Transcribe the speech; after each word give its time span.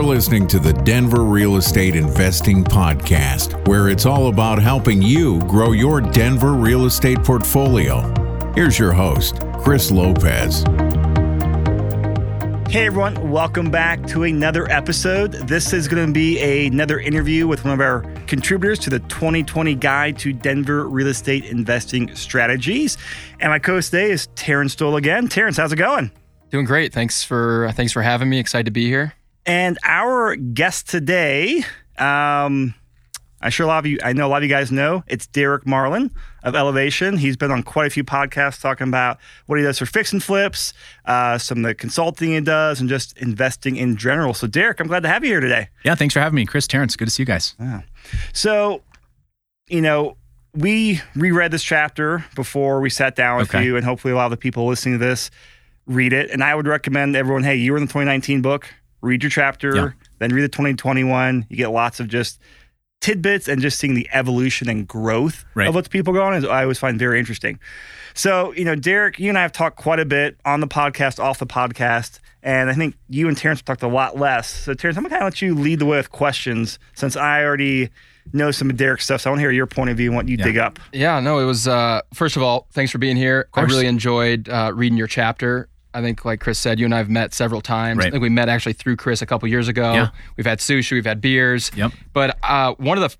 You're 0.00 0.08
listening 0.08 0.46
to 0.46 0.58
the 0.58 0.72
Denver 0.72 1.24
Real 1.24 1.56
Estate 1.56 1.94
Investing 1.94 2.64
Podcast, 2.64 3.68
where 3.68 3.90
it's 3.90 4.06
all 4.06 4.28
about 4.28 4.58
helping 4.58 5.02
you 5.02 5.40
grow 5.40 5.72
your 5.72 6.00
Denver 6.00 6.54
real 6.54 6.86
estate 6.86 7.22
portfolio. 7.22 8.00
Here's 8.54 8.78
your 8.78 8.94
host, 8.94 9.42
Chris 9.58 9.90
Lopez. 9.90 10.62
Hey 12.72 12.86
everyone, 12.86 13.30
welcome 13.30 13.70
back 13.70 14.06
to 14.06 14.22
another 14.22 14.70
episode. 14.70 15.32
This 15.32 15.74
is 15.74 15.86
going 15.86 16.06
to 16.06 16.12
be 16.14 16.38
a, 16.38 16.68
another 16.68 16.98
interview 16.98 17.46
with 17.46 17.62
one 17.66 17.74
of 17.74 17.80
our 17.80 18.00
contributors 18.26 18.78
to 18.78 18.88
the 18.88 19.00
2020 19.00 19.74
Guide 19.74 20.18
to 20.20 20.32
Denver 20.32 20.88
Real 20.88 21.08
Estate 21.08 21.44
Investing 21.44 22.16
Strategies. 22.16 22.96
And 23.38 23.50
my 23.50 23.58
co-host 23.58 23.90
today 23.90 24.12
is 24.12 24.28
Terrence 24.28 24.72
Stoll 24.72 24.96
again. 24.96 25.28
Terrence, 25.28 25.58
how's 25.58 25.74
it 25.74 25.76
going? 25.76 26.10
Doing 26.48 26.64
great. 26.64 26.94
Thanks 26.94 27.22
for 27.22 27.70
thanks 27.74 27.92
for 27.92 28.00
having 28.00 28.30
me. 28.30 28.38
Excited 28.38 28.64
to 28.64 28.70
be 28.70 28.86
here. 28.86 29.12
And 29.50 29.80
our 29.82 30.36
guest 30.36 30.88
today, 30.88 31.64
um, 31.98 32.72
I'm 33.40 33.50
sure 33.50 33.64
a 33.64 33.66
lot 33.66 33.80
of 33.80 33.86
you, 33.90 33.98
I 34.00 34.12
know 34.12 34.28
a 34.28 34.30
lot 34.30 34.36
of 34.36 34.42
you 34.44 34.48
guys 34.48 34.70
know, 34.70 35.02
it's 35.08 35.26
Derek 35.26 35.66
Marlin 35.66 36.12
of 36.44 36.54
Elevation. 36.54 37.16
He's 37.16 37.36
been 37.36 37.50
on 37.50 37.64
quite 37.64 37.88
a 37.88 37.90
few 37.90 38.04
podcasts 38.04 38.60
talking 38.60 38.86
about 38.86 39.18
what 39.46 39.58
he 39.58 39.64
does 39.64 39.76
for 39.80 39.86
fix 39.86 40.12
and 40.12 40.22
flips, 40.22 40.72
uh, 41.04 41.36
some 41.36 41.58
of 41.58 41.64
the 41.64 41.74
consulting 41.74 42.30
he 42.30 42.40
does, 42.40 42.78
and 42.78 42.88
just 42.88 43.18
investing 43.18 43.74
in 43.74 43.96
general. 43.96 44.34
So, 44.34 44.46
Derek, 44.46 44.78
I'm 44.78 44.86
glad 44.86 45.02
to 45.02 45.08
have 45.08 45.24
you 45.24 45.30
here 45.30 45.40
today. 45.40 45.68
Yeah, 45.84 45.96
thanks 45.96 46.14
for 46.14 46.20
having 46.20 46.36
me, 46.36 46.46
Chris 46.46 46.68
Terrence. 46.68 46.94
Good 46.94 47.06
to 47.06 47.10
see 47.10 47.22
you 47.22 47.26
guys. 47.26 47.56
Yeah. 47.58 47.80
So, 48.32 48.82
you 49.68 49.80
know, 49.80 50.16
we 50.54 51.00
reread 51.16 51.50
this 51.50 51.64
chapter 51.64 52.24
before 52.36 52.80
we 52.80 52.88
sat 52.88 53.16
down 53.16 53.38
with 53.38 53.52
Okay. 53.52 53.64
you, 53.64 53.74
and 53.76 53.84
hopefully 53.84 54.12
a 54.12 54.16
lot 54.16 54.26
of 54.26 54.30
the 54.30 54.36
people 54.36 54.68
listening 54.68 55.00
to 55.00 55.04
this 55.04 55.28
read 55.88 56.12
it. 56.12 56.30
And 56.30 56.44
I 56.44 56.54
would 56.54 56.68
recommend 56.68 57.16
everyone, 57.16 57.42
hey, 57.42 57.56
you 57.56 57.72
were 57.72 57.78
in 57.78 57.86
the 57.86 57.92
2019 57.92 58.42
book, 58.42 58.72
read 59.02 59.22
your 59.22 59.30
chapter, 59.30 59.74
Yeah. 59.74 59.88
then 60.18 60.32
read 60.32 60.42
the 60.42 60.48
2021. 60.48 61.46
You 61.48 61.56
get 61.56 61.68
lots 61.70 62.00
of 62.00 62.08
just 62.08 62.40
tidbits 63.00 63.48
and 63.48 63.62
just 63.62 63.78
seeing 63.78 63.94
the 63.94 64.08
evolution 64.12 64.68
and 64.68 64.86
growth 64.86 65.44
Right. 65.54 65.68
of 65.68 65.74
what 65.74 65.84
the 65.84 65.90
people 65.90 66.12
going 66.12 66.34
on 66.34 66.34
is 66.34 66.44
I 66.44 66.62
always 66.62 66.78
find 66.78 66.98
very 66.98 67.18
interesting. 67.18 67.58
So, 68.12 68.52
you 68.54 68.64
know, 68.64 68.74
Derek, 68.74 69.18
you 69.18 69.28
and 69.30 69.38
I 69.38 69.42
have 69.42 69.52
talked 69.52 69.76
quite 69.76 70.00
a 70.00 70.04
bit 70.04 70.36
on 70.44 70.60
the 70.60 70.66
podcast, 70.68 71.18
off 71.18 71.38
the 71.38 71.46
podcast, 71.46 72.18
and 72.42 72.68
I 72.68 72.74
think 72.74 72.96
you 73.08 73.28
and 73.28 73.36
Terrence 73.36 73.60
have 73.60 73.64
talked 73.64 73.82
a 73.82 73.88
lot 73.88 74.18
less. 74.18 74.48
So, 74.48 74.74
Terrence, 74.74 74.98
I'm 74.98 75.04
gonna 75.04 75.14
kind 75.14 75.22
of 75.22 75.26
let 75.28 75.40
you 75.40 75.54
lead 75.54 75.78
the 75.78 75.86
way 75.86 75.96
with 75.96 76.10
questions 76.10 76.78
since 76.94 77.16
I 77.16 77.42
already 77.42 77.88
know 78.34 78.50
some 78.50 78.68
of 78.68 78.76
Derek's 78.76 79.04
stuff. 79.04 79.22
So, 79.22 79.30
I 79.30 79.32
want 79.32 79.38
to 79.38 79.42
hear 79.44 79.50
your 79.50 79.66
point 79.66 79.88
of 79.88 79.96
view 79.96 80.10
and 80.10 80.16
what 80.16 80.28
you 80.28 80.36
Yeah. 80.36 80.44
dig 80.44 80.58
up. 80.58 80.78
Yeah, 80.92 81.20
no, 81.20 81.38
it 81.38 81.44
was 81.46 81.66
uh 81.66 82.02
first 82.12 82.36
of 82.36 82.42
all, 82.42 82.66
thanks 82.72 82.92
for 82.92 82.98
being 82.98 83.16
here. 83.16 83.48
I 83.54 83.62
really 83.62 83.86
enjoyed 83.86 84.46
uh, 84.50 84.72
reading 84.74 84.98
your 84.98 85.06
chapter. 85.06 85.68
I 85.94 86.00
think 86.02 86.24
like 86.24 86.40
Chris 86.40 86.58
said, 86.58 86.78
you 86.78 86.84
and 86.84 86.94
I 86.94 86.98
have 86.98 87.10
met 87.10 87.34
several 87.34 87.60
times. 87.60 88.04
I 88.04 88.10
think 88.10 88.22
we 88.22 88.28
met 88.28 88.48
actually 88.48 88.74
through 88.74 88.96
Chris 88.96 89.22
a 89.22 89.26
couple 89.26 89.48
years 89.48 89.68
ago. 89.68 89.92
Yeah. 89.92 90.08
We've 90.36 90.46
had 90.46 90.58
sushi, 90.58 90.92
we've 90.92 91.04
had 91.04 91.20
beers. 91.20 91.70
Yep. 91.76 91.92
But 92.12 92.38
uh, 92.42 92.74
one 92.74 92.96
of 92.96 93.10
the 93.10 93.16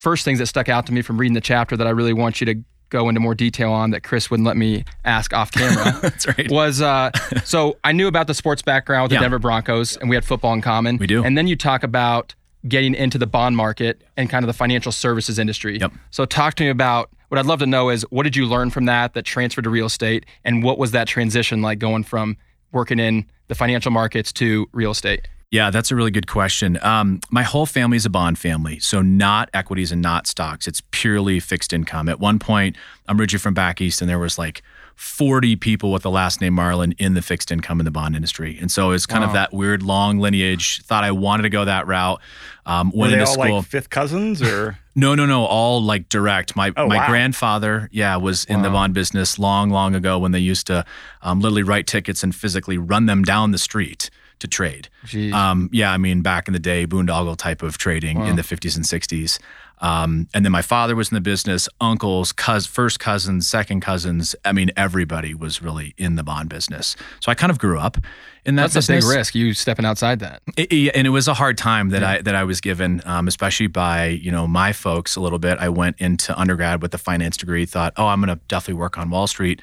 first 0.00 0.24
things 0.24 0.38
that 0.38 0.46
stuck 0.46 0.68
out 0.68 0.86
to 0.86 0.92
me 0.92 1.02
from 1.02 1.18
reading 1.18 1.34
the 1.34 1.40
chapter 1.40 1.76
that 1.76 1.86
I 1.86 1.90
really 1.90 2.12
want 2.12 2.40
you 2.40 2.46
to 2.46 2.56
go 2.88 3.08
into 3.08 3.20
more 3.20 3.34
detail 3.34 3.72
on 3.72 3.90
that 3.92 4.02
Chris 4.02 4.30
wouldn't 4.30 4.46
let 4.46 4.56
me 4.56 4.84
ask 5.04 5.32
off 5.32 5.50
camera 5.50 5.98
That's 6.02 6.26
right. 6.26 6.50
was 6.50 6.82
uh, 6.82 7.10
so 7.44 7.78
I 7.84 7.92
knew 7.92 8.06
about 8.06 8.26
the 8.26 8.34
sports 8.34 8.60
background 8.62 9.04
with 9.04 9.10
the 9.10 9.14
Yeah. 9.14 9.20
Denver 9.22 9.38
Broncos, 9.38 9.96
and 9.96 10.10
we 10.10 10.16
had 10.16 10.24
football 10.24 10.52
in 10.52 10.60
common. 10.60 10.98
We 10.98 11.06
do. 11.06 11.24
And 11.24 11.38
then 11.38 11.46
you 11.46 11.56
talk 11.56 11.82
about 11.84 12.34
getting 12.68 12.94
into 12.94 13.16
the 13.18 13.26
bond 13.26 13.56
market 13.56 14.02
and 14.16 14.28
kind 14.30 14.44
of 14.44 14.46
the 14.46 14.52
financial 14.52 14.92
services 14.92 15.38
industry. 15.38 15.78
Yep. 15.78 15.92
So 16.10 16.24
talk 16.26 16.54
to 16.56 16.64
me 16.64 16.68
about 16.70 17.10
what 17.32 17.38
I'd 17.38 17.46
love 17.46 17.60
to 17.60 17.66
know 17.66 17.88
is 17.88 18.02
what 18.10 18.24
did 18.24 18.36
you 18.36 18.44
learn 18.44 18.68
from 18.68 18.84
that 18.84 19.14
that 19.14 19.22
transferred 19.22 19.64
to 19.64 19.70
real 19.70 19.86
estate, 19.86 20.26
and 20.44 20.62
what 20.62 20.76
was 20.76 20.90
that 20.90 21.08
transition 21.08 21.62
like 21.62 21.78
going 21.78 22.04
from 22.04 22.36
working 22.72 22.98
in 22.98 23.24
the 23.48 23.54
financial 23.54 23.90
markets 23.90 24.34
to 24.34 24.68
real 24.72 24.90
estate? 24.90 25.28
Yeah, 25.50 25.70
that's 25.70 25.90
a 25.90 25.96
really 25.96 26.10
good 26.10 26.26
question. 26.26 26.78
Um, 26.82 27.20
my 27.30 27.42
whole 27.42 27.64
family 27.64 27.96
is 27.96 28.04
a 28.04 28.10
bond 28.10 28.38
family, 28.38 28.80
so 28.80 29.00
not 29.00 29.48
equities 29.54 29.92
and 29.92 30.02
not 30.02 30.26
stocks. 30.26 30.68
It's 30.68 30.82
purely 30.90 31.40
fixed 31.40 31.72
income. 31.72 32.06
At 32.10 32.20
one 32.20 32.38
point, 32.38 32.76
I'm 33.08 33.18
originally 33.18 33.40
from 33.40 33.54
back 33.54 33.80
east, 33.80 34.02
and 34.02 34.10
there 34.10 34.18
was 34.18 34.36
like 34.36 34.62
40 34.96 35.56
people 35.56 35.90
with 35.90 36.02
the 36.02 36.10
last 36.10 36.42
name 36.42 36.52
Marlin 36.52 36.94
in 36.98 37.14
the 37.14 37.22
fixed 37.22 37.50
income 37.50 37.80
in 37.80 37.86
the 37.86 37.90
bond 37.90 38.14
industry, 38.14 38.58
and 38.60 38.70
so 38.70 38.90
it's 38.90 39.06
kind 39.06 39.24
of 39.24 39.32
that 39.32 39.54
weird 39.54 39.82
long 39.82 40.18
lineage. 40.18 40.82
Thought 40.82 41.04
I 41.04 41.12
wanted 41.12 41.44
to 41.44 41.50
go 41.50 41.64
that 41.64 41.86
route. 41.86 42.20
Um, 42.66 42.92
Were 42.94 43.06
they 43.06 43.14
into 43.14 43.24
all 43.24 43.32
school. 43.32 43.56
like 43.56 43.66
fifth 43.66 43.88
cousins 43.88 44.42
or? 44.42 44.76
No, 44.94 45.14
no, 45.14 45.24
no. 45.26 45.44
All 45.46 45.82
like 45.82 46.08
direct. 46.08 46.54
My 46.54 46.72
Oh, 46.76 46.86
my 46.86 46.98
wow. 46.98 47.08
grandfather, 47.08 47.88
yeah, 47.92 48.16
was 48.16 48.44
in 48.44 48.62
the 48.62 48.68
Wow. 48.68 48.74
bond 48.74 48.94
business 48.94 49.38
long, 49.38 49.70
long 49.70 49.94
ago 49.94 50.18
when 50.18 50.32
they 50.32 50.38
used 50.38 50.66
to 50.66 50.84
um, 51.22 51.40
literally 51.40 51.62
write 51.62 51.86
tickets 51.86 52.22
and 52.22 52.34
physically 52.34 52.76
run 52.78 53.06
them 53.06 53.22
down 53.22 53.52
the 53.52 53.58
street 53.58 54.10
to 54.38 54.48
trade. 54.48 54.88
Um, 55.32 55.68
yeah, 55.72 55.92
I 55.92 55.98
mean 55.98 56.20
back 56.20 56.48
in 56.48 56.52
the 56.52 56.58
day, 56.58 56.86
boondoggle 56.86 57.36
type 57.36 57.62
of 57.62 57.78
trading 57.78 58.18
Wow. 58.18 58.26
in 58.26 58.36
the 58.36 58.42
50s 58.42 58.76
and 58.76 58.84
60s. 58.84 59.38
Um, 59.82 60.28
and 60.32 60.44
then 60.44 60.52
my 60.52 60.62
father 60.62 60.94
was 60.94 61.10
in 61.10 61.16
the 61.16 61.20
business. 61.20 61.68
Uncles, 61.80 62.30
cous- 62.32 62.66
first 62.66 63.00
cousins, 63.00 63.48
second 63.48 63.80
cousins. 63.80 64.34
I 64.44 64.52
mean, 64.52 64.70
everybody 64.76 65.34
was 65.34 65.60
really 65.60 65.92
in 65.98 66.14
the 66.14 66.22
bond 66.22 66.48
business. 66.48 66.94
So 67.20 67.30
I 67.32 67.34
kind 67.34 67.50
of 67.50 67.58
grew 67.58 67.78
up 67.80 67.98
in 68.44 68.54
that 68.54 68.70
That's 68.72 68.88
a 68.88 68.92
big 68.92 69.02
risk. 69.04 69.34
You 69.34 69.52
stepping 69.54 69.84
outside 69.84 70.20
that. 70.20 70.40
It- 70.56 70.72
it- 70.72 70.92
and 70.94 71.06
it 71.06 71.10
was 71.10 71.26
a 71.26 71.34
hard 71.34 71.58
time 71.58 71.88
that 71.90 72.02
I 72.04 72.22
that 72.22 72.34
I 72.36 72.44
was 72.44 72.60
given, 72.60 73.02
um, 73.04 73.26
especially 73.26 73.66
by 73.66 74.06
you 74.06 74.30
know 74.30 74.46
my 74.46 74.72
folks 74.72 75.16
a 75.16 75.20
little 75.20 75.40
bit. 75.40 75.58
I 75.58 75.68
went 75.68 75.96
into 75.98 76.38
undergrad 76.38 76.80
with 76.80 76.94
a 76.94 76.98
finance 76.98 77.36
degree, 77.36 77.66
thought, 77.66 77.92
oh, 77.96 78.06
I'm 78.06 78.20
going 78.24 78.36
to 78.36 78.40
definitely 78.46 78.80
work 78.80 78.96
on 78.98 79.10
Wall 79.10 79.26
Street. 79.26 79.60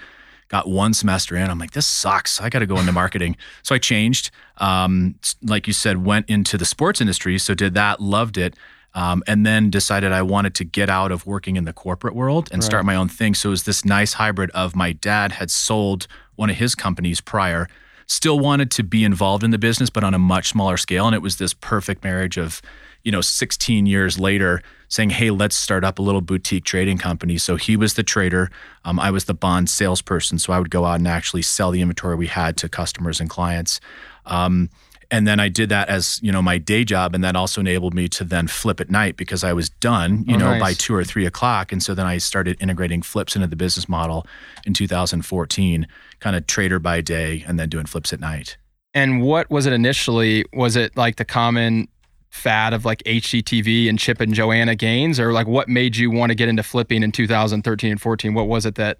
Got 0.49 0.67
one 0.67 0.93
semester 0.95 1.35
in, 1.37 1.47
I'm 1.49 1.59
like, 1.59 1.71
this 1.71 1.85
sucks. 1.85 2.41
I 2.41 2.49
got 2.49 2.59
to 2.59 2.65
go 2.65 2.77
into 2.79 2.91
marketing. 2.91 3.37
So 3.61 3.75
I 3.75 3.77
changed. 3.77 4.31
Um, 4.57 5.15
like 5.43 5.67
you 5.67 5.73
said, 5.73 6.03
went 6.03 6.27
into 6.27 6.57
the 6.57 6.65
sports 6.65 6.99
industry. 6.99 7.37
So 7.37 7.53
did 7.53 7.75
that, 7.75 8.01
loved 8.01 8.35
it. 8.37 8.55
Um, 8.95 9.23
and 9.27 9.45
then 9.45 9.69
decided 9.69 10.11
I 10.11 10.23
wanted 10.23 10.55
to 10.55 10.63
get 10.63 10.89
out 10.89 11.11
of 11.11 11.27
working 11.27 11.57
in 11.57 11.65
the 11.65 11.73
corporate 11.73 12.15
world 12.15 12.49
and 12.51 12.63
start 12.63 12.85
my 12.85 12.95
own 12.95 13.07
thing. 13.07 13.35
So 13.35 13.49
it 13.49 13.51
was 13.51 13.63
this 13.63 13.85
nice 13.85 14.13
hybrid 14.13 14.49
of 14.51 14.75
my 14.75 14.93
dad 14.93 15.33
had 15.33 15.51
sold 15.51 16.07
one 16.35 16.49
of 16.49 16.55
his 16.55 16.73
companies 16.73 17.21
prior, 17.21 17.67
still 18.07 18.39
wanted 18.39 18.71
to 18.71 18.83
be 18.83 19.03
involved 19.03 19.43
in 19.43 19.51
the 19.51 19.59
business, 19.59 19.89
but 19.91 20.03
on 20.03 20.13
a 20.13 20.19
much 20.19 20.49
smaller 20.49 20.77
scale. 20.77 21.05
And 21.05 21.13
it 21.13 21.21
was 21.21 21.37
this 21.37 21.53
perfect 21.53 22.03
marriage 22.03 22.37
of, 22.37 22.61
you 23.03 23.11
know, 23.11 23.21
16 23.21 23.85
years 23.85 24.17
later 24.17 24.63
saying, 24.87 25.11
hey, 25.11 25.29
let's 25.29 25.55
start 25.55 25.83
up 25.83 25.99
a 25.99 26.01
little 26.01 26.21
boutique 26.21 26.63
trading 26.63 26.97
company. 26.97 27.37
So 27.37 27.57
he 27.57 27.77
was 27.77 27.93
the 27.93 28.03
trader. 28.03 28.49
Um, 28.85 28.99
I 28.99 29.11
was 29.11 29.25
the 29.25 29.35
bond 29.35 29.69
salesperson. 29.69 30.39
So 30.39 30.51
I 30.51 30.57
would 30.57 30.71
go 30.71 30.85
out 30.85 30.95
and 30.95 31.07
actually 31.07 31.43
sell 31.43 31.69
the 31.69 31.81
inventory 31.81 32.15
we 32.15 32.27
had 32.27 32.57
to 32.57 32.69
customers 32.69 33.19
and 33.19 33.29
clients. 33.29 33.79
Um, 34.25 34.69
and 35.11 35.27
then 35.27 35.39
I 35.39 35.49
did 35.49 35.69
that 35.69 35.89
as 35.89 36.19
you 36.21 36.31
know 36.31 36.41
my 36.41 36.57
day 36.57 36.83
job, 36.83 37.15
and 37.15 37.23
that 37.23 37.35
also 37.35 37.61
enabled 37.61 37.93
me 37.93 38.07
to 38.09 38.23
then 38.23 38.47
flip 38.47 38.79
at 38.79 38.89
night 38.89 39.17
because 39.17 39.43
I 39.43 39.53
was 39.53 39.69
done, 39.69 40.23
you 40.27 40.35
Oh, 40.35 40.39
know, 40.39 40.51
nice. 40.51 40.61
by 40.61 40.73
two 40.73 40.93
or 40.95 41.03
three 41.03 41.25
o'clock. 41.25 41.71
And 41.71 41.81
so 41.81 41.93
then 41.95 42.05
I 42.05 42.17
started 42.19 42.57
integrating 42.61 43.01
flips 43.01 43.35
into 43.35 43.47
the 43.47 43.55
business 43.55 43.89
model 43.89 44.25
in 44.65 44.73
2014, 44.73 45.87
kind 46.19 46.35
of 46.35 46.45
trader 46.47 46.79
by 46.79 47.01
day 47.01 47.43
and 47.47 47.59
then 47.59 47.69
doing 47.69 47.85
flips 47.85 48.13
at 48.13 48.19
night. 48.19 48.57
And 48.93 49.21
what 49.21 49.49
was 49.49 49.65
it 49.65 49.73
initially? 49.73 50.45
Was 50.53 50.75
it 50.75 50.95
like 50.97 51.15
the 51.17 51.25
common 51.25 51.87
fad 52.31 52.73
of 52.73 52.85
like 52.85 53.01
HGTV 53.05 53.89
and 53.89 53.97
Chip 53.97 54.19
and 54.21 54.33
Joanna 54.33 54.75
Gaines, 54.75 55.19
or 55.19 55.31
like 55.33 55.47
what 55.47 55.67
made 55.67 55.95
you 55.97 56.11
want 56.11 56.29
to 56.31 56.35
get 56.35 56.47
into 56.49 56.63
flipping 56.63 57.03
in 57.03 57.11
2013 57.11 57.91
and 57.91 58.01
14? 58.01 58.33
What 58.33 58.47
was 58.47 58.65
it 58.65 58.75
that 58.75 58.97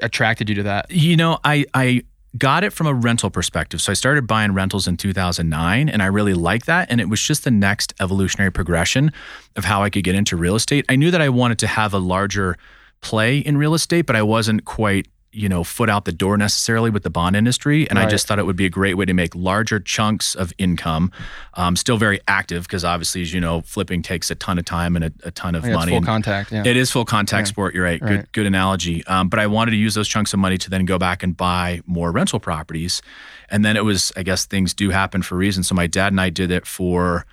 attracted 0.00 0.48
you 0.48 0.54
to 0.56 0.62
that? 0.64 0.90
You 0.90 1.16
know, 1.16 1.38
I 1.44 1.64
I 1.74 2.02
got 2.38 2.64
it 2.64 2.72
from 2.72 2.86
a 2.86 2.94
rental 2.94 3.30
perspective. 3.30 3.80
So 3.80 3.92
I 3.92 3.94
started 3.94 4.26
buying 4.26 4.52
rentals 4.52 4.88
in 4.88 4.96
2009 4.96 5.88
and 5.88 6.02
I 6.02 6.06
really 6.06 6.34
liked 6.34 6.66
that 6.66 6.90
and 6.90 7.00
it 7.00 7.08
was 7.08 7.20
just 7.20 7.44
the 7.44 7.50
next 7.50 7.92
evolutionary 8.00 8.50
progression 8.50 9.12
of 9.56 9.64
how 9.64 9.82
I 9.82 9.90
could 9.90 10.04
get 10.04 10.14
into 10.14 10.36
real 10.36 10.54
estate. 10.54 10.86
I 10.88 10.96
knew 10.96 11.10
that 11.10 11.20
I 11.20 11.28
wanted 11.28 11.58
to 11.60 11.66
have 11.66 11.92
a 11.92 11.98
larger 11.98 12.56
play 13.02 13.38
in 13.38 13.58
real 13.58 13.74
estate, 13.74 14.06
but 14.06 14.16
I 14.16 14.22
wasn't 14.22 14.64
quite 14.64 15.06
you 15.34 15.48
know 15.48 15.64
foot 15.64 15.88
out 15.88 16.04
the 16.04 16.12
door 16.12 16.36
necessarily 16.36 16.90
with 16.90 17.02
the 17.04 17.10
bond 17.10 17.34
industry 17.34 17.88
and 17.88 17.98
i 17.98 18.06
just 18.06 18.26
thought 18.26 18.38
it 18.38 18.44
would 18.44 18.54
be 18.56 18.66
a 18.66 18.70
great 18.70 18.94
way 18.98 19.04
to 19.06 19.14
make 19.14 19.34
larger 19.34 19.80
chunks 19.80 20.34
of 20.34 20.52
income 20.58 21.10
um, 21.54 21.74
still 21.74 21.96
very 21.96 22.20
active 22.28 22.64
because 22.64 22.84
obviously 22.84 23.22
as 23.22 23.32
you 23.32 23.40
know 23.40 23.62
flipping 23.62 24.02
takes 24.02 24.30
a 24.30 24.34
ton 24.34 24.58
of 24.58 24.64
time 24.66 24.94
and 24.94 25.06
a, 25.06 25.12
a 25.24 25.30
ton 25.30 25.54
of 25.54 25.64
Yeah, 25.64 25.70
it's 25.70 25.76
money 25.78 25.90
full 25.92 25.96
and- 25.98 26.06
contact. 26.06 26.52
Yeah. 26.52 26.64
it 26.66 26.76
is 26.76 26.90
full 26.90 27.04
contact 27.06 27.46
Yeah. 27.46 27.50
sport. 27.52 27.74
You're 27.74 27.84
right. 27.84 28.00
Good, 28.00 28.10
Right. 28.10 28.32
good 28.32 28.46
analogy. 28.46 29.04
Um, 29.06 29.28
but 29.28 29.38
I 29.40 29.46
wanted 29.46 29.70
to 29.72 29.76
use 29.78 29.94
those 29.94 30.08
chunks 30.08 30.32
of 30.34 30.38
money 30.38 30.58
to 30.58 30.68
then 30.70 30.84
go 30.84 30.98
back 30.98 31.22
and 31.22 31.34
buy 31.36 31.80
more 31.86 32.10
rental 32.12 32.38
properties, 32.40 33.00
and 33.48 33.64
then 33.64 33.76
it 33.76 33.84
was, 33.84 34.12
I 34.16 34.22
guess, 34.22 34.44
things 34.46 34.74
do 34.74 34.90
happen 34.90 35.22
for 35.22 35.36
reasons. 35.36 35.68
So 35.68 35.74
my 35.74 35.86
dad 35.86 36.12
and 36.12 36.20
I 36.20 36.28
did 36.30 36.50
it 36.50 36.66
for 36.66 37.24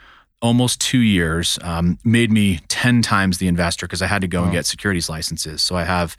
almost 0.42 0.80
two 0.80 1.00
years. 1.00 1.60
Um, 1.62 2.00
made 2.06 2.31
me 2.31 2.60
ten 2.69 3.02
times 3.02 3.40
the 3.40 3.48
investor 3.48 3.88
because 3.88 4.02
I 4.02 4.07
had 4.07 4.22
to 4.22 4.28
go 4.28 4.44
and 4.44 4.52
get 4.54 4.66
securities 4.66 5.10
licenses. 5.10 5.62
So 5.62 5.75
I 5.75 5.84
have, 5.84 6.16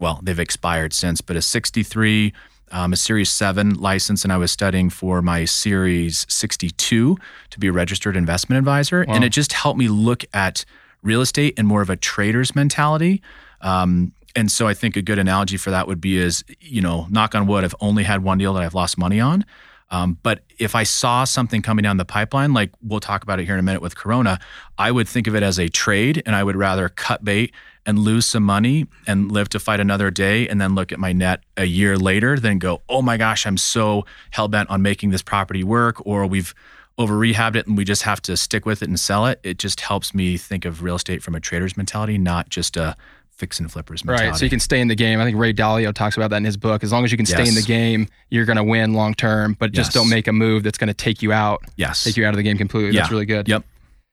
well, 0.00 0.18
they've 0.22 0.38
expired 0.38 0.92
since, 0.92 1.20
but 1.20 1.36
a 1.36 1.42
'63. 1.42 2.32
Um, 2.72 2.92
a 2.92 2.96
Series 2.96 3.30
7 3.30 3.74
license, 3.80 4.22
and 4.22 4.32
I 4.32 4.36
was 4.36 4.52
studying 4.52 4.90
for 4.90 5.22
my 5.22 5.44
Series 5.44 6.24
62 6.28 7.18
to 7.50 7.58
be 7.58 7.66
a 7.66 7.72
registered 7.72 8.16
investment 8.16 8.58
advisor. 8.58 9.04
Wow. 9.08 9.14
And 9.14 9.24
it 9.24 9.30
just 9.30 9.52
helped 9.54 9.76
me 9.76 9.88
look 9.88 10.24
at 10.32 10.64
real 11.02 11.20
estate 11.20 11.58
in 11.58 11.66
more 11.66 11.82
of 11.82 11.90
a 11.90 11.96
trader's 11.96 12.54
mentality. 12.54 13.22
Um, 13.60 14.12
and 14.36 14.50
so 14.50 14.68
I 14.68 14.74
think 14.74 14.96
a 14.96 15.02
good 15.02 15.18
analogy 15.18 15.56
for 15.56 15.70
that 15.70 15.88
would 15.88 16.00
be 16.00 16.16
is, 16.16 16.44
you 16.60 16.80
know, 16.80 17.06
knock 17.10 17.34
on 17.34 17.46
wood, 17.46 17.64
I've 17.64 17.74
only 17.80 18.04
had 18.04 18.22
one 18.22 18.38
deal 18.38 18.54
that 18.54 18.62
I've 18.62 18.74
lost 18.74 18.96
money 18.96 19.20
on. 19.20 19.44
Um, 19.90 20.18
but 20.22 20.44
if 20.58 20.74
I 20.74 20.84
saw 20.84 21.24
something 21.24 21.62
coming 21.62 21.82
down 21.82 21.96
the 21.96 22.04
pipeline, 22.04 22.52
like 22.52 22.70
we'll 22.80 23.00
talk 23.00 23.24
about 23.24 23.40
it 23.40 23.46
here 23.46 23.54
in 23.54 23.60
a 23.60 23.62
minute 23.62 23.82
with 23.82 23.96
Corona, 23.96 24.38
I 24.78 24.92
would 24.92 25.08
think 25.08 25.26
of 25.26 25.34
it 25.34 25.42
as 25.42 25.58
a 25.58 25.68
trade 25.68 26.22
and 26.26 26.36
I 26.36 26.44
would 26.44 26.56
rather 26.56 26.88
cut 26.88 27.24
bait 27.24 27.52
and 27.86 27.98
lose 27.98 28.26
some 28.26 28.42
money 28.42 28.86
and 29.06 29.32
live 29.32 29.48
to 29.50 29.58
fight 29.58 29.80
another 29.80 30.10
day 30.10 30.48
and 30.48 30.60
then 30.60 30.74
look 30.74 30.92
at 30.92 30.98
my 30.98 31.12
net 31.12 31.42
a 31.56 31.64
year 31.64 31.96
later 31.96 32.38
then 32.38 32.58
go, 32.58 32.82
oh 32.88 33.02
my 33.02 33.16
gosh, 33.16 33.46
I'm 33.46 33.56
so 33.56 34.04
hell 34.30 34.48
bent 34.48 34.68
on 34.70 34.82
making 34.82 35.10
this 35.10 35.22
property 35.22 35.64
work 35.64 36.04
or 36.06 36.26
we've 36.26 36.54
over 36.98 37.14
rehabbed 37.14 37.56
it 37.56 37.66
and 37.66 37.76
we 37.78 37.84
just 37.84 38.02
have 38.02 38.20
to 38.22 38.36
stick 38.36 38.66
with 38.66 38.82
it 38.82 38.88
and 38.88 39.00
sell 39.00 39.26
it. 39.26 39.40
It 39.42 39.58
just 39.58 39.80
helps 39.80 40.14
me 40.14 40.36
think 40.36 40.64
of 40.64 40.82
real 40.82 40.96
estate 40.96 41.22
from 41.22 41.34
a 41.34 41.40
trader's 41.40 41.76
mentality, 41.76 42.18
not 42.18 42.50
just 42.50 42.76
a 42.76 42.94
fix 43.30 43.58
and 43.58 43.72
flippers 43.72 44.04
mentality. 44.04 44.30
Right. 44.32 44.38
So 44.38 44.44
you 44.44 44.50
can 44.50 44.60
stay 44.60 44.80
in 44.80 44.88
the 44.88 44.94
game. 44.94 45.18
I 45.18 45.24
think 45.24 45.38
Ray 45.38 45.54
Dalio 45.54 45.94
talks 45.94 46.18
about 46.18 46.28
that 46.28 46.36
in 46.36 46.44
his 46.44 46.58
book. 46.58 46.84
As 46.84 46.92
long 46.92 47.04
as 47.06 47.10
you 47.10 47.16
can 47.16 47.24
stay 47.24 47.48
in 47.48 47.54
the 47.54 47.62
game, 47.62 48.06
you're 48.28 48.44
going 48.44 48.58
to 48.58 48.64
win 48.64 48.92
long 48.92 49.14
term, 49.14 49.56
but 49.58 49.72
just 49.72 49.88
Yes. 49.88 49.94
don't 49.94 50.10
make 50.10 50.28
a 50.28 50.32
move 50.32 50.62
that's 50.62 50.76
going 50.76 50.88
to 50.88 50.94
take 50.94 51.22
you 51.22 51.32
out, 51.32 51.62
yes. 51.76 52.04
take 52.04 52.18
you 52.18 52.26
out 52.26 52.34
of 52.34 52.36
the 52.36 52.42
game 52.42 52.58
completely. 52.58 52.92
That's 52.92 53.10
really 53.10 53.24
good. 53.24 53.48
Yep. 53.48 53.64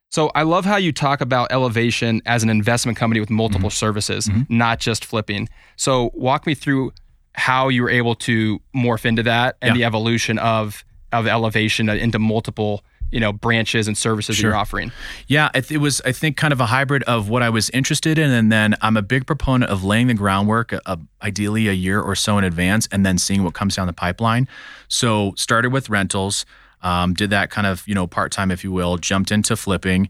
So 0.10 0.32
I 0.36 0.44
love 0.44 0.66
how 0.66 0.78
you 0.78 0.92
talk 0.92 1.22
about 1.22 1.52
Elevation 1.52 2.22
as 2.26 2.44
an 2.44 2.50
investment 2.50 2.98
company 2.98 3.20
with 3.20 3.30
multiple 3.30 3.70
Mm-hmm. 3.70 3.76
services, 3.76 4.30
not 4.50 4.80
just 4.80 5.04
flipping. 5.06 5.50
So 5.76 6.12
walk 6.14 6.46
me 6.48 6.54
through 6.56 6.94
how 7.34 7.68
you 7.70 7.84
were 7.84 7.90
able 7.90 8.16
to 8.16 8.60
morph 8.76 9.06
into 9.06 9.24
that 9.24 9.58
and 9.62 9.70
Yeah. 9.70 9.74
the 9.82 9.84
evolution 9.86 10.38
of 10.40 10.84
of 11.14 11.26
Elevation 11.26 11.88
into 11.88 12.20
multiple, 12.20 12.84
you 13.12 13.20
know, 13.22 13.32
branches 13.32 13.88
and 13.88 13.98
services 13.98 14.36
Sure. 14.36 14.50
you're 14.50 14.58
offering. 14.58 14.92
Yeah, 15.28 15.50
it, 15.56 15.72
it 15.72 15.78
was, 15.78 16.02
I 16.04 16.12
think, 16.12 16.36
kind 16.36 16.52
of 16.52 16.60
a 16.60 16.66
hybrid 16.66 17.04
of 17.04 17.30
what 17.30 17.42
I 17.44 17.50
was 17.50 17.70
interested 17.70 18.20
in. 18.20 18.30
And 18.30 18.52
then 18.52 18.76
I'm 18.82 18.98
a 18.98 19.02
big 19.02 19.26
proponent 19.26 19.72
of 19.72 19.86
laying 19.86 20.08
the 20.08 20.14
groundwork, 20.14 20.74
uh, 20.86 20.98
ideally 21.24 21.70
a 21.70 21.74
year 21.74 22.02
or 22.02 22.14
so 22.16 22.38
in 22.38 22.44
advance, 22.44 22.90
and 22.92 23.06
then 23.06 23.18
seeing 23.18 23.44
what 23.46 23.54
comes 23.54 23.76
down 23.78 23.88
the 23.88 23.94
pipeline. 23.94 24.50
So, 24.90 25.34
started 25.38 25.72
with 25.72 25.90
rentals, 25.90 26.46
um, 26.82 27.14
did 27.14 27.30
that 27.32 27.50
kind 27.50 27.68
of, 27.68 27.88
you 27.88 27.96
know, 27.96 28.08
part 28.08 28.32
time, 28.32 28.52
if 28.52 28.64
you 28.64 28.72
will, 28.72 28.98
jumped 28.98 29.32
into 29.32 29.56
flipping. 29.56 30.10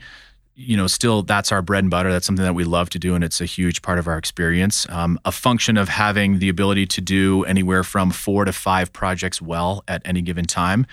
You 0.59 0.75
know, 0.75 0.87
still 0.87 1.21
that's 1.21 1.51
our 1.51 1.61
bread 1.61 1.83
and 1.83 1.91
butter. 1.91 2.11
That's 2.11 2.25
something 2.25 2.43
that 2.43 2.55
we 2.55 2.63
love 2.63 2.89
to 2.89 2.99
do, 2.99 3.13
and 3.13 3.23
it's 3.23 3.39
a 3.39 3.45
huge 3.45 3.83
part 3.83 3.99
of 3.99 4.07
our 4.07 4.17
experience. 4.17 4.89
Um, 4.89 5.19
a 5.23 5.31
function 5.31 5.77
of 5.77 5.87
having 5.87 6.39
the 6.39 6.49
ability 6.49 6.87
to 6.87 7.01
do 7.01 7.43
anywhere 7.43 7.83
from 7.83 8.09
four 8.09 8.43
to 8.43 8.51
five 8.51 8.91
projects 8.91 9.39
well 9.39 9.83
at 9.87 10.01
any 10.03 10.23
given 10.23 10.45
time 10.45 10.87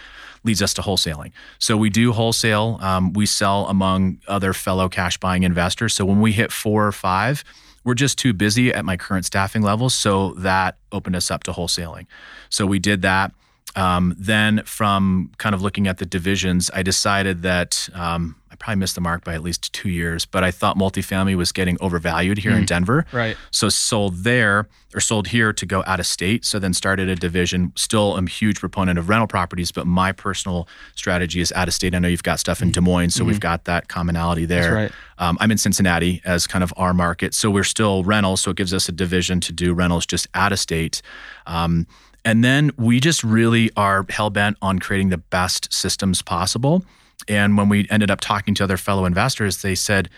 leads 0.44 0.60
us 0.60 0.74
to 0.74 0.82
wholesaling. 0.82 1.32
So 1.58 1.78
we 1.78 1.88
do 1.88 2.12
wholesale. 2.12 2.78
Um, 2.82 3.14
we 3.14 3.24
sell 3.24 3.66
among 3.66 4.18
other 4.28 4.52
fellow 4.52 4.90
cash 4.90 5.16
buying 5.16 5.42
investors. 5.42 5.94
So 5.94 6.04
when 6.04 6.20
we 6.20 6.32
hit 6.32 6.52
four 6.52 6.86
or 6.86 6.92
five, 6.92 7.42
we're 7.84 7.94
just 7.94 8.18
too 8.18 8.32
busy 8.32 8.72
at 8.72 8.84
my 8.84 8.96
current 8.96 9.24
staffing 9.24 9.62
levels. 9.62 9.94
So 9.94 10.34
that 10.34 10.76
opened 10.92 11.16
us 11.16 11.30
up 11.30 11.42
to 11.44 11.52
wholesaling. 11.52 12.06
So 12.50 12.66
we 12.66 12.78
did 12.78 13.02
that. 13.02 13.32
Um, 13.76 14.14
then, 14.18 14.62
from 14.64 15.32
kind 15.38 15.54
of 15.54 15.62
looking 15.62 15.88
at 15.88 15.98
the 15.98 16.06
divisions, 16.06 16.70
I 16.72 16.82
decided 16.82 17.42
that 17.42 17.88
um, 17.94 18.36
I 18.54 18.56
probably 18.56 18.78
missed 18.78 18.94
the 18.94 19.00
mark 19.00 19.24
by 19.24 19.34
at 19.34 19.42
least 19.42 19.72
two 19.72 19.88
years, 19.88 20.24
but 20.24 20.44
I 20.44 20.52
thought 20.52 20.78
multifamily 20.78 21.34
was 21.34 21.50
getting 21.50 21.76
overvalued 21.80 22.38
here 22.38 22.52
in 22.52 22.64
Denver. 22.66 23.04
Right. 23.10 23.36
So 23.50 23.68
sold 23.68 24.18
there 24.18 24.68
or 24.94 25.00
sold 25.00 25.26
here 25.26 25.52
to 25.52 25.66
go 25.66 25.82
out 25.88 25.98
of 25.98 26.06
state. 26.06 26.44
So 26.44 26.60
then 26.60 26.72
started 26.72 27.08
a 27.08 27.16
division. 27.16 27.72
Still 27.74 28.16
a 28.16 28.22
huge 28.26 28.60
proponent 28.60 28.96
of 28.96 29.08
rental 29.08 29.26
properties, 29.26 29.72
but 29.72 29.88
my 29.88 30.12
personal 30.12 30.68
strategy 30.94 31.40
is 31.40 31.50
out 31.50 31.66
of 31.66 31.74
state. 31.74 31.96
I 31.96 31.98
know 31.98 32.06
you've 32.06 32.22
got 32.22 32.38
stuff 32.38 32.62
in 32.62 32.70
Des 32.70 32.80
Moines, 32.80 33.10
so 33.10 33.24
we've 33.24 33.40
got 33.40 33.64
that 33.64 33.88
commonality 33.88 34.46
there. 34.46 34.72
right. 34.72 34.92
Um, 35.18 35.36
I'm 35.40 35.50
in 35.50 35.58
Cincinnati 35.58 36.22
as 36.24 36.46
kind 36.46 36.62
of 36.62 36.72
our 36.76 36.94
market, 36.94 37.34
so 37.34 37.50
we're 37.50 37.64
still 37.64 38.04
rentals. 38.04 38.40
So 38.42 38.52
it 38.52 38.56
gives 38.56 38.72
us 38.72 38.88
a 38.88 38.92
division 38.92 39.40
to 39.40 39.52
do 39.52 39.74
rentals 39.74 40.06
just 40.06 40.28
out 40.32 40.52
of 40.52 40.60
state. 40.60 41.02
Um, 41.46 41.88
and 42.24 42.42
then 42.44 42.70
we 42.76 43.00
just 43.00 43.22
really 43.24 43.70
are 43.76 44.04
hell 44.08 44.30
bent 44.30 44.56
on 44.62 44.78
creating 44.78 45.10
the 45.10 45.18
best 45.18 45.72
systems 45.72 46.22
possible. 46.22 46.84
And 47.28 47.56
when 47.56 47.68
we 47.68 47.86
ended 47.90 48.10
up 48.10 48.20
talking 48.20 48.54
to 48.56 48.64
other 48.64 48.76
fellow 48.76 49.04
investors, 49.04 49.62
they 49.62 49.74
said 49.74 50.08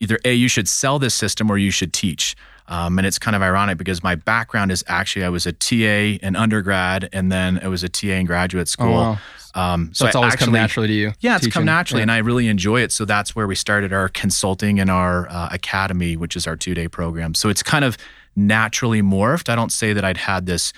either 0.00 0.18
A, 0.24 0.32
you 0.34 0.48
should 0.48 0.68
sell 0.68 0.98
this 0.98 1.14
system 1.14 1.50
or 1.50 1.58
you 1.58 1.70
should 1.70 1.92
teach. 1.92 2.36
Um, 2.68 2.98
and 2.98 3.06
it's 3.06 3.18
kind 3.18 3.36
of 3.36 3.42
ironic 3.42 3.78
because 3.78 4.02
my 4.02 4.16
background 4.16 4.72
is 4.72 4.82
actually 4.88 5.24
I 5.24 5.28
was 5.28 5.46
a 5.46 5.52
TA 5.52 6.18
in 6.26 6.34
undergrad 6.34 7.08
and 7.12 7.30
then 7.30 7.60
I 7.62 7.68
was 7.68 7.84
a 7.84 7.88
TA 7.88 8.08
in 8.14 8.26
graduate 8.26 8.66
school. 8.68 8.92
wow. 8.92 9.18
Um, 9.54 9.90
So, 9.94 10.06
it's 10.06 10.16
I 10.16 10.18
always 10.18 10.34
come 10.36 10.52
naturally 10.52 10.88
to 10.88 10.92
you. 10.94 11.12
yeah, 11.20 11.36
it's 11.36 11.46
come 11.46 11.64
naturally, 11.64 12.00
Yeah. 12.00 12.04
and 12.04 12.12
I 12.12 12.18
really 12.18 12.48
enjoy 12.48 12.82
it. 12.82 12.90
So 12.92 13.04
that's 13.04 13.34
where 13.36 13.46
we 13.46 13.54
started 13.54 13.92
our 13.92 14.08
consulting 14.08 14.80
and 14.80 14.90
our 14.90 15.28
uh, 15.30 15.48
academy, 15.52 16.16
which 16.16 16.34
is 16.36 16.46
our 16.46 16.56
two 16.56 16.74
day 16.74 16.88
program. 16.88 17.34
So 17.34 17.48
it's 17.48 17.62
kind 17.62 17.84
of 17.84 17.96
naturally 18.34 19.00
morphed. 19.00 19.48
I 19.48 19.54
don't 19.54 19.72
say 19.72 19.92
that 19.92 20.04
I'd 20.04 20.18
had 20.18 20.44
this, 20.46 20.72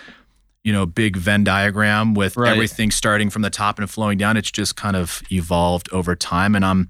you 0.65 0.73
know, 0.73 0.87
big 0.87 1.17
Venn 1.17 1.45
diagram 1.45 2.15
with 2.15 2.37
Right. 2.37 2.53
everything 2.53 2.91
starting 2.91 3.31
from 3.31 3.43
the 3.43 3.51
top 3.51 3.79
and 3.79 3.89
flowing 3.89 4.19
down. 4.19 4.37
It's 4.37 4.51
just 4.51 4.77
kind 4.77 4.97
of 4.97 5.23
evolved 5.31 5.89
over 5.93 6.15
time, 6.15 6.55
and 6.55 6.65
I'm. 6.65 6.89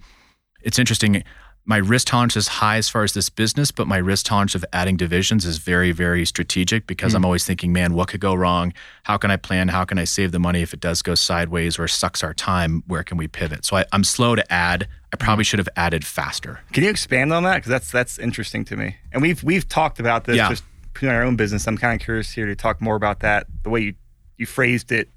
It's 0.63 0.79
interesting. 0.79 1.23
My 1.65 1.77
risk 1.77 2.07
tolerance 2.07 2.35
is 2.35 2.49
high 2.49 2.79
as 2.79 2.89
far 2.89 3.05
as 3.05 3.13
this 3.13 3.29
business, 3.29 3.71
but 3.71 3.87
my 3.87 3.99
risk 3.99 4.25
tolerance 4.25 4.55
of 4.55 4.65
adding 4.73 4.97
divisions 4.97 5.45
is 5.45 5.59
very, 5.59 5.93
very 5.93 6.25
strategic 6.25 6.87
because 6.87 7.13
hmm. 7.13 7.19
I'm 7.19 7.25
always 7.27 7.45
thinking, 7.45 7.75
man, 7.75 7.93
what 7.93 8.09
could 8.09 8.21
go 8.21 8.35
wrong? 8.35 8.73
How 9.03 9.19
can 9.19 9.31
I 9.31 9.37
plan? 9.37 9.69
How 9.69 9.85
can 9.85 9.99
I 9.99 10.05
save 10.05 10.33
the 10.33 10.39
money 10.39 10.63
if 10.63 10.73
it 10.73 10.81
does 10.81 11.03
go 11.03 11.15
sideways 11.15 11.79
or 11.79 11.87
sucks 11.87 12.25
our 12.25 12.33
time? 12.33 12.83
Where 12.87 13.03
can 13.03 13.19
we 13.19 13.29
pivot? 13.29 13.67
So 13.67 13.77
I, 13.77 13.85
I'm 13.93 14.03
slow 14.03 14.35
to 14.35 14.51
add. 14.51 14.89
I 15.13 15.17
hmm. 15.17 15.25
probably 15.25 15.45
should 15.45 15.59
have 15.59 15.69
added 15.77 16.07
faster. 16.07 16.61
Can 16.73 16.85
you 16.85 16.91
expand 16.91 17.35
on 17.35 17.43
that? 17.43 17.57
Because 17.57 17.71
that's 17.71 17.93
that's 17.93 18.19
interesting 18.19 18.65
to 18.65 18.77
me. 18.77 18.97
And 19.13 19.21
we've 19.21 19.45
we've 19.45 19.69
talked 19.69 20.01
about 20.01 20.25
this 20.25 20.39
Yeah. 20.39 20.49
just 20.49 20.65
our 21.07 21.23
own 21.23 21.37
business. 21.37 21.69
I'm 21.69 21.79
kind 21.79 21.95
of 21.95 22.05
curious 22.05 22.33
here 22.33 22.47
to 22.47 22.57
talk 22.57 22.81
more 22.81 22.97
about 22.97 23.21
that. 23.21 23.47
The 23.63 23.71
way 23.71 23.81
you 23.81 23.95
you 24.37 24.47
phrased 24.47 24.93
it, 24.93 25.09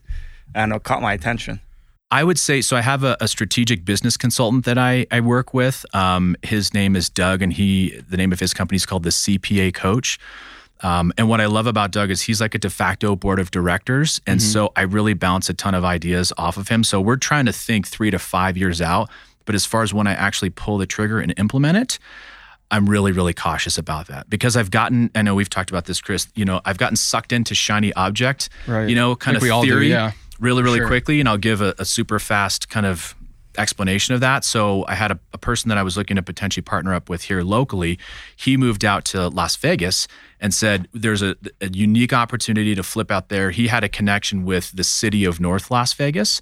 I 0.54 0.66
know, 0.66 0.80
caught 0.80 1.02
my 1.02 1.14
attention. 1.14 1.62
I 2.12 2.24
would 2.24 2.38
say 2.38 2.62
so. 2.62 2.76
I 2.76 2.82
have 2.82 3.04
a, 3.04 3.16
a 3.22 3.28
strategic 3.28 3.86
business 3.86 4.18
consultant 4.18 4.66
that 4.66 4.78
I, 4.78 5.08
I 5.12 5.22
work 5.22 5.54
with. 5.54 5.86
Um, 5.96 6.36
his 6.44 6.74
name 6.74 6.96
is 6.96 7.10
Doug, 7.10 7.42
and 7.42 7.54
he 7.54 8.02
the 8.10 8.18
name 8.18 8.34
of 8.34 8.40
his 8.40 8.54
company 8.54 8.76
is 8.76 8.86
called 8.86 9.04
the 9.04 9.12
CPA 9.12 9.74
Coach. 9.74 10.20
Um, 10.82 11.14
and 11.18 11.30
what 11.30 11.40
I 11.40 11.46
love 11.46 11.68
about 11.68 11.92
Doug 11.92 12.10
is 12.10 12.24
he's 12.24 12.42
like 12.42 12.56
a 12.56 12.58
de 12.58 12.70
facto 12.70 13.16
board 13.16 13.40
of 13.40 13.52
directors, 13.52 14.20
and 14.28 14.42
so 14.42 14.72
I 14.76 14.82
really 14.82 15.14
bounce 15.14 15.48
a 15.50 15.54
ton 15.54 15.76
of 15.76 15.86
ideas 15.86 16.34
off 16.38 16.58
of 16.58 16.68
him. 16.68 16.84
So 16.84 17.00
we're 17.00 17.18
trying 17.18 17.46
to 17.46 17.54
think 17.54 17.88
three 17.88 18.12
to 18.12 18.20
five 18.20 18.58
years 18.58 18.82
out. 18.82 19.10
But 19.46 19.56
as 19.56 19.66
far 19.66 19.84
as 19.84 19.94
when 19.94 20.08
I 20.08 20.14
actually 20.14 20.50
pull 20.50 20.78
the 20.78 20.86
trigger 20.86 21.20
and 21.20 21.34
implement 21.38 21.78
it, 21.78 22.00
I'm 22.72 22.90
really, 22.90 23.12
really 23.12 23.34
cautious 23.34 23.78
about 23.78 24.08
that 24.08 24.30
because 24.30 24.56
I've 24.58 24.72
gotten, 24.72 25.12
I 25.14 25.22
know 25.22 25.36
we've 25.36 25.50
talked 25.50 25.70
about 25.70 25.86
this, 25.86 26.00
Chris, 26.02 26.28
you 26.36 26.46
know, 26.46 26.62
I've 26.66 26.78
gotten 26.78 26.96
sucked 26.96 27.32
into 27.34 27.54
shiny 27.54 27.94
object, 27.94 28.50
Right. 28.66 28.90
you 28.90 28.96
know, 28.96 29.16
kind 29.16 29.36
of 29.38 29.44
all 29.52 29.62
do, 29.64 29.70
theory 29.70 29.90
yeah. 29.90 30.14
really, 30.40 30.64
really 30.64 30.80
Sure. 30.80 30.88
quickly. 30.88 31.20
And 31.20 31.28
I'll 31.30 31.38
give 31.38 31.62
a, 31.62 31.76
a 31.78 31.86
super 31.86 32.18
fast 32.18 32.70
kind 32.70 32.86
of 32.86 33.14
explanation 33.58 34.16
of 34.16 34.22
that. 34.22 34.46
So 34.46 34.86
I 34.88 34.96
had 34.96 35.12
a, 35.12 35.20
a 35.34 35.38
person 35.38 35.68
that 35.70 35.78
I 35.78 35.84
was 35.84 35.98
looking 35.98 36.16
to 36.16 36.22
potentially 36.24 36.62
partner 36.64 36.94
up 36.94 37.10
with 37.10 37.24
here 37.24 37.42
locally. 37.44 38.00
He 38.38 38.56
moved 38.56 38.86
out 38.86 39.04
to 39.06 39.28
Las 39.28 39.58
Vegas 39.58 40.08
and 40.40 40.54
said 40.54 40.88
there's 40.94 41.22
a, 41.22 41.36
a 41.60 41.68
unique 41.68 42.14
opportunity 42.14 42.74
to 42.76 42.84
flip 42.84 43.12
out 43.12 43.28
there. 43.28 43.52
He 43.52 43.68
had 43.68 43.84
a 43.84 43.90
connection 43.90 44.46
with 44.46 44.72
the 44.72 44.86
city 44.86 45.26
of 45.26 45.42
North 45.42 45.70
Las 45.70 45.92
Vegas. 45.94 46.40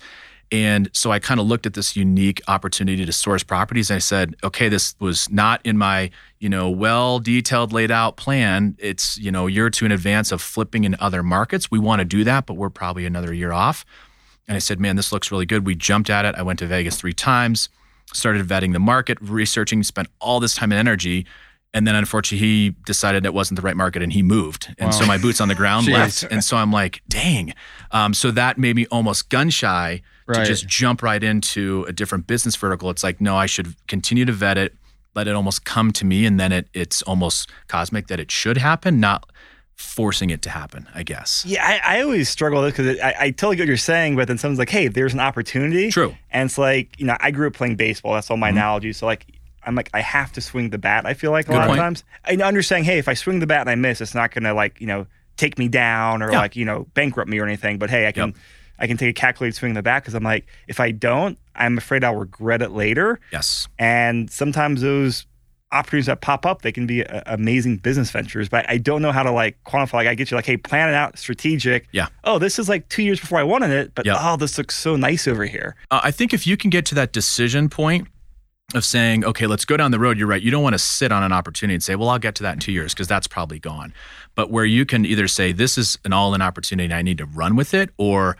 And 0.51 0.89
so 0.94 1.12
I 1.12 1.20
kind 1.20 1.39
of 1.39 1.46
looked 1.46 1.65
at 1.68 1.75
this 1.75 1.96
unique 1.96 2.41
opportunity 2.48 3.06
to 3.06 3.13
source 3.13 3.44
properties. 3.44 3.91
And 3.91 3.98
I 3.98 4.00
said, 4.00 4.36
okay, 4.44 4.68
this 4.68 4.96
was 5.00 5.29
not 5.29 5.62
in 5.63 5.77
my, 5.77 6.10
you 6.39 6.50
know, 6.50 6.70
well 6.70 7.20
detailed 7.20 7.72
laid 7.72 7.91
out 7.91 8.18
plan. 8.18 8.75
It's, 8.79 9.18
you 9.18 9.32
know, 9.32 9.48
a 9.48 9.51
year 9.51 9.68
or 9.68 9.70
two 9.70 9.86
in 9.86 9.91
advance 9.91 10.32
of 10.32 10.41
flipping 10.41 10.86
in 10.86 10.96
other 11.00 11.22
markets. 11.22 11.70
We 11.70 11.77
want 11.77 12.00
to 12.00 12.06
do 12.06 12.24
that, 12.24 12.48
but 12.48 12.56
we're 12.56 12.72
probably 12.72 13.06
another 13.06 13.32
year 13.34 13.51
off. 13.51 13.86
And 14.48 14.56
I 14.56 14.60
said, 14.60 14.79
man, 14.79 14.96
this 14.96 15.12
looks 15.12 15.32
really 15.32 15.46
good. 15.46 15.68
We 15.68 15.75
jumped 15.75 16.10
at 16.10 16.25
it. 16.25 16.34
I 16.34 16.41
went 16.41 16.58
to 16.60 16.65
Vegas 16.65 16.98
three 16.98 17.13
times, 17.13 17.70
started 18.13 18.48
vetting 18.48 18.74
the 18.74 18.79
market, 18.79 19.20
researching, 19.22 19.84
spent 19.84 20.08
all 20.20 20.39
this 20.39 20.56
time 20.56 20.72
and 20.72 20.79
energy. 20.79 21.27
And 21.72 21.86
then 21.86 21.94
unfortunately, 21.94 22.48
he 22.48 22.70
decided 22.88 23.27
it 23.27 23.34
wasn't 23.36 23.58
the 23.58 23.62
right 23.62 23.77
market 23.77 24.01
and 24.01 24.12
he 24.12 24.24
moved. 24.24 24.74
And 24.79 24.96
so 24.96 25.06
my 25.06 25.20
boots 25.20 25.39
on 25.39 25.50
the 25.50 25.53
ground 25.53 25.88
left. 25.91 26.24
And 26.24 26.44
so 26.44 26.58
I'm 26.58 26.72
like, 26.72 27.03
dang. 27.08 27.53
Um, 27.91 28.15
so 28.15 28.32
that 28.32 28.58
made 28.58 28.75
me 28.75 28.88
almost 28.88 29.29
gun 29.29 29.51
shy 29.51 30.01
to 30.36 30.45
just 30.45 30.67
jump 30.67 31.01
right 31.03 31.24
into 31.24 31.86
a 31.88 31.93
different 31.93 32.27
business 32.27 32.55
vertical. 32.55 32.89
It's 32.89 33.03
like, 33.03 33.19
no, 33.21 33.36
I 33.36 33.45
should 33.45 33.75
continue 33.88 34.25
to 34.25 34.31
vet 34.31 34.57
it, 34.57 34.75
let 35.15 35.27
it 35.27 35.36
almost 35.36 35.65
come 35.65 35.91
to 35.93 36.05
me. 36.05 36.25
And 36.25 36.39
then 36.39 36.51
it, 36.51 36.67
it's 36.74 37.01
almost 37.03 37.50
cosmic 37.67 38.07
that 38.07 38.19
it 38.19 38.31
should 38.31 38.57
happen, 38.57 39.00
not 39.00 39.29
forcing 39.75 40.29
it 40.29 40.41
to 40.41 40.50
happen, 40.50 40.88
I 40.93 41.03
guess. 41.03 41.45
Yeah, 41.48 41.65
I, 41.65 41.98
I 41.98 42.01
always 42.01 42.27
struggle 42.29 42.62
with 42.62 42.77
it 42.79 42.83
because 42.83 43.00
I, 43.00 43.15
I 43.19 43.31
totally 43.31 43.55
get 43.55 43.63
what 43.63 43.67
you're 43.69 43.77
saying, 43.77 44.17
but 44.17 44.27
then 44.27 44.38
someone's 44.38 44.59
like, 44.59 44.69
"Hey, 44.69 44.89
there's 44.89 45.13
an 45.13 45.21
opportunity." 45.21 45.89
True. 45.89 46.15
And 46.31 46.50
it's 46.50 46.57
like, 46.57 47.00
you 47.00 47.05
know, 47.05 47.15
I 47.19 47.31
grew 47.31 47.48
up 47.48 47.53
playing 47.53 47.77
baseball. 47.77 48.13
That's 48.13 48.29
all 48.29 48.36
my 48.36 48.50
mm-hmm. 48.50 48.57
analogy. 48.57 48.93
So 48.93 49.05
like, 49.05 49.25
I'm 49.63 49.75
like, 49.75 49.89
I 49.93 50.01
have 50.01 50.31
to 50.33 50.41
swing 50.41 50.69
the 50.69 50.77
bat. 50.77 51.05
I 51.05 51.13
feel 51.13 51.31
like 51.31 51.45
a 51.45 51.51
Good 51.51 51.57
lot 51.57 51.67
point. 51.67 51.79
of 51.79 51.83
times. 51.83 52.03
And 52.25 52.41
understanding, 52.41 52.86
Hey, 52.86 52.98
if 52.98 53.07
I 53.07 53.13
swing 53.13 53.39
the 53.39 53.48
bat 53.48 53.62
and 53.62 53.69
I 53.69 53.75
miss, 53.75 54.01
it's 54.01 54.15
not 54.15 54.31
gonna 54.31 54.53
like, 54.53 54.81
you 54.81 54.88
know, 54.88 55.07
take 55.38 55.57
me 55.57 55.67
down 55.67 56.21
or 56.21 56.31
Yeah. 56.31 56.39
like, 56.39 56.55
you 56.55 56.65
know, 56.65 56.88
bankrupt 56.93 57.29
me 57.29 57.39
or 57.39 57.45
anything. 57.45 57.77
But 57.77 57.89
hey, 57.89 58.07
I 58.07 58.12
can, 58.12 58.29
Yep. 58.29 58.38
I 58.79 58.88
can 58.88 58.98
take 58.98 59.09
a 59.09 59.13
calculated 59.13 59.55
swing 59.55 59.71
in 59.71 59.75
the 59.75 59.83
back 59.83 60.03
because 60.03 60.13
I'm 60.15 60.24
like, 60.24 60.48
if 60.67 60.79
I 60.79 60.91
don't, 60.91 61.38
I'm 61.55 61.77
afraid 61.77 62.03
I'll 62.03 62.15
regret 62.15 62.62
it 62.62 62.71
later. 62.71 63.19
Yes. 63.31 63.67
And 63.77 64.31
sometimes 64.31 64.81
those 64.81 65.25
opportunities 65.71 66.07
that 66.07 66.21
pop 66.21 66.45
up, 66.48 66.63
they 66.63 66.71
can 66.71 66.88
be 66.88 67.05
uh, 67.05 67.21
amazing 67.27 67.77
business 67.77 68.09
ventures. 68.09 68.50
But 68.50 68.67
I 68.69 68.77
don't 68.77 69.01
know 69.01 69.12
how 69.12 69.21
to 69.21 69.31
like 69.31 69.57
quantify. 69.65 69.93
Like 69.93 70.07
I 70.07 70.15
get 70.15 70.31
you 70.31 70.36
like, 70.36 70.45
hey, 70.45 70.57
plan 70.57 70.89
it 70.89 70.95
out, 70.95 71.19
strategic. 71.19 71.88
Yeah. 71.91 72.07
Oh, 72.24 72.39
this 72.39 72.57
is 72.57 72.67
like 72.69 72.89
two 72.89 73.03
years 73.03 73.19
before 73.19 73.38
I 73.38 73.43
wanted 73.43 73.69
it, 73.71 73.93
but 73.93 74.05
Yeah. 74.05 74.15
oh, 74.17 74.36
this 74.38 74.57
looks 74.57 74.75
so 74.75 74.95
nice 74.95 75.27
over 75.27 75.45
here. 75.45 75.75
Uh, 75.91 76.00
I 76.03 76.12
think 76.12 76.33
if 76.33 76.48
you 76.48 76.57
can 76.57 76.69
get 76.69 76.86
to 76.88 76.95
that 76.95 77.12
decision 77.13 77.69
point 77.69 78.07
of 78.75 78.86
saying, 78.86 79.25
okay, 79.25 79.48
let's 79.48 79.65
go 79.65 79.77
down 79.77 79.91
the 79.91 80.00
road, 80.00 80.17
you're 80.17 80.27
right. 80.27 80.41
You 80.41 80.51
don't 80.51 80.63
want 80.63 80.74
to 80.74 80.79
sit 80.79 81.12
on 81.12 81.24
an 81.24 81.31
opportunity 81.31 81.74
and 81.75 81.83
say, 81.83 81.95
well, 81.95 82.09
I'll 82.09 82.19
get 82.19 82.36
to 82.36 82.43
that 82.43 82.53
in 82.53 82.59
two 82.59 82.71
years 82.71 82.93
because 82.93 83.07
that's 83.07 83.27
probably 83.27 83.59
gone. 83.59 83.93
But 84.36 84.51
where 84.51 84.65
you 84.65 84.86
can 84.86 85.05
either 85.05 85.27
say, 85.27 85.51
this 85.51 85.77
is 85.77 85.98
an 86.05 86.13
all 86.13 86.33
in 86.36 86.41
opportunity 86.41 86.86
and 86.86 86.93
I 86.93 87.01
need 87.01 87.17
to 87.17 87.25
run 87.25 87.55
with 87.55 87.74
it, 87.74 87.89
or 87.98 88.38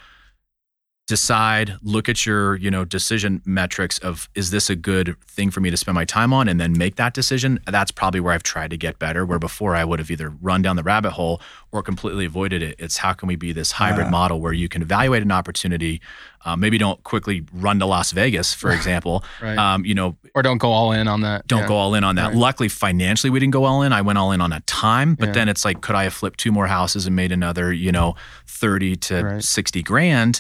decide, 1.10 1.76
look 1.82 2.08
at 2.08 2.26
your, 2.26 2.56
you 2.58 2.70
know, 2.72 2.86
decision 2.86 3.42
metrics 3.44 3.98
of 4.00 4.30
is 4.36 4.52
this 4.52 4.70
a 4.70 4.76
good 4.76 5.16
thing 5.28 5.50
for 5.50 5.60
me 5.60 5.70
to 5.72 5.76
spend 5.76 5.96
my 5.96 6.06
time 6.06 6.32
on 6.32 6.48
and 6.48 6.62
then 6.62 6.78
make 6.78 6.96
that 6.98 7.14
decision. 7.16 7.60
That's 7.66 7.90
probably 7.92 8.20
where 8.20 8.32
I've 8.34 8.44
tried 8.44 8.70
to 8.70 8.78
get 8.78 9.00
better. 9.00 9.26
Where 9.26 9.40
before 9.40 9.76
I 9.76 9.84
would 9.84 9.98
have 10.00 10.12
either 10.12 10.30
run 10.30 10.62
down 10.62 10.76
the 10.76 10.84
rabbit 10.84 11.12
hole 11.12 11.42
or 11.72 11.82
completely 11.82 12.26
avoided 12.26 12.62
it. 12.62 12.76
It's 12.80 12.98
how 12.98 13.14
can 13.14 13.28
we 13.28 13.36
be 13.36 13.52
this 13.52 13.72
hybrid 13.74 14.10
model 14.10 14.40
where 14.40 14.54
you 14.54 14.70
can 14.70 14.82
evaluate 14.84 15.24
an 15.24 15.32
opportunity, 15.32 16.00
uh, 16.46 16.56
maybe 16.56 16.78
don't 16.78 17.04
quickly 17.04 17.44
run 17.54 17.80
to 17.80 17.86
Las 17.88 18.12
Vegas, 18.12 18.54
for 18.54 18.72
example. 18.78 19.24
Right. 19.42 19.58
um, 19.58 19.84
you 19.86 19.96
know, 19.96 20.16
Or 20.36 20.44
don't 20.44 20.60
go 20.60 20.72
all 20.72 20.92
in 20.92 21.08
on 21.08 21.22
that. 21.22 21.48
don't 21.48 21.62
Yeah. 21.62 21.68
go 21.68 21.76
all 21.76 21.96
in 21.96 22.04
on 22.04 22.16
that. 22.16 22.28
Right. 22.28 22.36
Luckily, 22.36 22.70
financially, 22.70 23.32
we 23.32 23.40
didn't 23.40 23.54
go 23.54 23.66
all 23.66 23.82
in. 23.82 23.94
I 23.94 24.02
went 24.02 24.20
all 24.20 24.32
in 24.32 24.42
on 24.42 24.54
a 24.54 24.60
time, 24.62 25.16
but 25.16 25.28
Yeah. 25.30 25.34
then 25.34 25.50
it's 25.50 25.66
like, 25.66 25.82
could 25.82 25.96
I 25.96 26.04
have 26.04 26.14
flipped 26.14 26.40
two 26.40 26.52
more 26.52 26.68
houses 26.68 27.08
and 27.08 27.16
made 27.16 27.32
another, 27.32 27.74
you 27.74 27.92
know, 27.92 28.16
30 28.48 28.96
to 28.96 29.24
Right. 29.24 29.44
60 29.44 29.82
grand? 29.84 30.40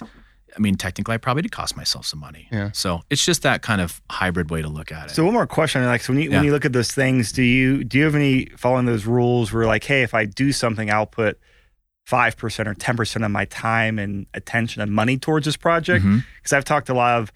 I 0.59 0.61
mean, 0.61 0.75
technically, 0.75 1.13
I 1.15 1.17
probably 1.17 1.41
did 1.41 1.53
cost 1.53 1.77
myself 1.77 2.05
some 2.05 2.19
money. 2.19 2.49
Yeah. 2.51 2.71
So 2.73 3.01
it's 3.09 3.23
just 3.23 3.43
that 3.43 3.61
kind 3.61 3.79
of 3.79 4.01
hybrid 4.11 4.51
way 4.51 4.61
to 4.61 4.67
look 4.67 4.91
at 4.91 5.07
it. 5.09 5.13
So 5.15 5.23
one 5.23 5.33
more 5.33 5.47
question, 5.47 5.83
like 5.85 6.01
so 6.01 6.11
when 6.11 6.21
you 6.21 6.29
Yeah. 6.29 6.35
when 6.37 6.43
you 6.45 6.51
look 6.51 6.65
at 6.65 6.73
those 6.73 6.91
things, 6.91 7.31
do 7.31 7.41
you 7.43 7.85
do 7.85 7.97
you 7.97 8.03
have 8.03 8.13
any 8.15 8.47
following 8.57 8.85
those 8.85 9.05
rules 9.05 9.53
where 9.53 9.65
like, 9.65 9.85
hey, 9.85 10.03
if 10.03 10.13
I 10.13 10.25
do 10.25 10.51
something, 10.51 10.91
I'll 10.91 11.05
put 11.05 11.39
five 12.05 12.35
percent 12.35 12.67
or 12.67 12.73
ten 12.73 12.97
percent 12.97 13.23
of 13.23 13.31
my 13.31 13.45
time 13.45 13.97
and 13.97 14.25
attention 14.33 14.81
and 14.81 14.91
money 14.91 15.17
towards 15.17 15.45
this 15.45 15.55
project? 15.55 16.03
Mm-hmm. 16.03 16.19
Because 16.37 16.51
I've 16.53 16.65
talked 16.65 16.87
to 16.87 16.93
a 16.93 16.95
lot 16.95 17.19
of 17.21 17.31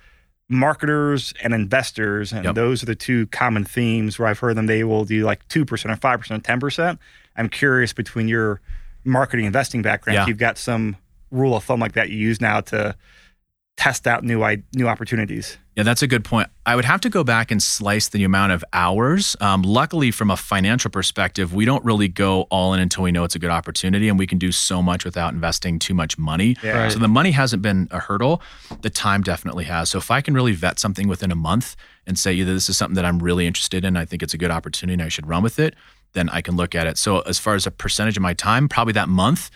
marketers 0.50 1.34
and 1.42 1.53
investors, 1.53 2.32
and 2.34 2.46
Yep. 2.46 2.56
those 2.56 2.84
are 2.84 2.86
the 2.86 2.96
two 2.96 3.27
common 3.27 3.63
themes 3.63 4.20
where 4.20 4.27
I've 4.27 4.39
heard 4.39 4.56
them. 4.58 4.65
They 4.68 4.84
will 4.84 5.06
do 5.06 5.24
like 5.24 5.48
two 5.48 5.65
percent 5.65 5.92
or 5.94 5.96
five 5.96 6.20
percent, 6.20 6.44
ten 6.44 6.60
percent. 6.60 7.00
I'm 7.36 7.50
curious 7.50 7.94
between 7.94 8.27
your 8.27 8.62
marketing 9.06 9.46
investing 9.46 9.82
background, 9.82 10.15
Yeah. 10.15 10.22
if 10.24 10.27
you've 10.27 10.38
got 10.38 10.58
some 10.58 10.96
rule 11.34 11.56
of 11.58 11.63
thumb 11.63 11.80
like 11.80 11.94
that 11.94 12.10
you 12.10 12.18
use 12.18 12.40
now 12.40 12.62
to 12.62 12.96
test 13.75 14.06
out 14.06 14.24
new 14.24 14.44
i- 14.44 14.62
new 14.75 14.88
opportunities. 14.88 15.58
Yeah, 15.75 15.82
that's 15.82 16.04
a 16.04 16.08
good 16.08 16.24
point. 16.24 16.50
I 16.68 16.75
would 16.75 16.86
have 16.86 17.02
to 17.02 17.10
go 17.10 17.24
back 17.24 17.50
and 17.50 17.62
slice 17.62 18.08
the 18.10 18.24
amount 18.24 18.52
of 18.52 18.63
hours. 18.74 19.36
Um, 19.42 19.63
luckily, 19.63 20.12
from 20.12 20.30
a 20.30 20.38
financial 20.38 20.92
perspective, 20.92 21.56
we 21.56 21.66
don't 21.66 21.84
really 21.84 22.08
go 22.08 22.44
all 22.52 22.75
in 22.75 22.80
until 22.80 23.04
we 23.04 23.12
know 23.12 23.24
it's 23.24 23.34
a 23.34 23.40
good 23.40 23.50
opportunity, 23.50 24.08
and 24.08 24.20
we 24.20 24.28
can 24.28 24.38
do 24.38 24.52
so 24.52 24.84
much 24.84 25.04
without 25.04 25.34
investing 25.34 25.80
too 25.80 25.96
much 25.96 26.16
money. 26.20 26.56
Yeah. 26.63 26.84
Right. 26.84 26.92
So 26.92 27.00
the 27.00 27.08
money 27.08 27.32
hasn't 27.32 27.63
been 27.63 27.88
a 27.90 27.98
hurdle. 27.98 28.44
The 28.84 28.92
time 28.92 29.24
definitely 29.24 29.63
has. 29.66 29.90
So 29.90 29.98
if 29.98 30.12
I 30.12 30.22
can 30.22 30.36
really 30.36 30.52
vet 30.54 30.78
something 30.78 31.08
within 31.08 31.32
a 31.32 31.36
month 31.36 31.75
and 32.06 32.20
say 32.20 32.34
either 32.34 32.54
this 32.54 32.70
is 32.70 32.78
something 32.78 32.96
that 32.96 33.06
I'm 33.06 33.18
really 33.18 33.48
interested 33.48 33.84
in, 33.84 33.98
I 33.98 34.06
think 34.06 34.22
it's 34.22 34.36
a 34.36 34.38
good 34.38 34.52
opportunity, 34.52 34.94
and 34.94 35.02
I 35.02 35.10
should 35.10 35.25
run 35.25 35.42
with 35.42 35.58
it, 35.58 35.74
then 36.13 36.30
I 36.30 36.42
can 36.42 36.56
look 36.56 36.75
at 36.75 36.86
it. 36.86 37.00
So 37.00 37.22
as 37.22 37.40
far 37.40 37.56
as 37.56 37.66
a 37.66 37.72
percentage 37.72 38.18
of 38.18 38.22
my 38.22 38.36
time, 38.36 38.70
probably 38.70 38.94
that 38.94 39.10
month 39.10 39.50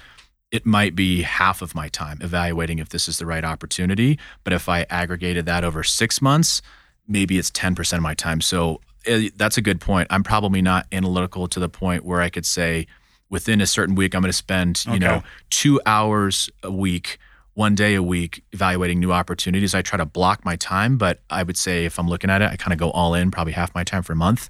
it 0.51 0.65
might 0.65 0.95
be 0.95 1.23
half 1.23 1.61
of 1.61 1.75
my 1.75 1.89
time 1.89 2.19
evaluating 2.21 2.79
if 2.79 2.89
this 2.89 3.07
is 3.07 3.17
the 3.17 3.25
right 3.25 3.43
opportunity. 3.43 4.17
But 4.43 4.53
if 4.53 4.69
I 4.69 4.85
aggregated 4.89 5.45
that 5.45 5.63
over 5.63 5.83
six 5.83 6.21
months, 6.21 6.61
maybe 7.07 7.37
it's 7.37 7.51
10% 7.51 7.93
of 7.97 8.01
my 8.01 8.13
time. 8.13 8.39
So 8.41 8.79
eh, 9.05 9.29
that's 9.35 9.57
a 9.57 9.61
good 9.61 9.81
point. 9.81 10.07
I'm 10.09 10.23
probably 10.23 10.61
not 10.61 10.85
analytical 10.91 11.47
to 11.49 11.59
the 11.59 11.69
point 11.69 12.05
where 12.05 12.21
I 12.21 12.29
could 12.29 12.45
say 12.45 12.87
within 13.29 13.59
a 13.59 13.67
certain 13.67 13.95
week, 13.95 14.15
I'm 14.15 14.21
going 14.21 14.29
to 14.29 14.33
spend, 14.37 14.85
you 14.85 14.99
know, 14.99 15.21
two 15.49 15.81
hours 15.85 16.49
a 16.63 16.71
week, 16.71 17.17
one 17.55 17.75
day 17.75 17.95
a 17.95 18.03
week 18.03 18.41
evaluating 18.53 19.01
new 19.01 19.11
opportunities. 19.11 19.75
I 19.75 19.81
try 19.81 19.97
to 19.97 20.05
block 20.05 20.45
my 20.45 20.55
time, 20.55 20.97
but 20.97 21.19
I 21.29 21.43
would 21.43 21.57
say 21.57 21.83
if 21.83 21.99
I'm 21.99 22.07
looking 22.07 22.29
at 22.29 22.41
it, 22.41 22.49
I 22.49 22.55
kind 22.55 22.71
of 22.71 22.79
go 22.79 22.89
all 22.91 23.13
in, 23.15 23.31
probably 23.31 23.51
half 23.53 23.75
my 23.75 23.83
time 23.83 24.01
for 24.03 24.13
a 24.13 24.15
month, 24.15 24.49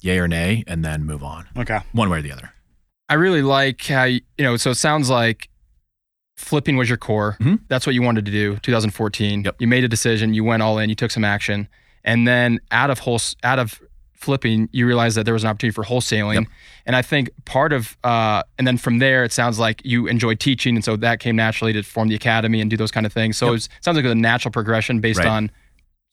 yay 0.00 0.18
or 0.18 0.26
nay, 0.28 0.64
and 0.66 0.82
then 0.82 1.04
move 1.04 1.22
on 1.22 1.46
Okay. 1.54 1.80
one 1.92 2.08
way 2.08 2.20
or 2.20 2.22
the 2.22 2.32
other. 2.32 2.52
I 3.08 3.14
really 3.14 3.42
like 3.42 3.84
how 3.86 4.04
you 4.04 4.20
you 4.38 4.44
know. 4.44 4.56
So 4.56 4.70
it 4.70 4.76
sounds 4.76 5.10
like 5.10 5.48
flipping 6.36 6.76
was 6.76 6.88
your 6.88 6.98
core. 6.98 7.36
Mhm. 7.40 7.60
That's 7.68 7.86
what 7.86 7.94
you 7.94 8.02
wanted 8.02 8.24
to 8.26 8.30
do. 8.32 8.56
2014. 8.58 9.44
Yep. 9.44 9.56
You 9.60 9.66
made 9.68 9.84
a 9.84 9.88
decision. 9.88 10.34
You 10.34 10.44
went 10.44 10.62
all 10.62 10.78
in. 10.78 10.88
You 10.88 10.94
took 10.94 11.10
some 11.10 11.24
action, 11.24 11.68
and 12.04 12.26
then 12.26 12.60
out 12.70 12.90
of 12.90 13.00
whole 13.00 13.20
out 13.42 13.58
of 13.58 13.80
flipping, 14.14 14.70
you 14.72 14.86
realized 14.86 15.18
that 15.18 15.24
there 15.24 15.34
was 15.34 15.44
an 15.44 15.50
opportunity 15.50 15.74
for 15.74 15.84
wholesaling. 15.84 16.34
Yep. 16.34 16.44
And 16.86 16.96
I 16.96 17.02
think 17.02 17.28
part 17.44 17.72
of 17.74 17.96
uh, 18.04 18.42
and 18.58 18.66
then 18.66 18.78
from 18.78 18.98
there, 18.98 19.22
it 19.22 19.32
sounds 19.32 19.58
like 19.58 19.82
you 19.84 20.06
enjoyed 20.06 20.40
teaching, 20.40 20.74
and 20.76 20.84
so 20.84 20.96
that 20.96 21.20
came 21.20 21.36
naturally 21.36 21.72
to 21.74 21.82
form 21.82 22.08
the 22.08 22.14
academy 22.14 22.60
and 22.62 22.70
do 22.70 22.76
those 22.76 22.90
kind 22.90 23.04
of 23.06 23.12
things. 23.12 23.36
So 23.36 23.46
Yep. 23.46 23.50
it 23.50 23.52
was- 23.52 23.68
sounds 23.82 23.96
like 23.96 24.06
a 24.06 24.14
natural 24.14 24.50
progression 24.50 25.00
based 25.00 25.18
Right. 25.18 25.28
on 25.28 25.50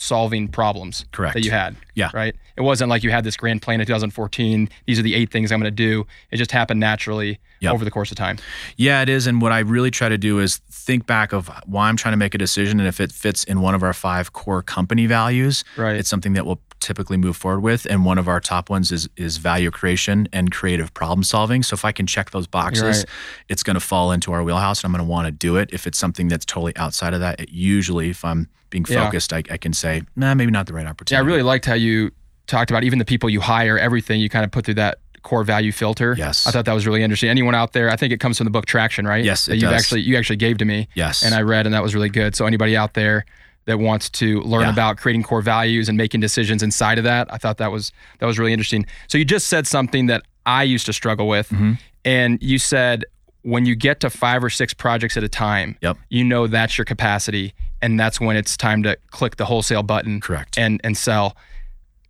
solving 0.02 0.48
problems 0.48 1.06
Correct. 1.12 1.36
that 1.36 1.46
you 1.46 1.52
had. 1.52 1.76
Yeah. 1.94 2.10
Right. 2.12 2.36
It 2.58 2.62
wasn't 2.62 2.90
like 2.90 3.04
you 3.04 3.12
had 3.12 3.24
this 3.24 3.38
grand 3.38 3.62
plan 3.62 3.80
in 3.80 3.86
2014. 3.86 4.68
These 4.88 4.98
are 5.00 5.04
the 5.04 5.14
eight 5.14 5.32
things 5.32 5.52
I'm 5.52 5.60
going 5.60 5.66
to 5.66 5.72
do. 5.72 6.08
It 6.32 6.38
just 6.38 6.52
happened 6.52 6.80
naturally 6.80 7.40
Yep. 7.60 7.74
over 7.74 7.86
the 7.86 7.92
course 7.92 8.10
of 8.10 8.18
time. 8.18 8.38
Yeah, 8.76 9.04
it 9.04 9.10
is. 9.10 9.28
And 9.28 9.40
what 9.40 9.52
I 9.52 9.60
really 9.60 9.92
try 9.92 10.10
to 10.10 10.18
do 10.18 10.40
is 10.40 10.58
think 10.72 11.06
back 11.06 11.32
of 11.32 11.52
why 11.68 11.88
I'm 11.90 11.96
trying 11.98 12.14
to 12.14 12.18
make 12.18 12.34
a 12.34 12.40
decision. 12.40 12.80
And 12.80 12.88
if 12.90 13.00
it 13.00 13.12
fits 13.12 13.44
in 13.44 13.62
one 13.62 13.76
of 13.76 13.84
our 13.84 13.94
five 13.94 14.34
core 14.34 14.64
company 14.64 15.06
values, 15.06 15.64
Right. 15.78 15.96
it's 15.96 16.10
something 16.10 16.34
that 16.34 16.48
we'll 16.48 16.60
typically 16.82 17.18
move 17.18 17.38
forward 17.38 17.62
with. 17.62 17.86
And 17.90 18.04
one 18.06 18.18
of 18.18 18.28
our 18.28 18.40
top 18.40 18.70
ones 18.70 18.92
is 18.92 19.08
is 19.16 19.38
value 19.38 19.72
creation 19.72 20.28
and 20.34 20.52
creative 20.52 20.94
problem 20.94 21.24
solving. 21.24 21.64
So 21.64 21.74
if 21.76 21.86
I 21.86 21.92
can 21.92 22.08
check 22.08 22.32
those 22.32 22.48
boxes, 22.48 22.84
right. 22.84 23.06
it's 23.48 23.64
going 23.64 23.76
to 23.76 23.80
fall 23.80 24.12
into 24.12 24.34
our 24.34 24.44
wheelhouse 24.44 24.84
and 24.84 24.90
I'm 24.90 24.92
going 24.98 25.06
to 25.06 25.10
want 25.10 25.28
to 25.28 25.32
do 25.32 25.56
it. 25.58 25.70
If 25.72 25.88
it's 25.88 25.98
something 25.98 26.28
that's 26.28 26.46
totally 26.46 26.76
outside 26.76 27.14
of 27.14 27.20
that, 27.22 27.40
it 27.40 27.50
usually, 27.50 28.10
if 28.10 28.26
I'm 28.26 28.50
being 28.70 28.86
Yeah. 28.90 29.06
focused, 29.06 29.32
I, 29.32 29.44
I 29.50 29.58
can 29.58 29.74
say, 29.74 30.04
nah, 30.16 30.34
maybe 30.34 30.52
not 30.52 30.66
the 30.66 30.74
right 30.74 30.88
opportunity. 30.88 31.16
Yeah, 31.16 31.24
I 31.24 31.28
really 31.28 31.44
liked 31.44 31.66
how 31.66 31.76
you 31.76 32.12
talked 32.48 32.72
about 32.72 32.84
even 32.84 33.00
the 33.00 33.06
people 33.06 33.30
you 33.30 33.40
hire, 33.40 33.78
everything 33.78 34.20
you 34.20 34.30
kind 34.30 34.44
of 34.44 34.52
put 34.52 34.66
through 34.66 34.76
that 34.76 34.98
core 35.24 35.44
value 35.44 35.72
filter. 35.72 36.16
Yes. 36.18 36.48
I 36.48 36.52
thought 36.52 36.66
that 36.66 36.74
was 36.74 36.88
really 36.88 37.04
interesting. 37.04 37.30
Anyone 37.30 37.54
out 37.54 37.74
there, 37.74 37.90
I 37.90 37.96
think 37.96 38.12
it 38.12 38.20
comes 38.20 38.38
from 38.38 38.46
the 38.46 38.52
book 38.52 38.66
Traction, 38.66 39.08
right? 39.08 39.24
Yes, 39.24 39.46
that 39.46 39.56
it 39.56 39.62
you 39.62 39.68
actually 39.68 40.02
you 40.02 40.18
actually 40.18 40.38
gave 40.38 40.58
to 40.58 40.66
me. 40.66 40.88
Yes. 40.96 41.24
And 41.24 41.36
I 41.36 41.42
read 41.42 41.66
and 41.66 41.76
that 41.76 41.84
was 41.84 41.94
really 41.94 42.10
good. 42.10 42.36
So 42.36 42.46
anybody 42.46 42.76
out 42.76 42.96
there 42.96 43.26
that 43.66 43.78
wants 43.80 44.10
to 44.10 44.42
learn 44.42 44.62
Yeah. 44.64 44.70
about 44.72 44.98
creating 44.98 45.24
core 45.24 45.42
values 45.42 45.88
and 45.90 45.98
making 45.98 46.20
decisions 46.22 46.64
inside 46.64 46.98
of 46.98 47.04
that, 47.04 47.28
I 47.32 47.38
thought 47.38 47.58
that 47.58 47.72
was 47.72 47.92
that 48.20 48.26
was 48.26 48.40
really 48.40 48.54
interesting. 48.54 48.86
So 49.08 49.18
you 49.18 49.26
just 49.26 49.48
said 49.48 49.68
something 49.68 50.08
that 50.08 50.24
I 50.46 50.64
used 50.64 50.86
to 50.88 50.94
struggle 50.94 51.28
with. 51.28 51.50
Mm-hmm. 51.50 51.74
And 52.04 52.42
you 52.42 52.58
said 52.58 53.06
when 53.44 53.66
you 53.66 53.76
get 53.76 54.00
to 54.02 54.10
five 54.10 54.44
or 54.44 54.50
six 54.50 54.74
projects 54.74 55.16
at 55.18 55.24
a 55.24 55.30
time, 55.30 55.78
Yep. 55.82 55.98
you 56.10 56.24
know 56.24 56.48
that's 56.48 56.78
your 56.78 56.86
capacity 56.86 57.54
and 57.82 58.00
that's 58.00 58.20
when 58.20 58.36
it's 58.38 58.56
time 58.58 58.84
to 58.84 58.98
click 59.12 59.38
the 59.38 59.46
wholesale 59.46 59.84
button 59.84 60.20
Correct. 60.22 60.58
and 60.58 60.80
and 60.84 60.98
sell. 60.98 61.36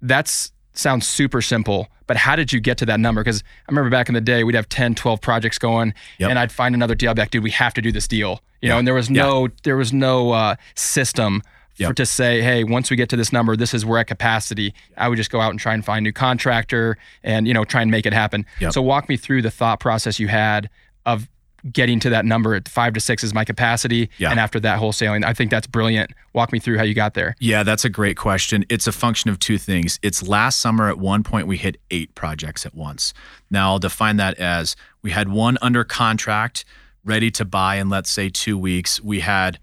That's 0.01 0.51
sounds 0.73 1.05
super 1.07 1.41
simple, 1.41 1.87
but 2.07 2.15
how 2.17 2.35
did 2.35 2.53
you 2.53 2.59
get 2.61 2.77
to 2.77 2.85
that 2.85 2.99
number? 2.99 3.21
Because 3.21 3.43
I 3.67 3.71
remember 3.71 3.89
back 3.89 4.07
in 4.07 4.13
the 4.15 4.21
day, 4.21 4.43
we'd 4.45 4.55
have 4.55 4.69
10, 4.69 4.95
12 4.95 5.19
projects 5.21 5.59
going, 5.59 5.93
Yep. 6.17 6.29
and 6.29 6.39
I'd 6.39 6.51
find 6.51 6.73
another 6.73 6.95
deal. 6.95 7.09
I'd 7.09 7.15
be 7.17 7.21
like, 7.23 7.31
dude, 7.31 7.43
we 7.43 7.51
have 7.51 7.73
to 7.73 7.81
do 7.81 7.91
this 7.91 8.07
deal. 8.07 8.41
You 8.61 8.69
know, 8.69 8.77
and 8.77 8.87
there 8.87 8.93
was 8.93 9.09
no 9.09 9.47
there 9.63 9.77
was 9.77 9.91
no 9.91 10.31
uh, 10.31 10.55
system 10.75 11.41
for 11.41 11.83
Yep. 11.83 11.95
to 11.95 12.05
say, 12.05 12.41
hey, 12.41 12.63
once 12.63 12.91
we 12.91 12.97
get 12.97 13.09
to 13.09 13.15
this 13.15 13.31
number, 13.33 13.55
this 13.55 13.73
is 13.73 13.83
we're 13.85 13.97
at 13.97 14.05
capacity. 14.07 14.73
I 14.97 15.07
would 15.07 15.15
just 15.15 15.31
go 15.31 15.39
out 15.41 15.49
and 15.51 15.59
try 15.59 15.73
and 15.73 15.83
find 15.83 15.99
a 15.99 16.01
new 16.03 16.11
contractor 16.13 16.97
and 17.23 17.47
you 17.47 17.53
know 17.53 17.63
try 17.63 17.81
and 17.81 17.89
make 17.89 18.05
it 18.05 18.13
happen. 18.13 18.45
Yep. 18.59 18.73
So 18.73 18.81
walk 18.81 19.09
me 19.09 19.17
through 19.17 19.41
the 19.41 19.49
thought 19.51 19.79
process 19.79 20.19
you 20.19 20.27
had 20.27 20.69
of 21.05 21.27
getting 21.71 21.99
to 21.99 22.09
that 22.09 22.25
number 22.25 22.55
at 22.55 22.67
five 22.67 22.91
to 22.93 22.99
six 22.99 23.23
is 23.23 23.33
my 23.35 23.45
capacity, 23.45 24.09
Yeah. 24.17 24.31
and 24.31 24.39
after 24.39 24.59
that 24.61 24.79
wholesaling. 24.79 25.23
I 25.23 25.33
think 25.33 25.51
that's 25.51 25.67
brilliant. 25.67 26.11
Walk 26.33 26.51
me 26.51 26.57
through 26.59 26.77
how 26.79 26.83
you 26.83 26.95
got 26.95 27.13
there. 27.13 27.35
Yeah, 27.39 27.61
that's 27.61 27.85
a 27.85 27.89
great 27.89 28.17
question. 28.17 28.65
It's 28.67 28.87
a 28.87 28.91
function 28.91 29.29
of 29.29 29.37
two 29.37 29.59
things. 29.59 29.99
It's 30.01 30.27
last 30.27 30.59
summer 30.59 30.89
at 30.89 30.97
one 30.97 31.21
point 31.23 31.45
we 31.47 31.57
hit 31.57 31.77
eight 31.91 32.13
projects 32.15 32.65
at 32.65 32.73
once. 32.73 33.13
Now 33.51 33.69
I'll 33.71 33.79
define 33.79 34.17
that 34.17 34.39
as 34.39 34.75
we 35.03 35.11
had 35.11 35.29
one 35.29 35.57
under 35.61 35.83
contract, 35.83 36.65
ready 37.03 37.31
to 37.31 37.45
buy 37.45 37.75
in 37.75 37.89
let's 37.89 38.09
say 38.09 38.29
two 38.29 38.57
weeks. 38.57 39.01
We 39.01 39.21
had 39.21 39.59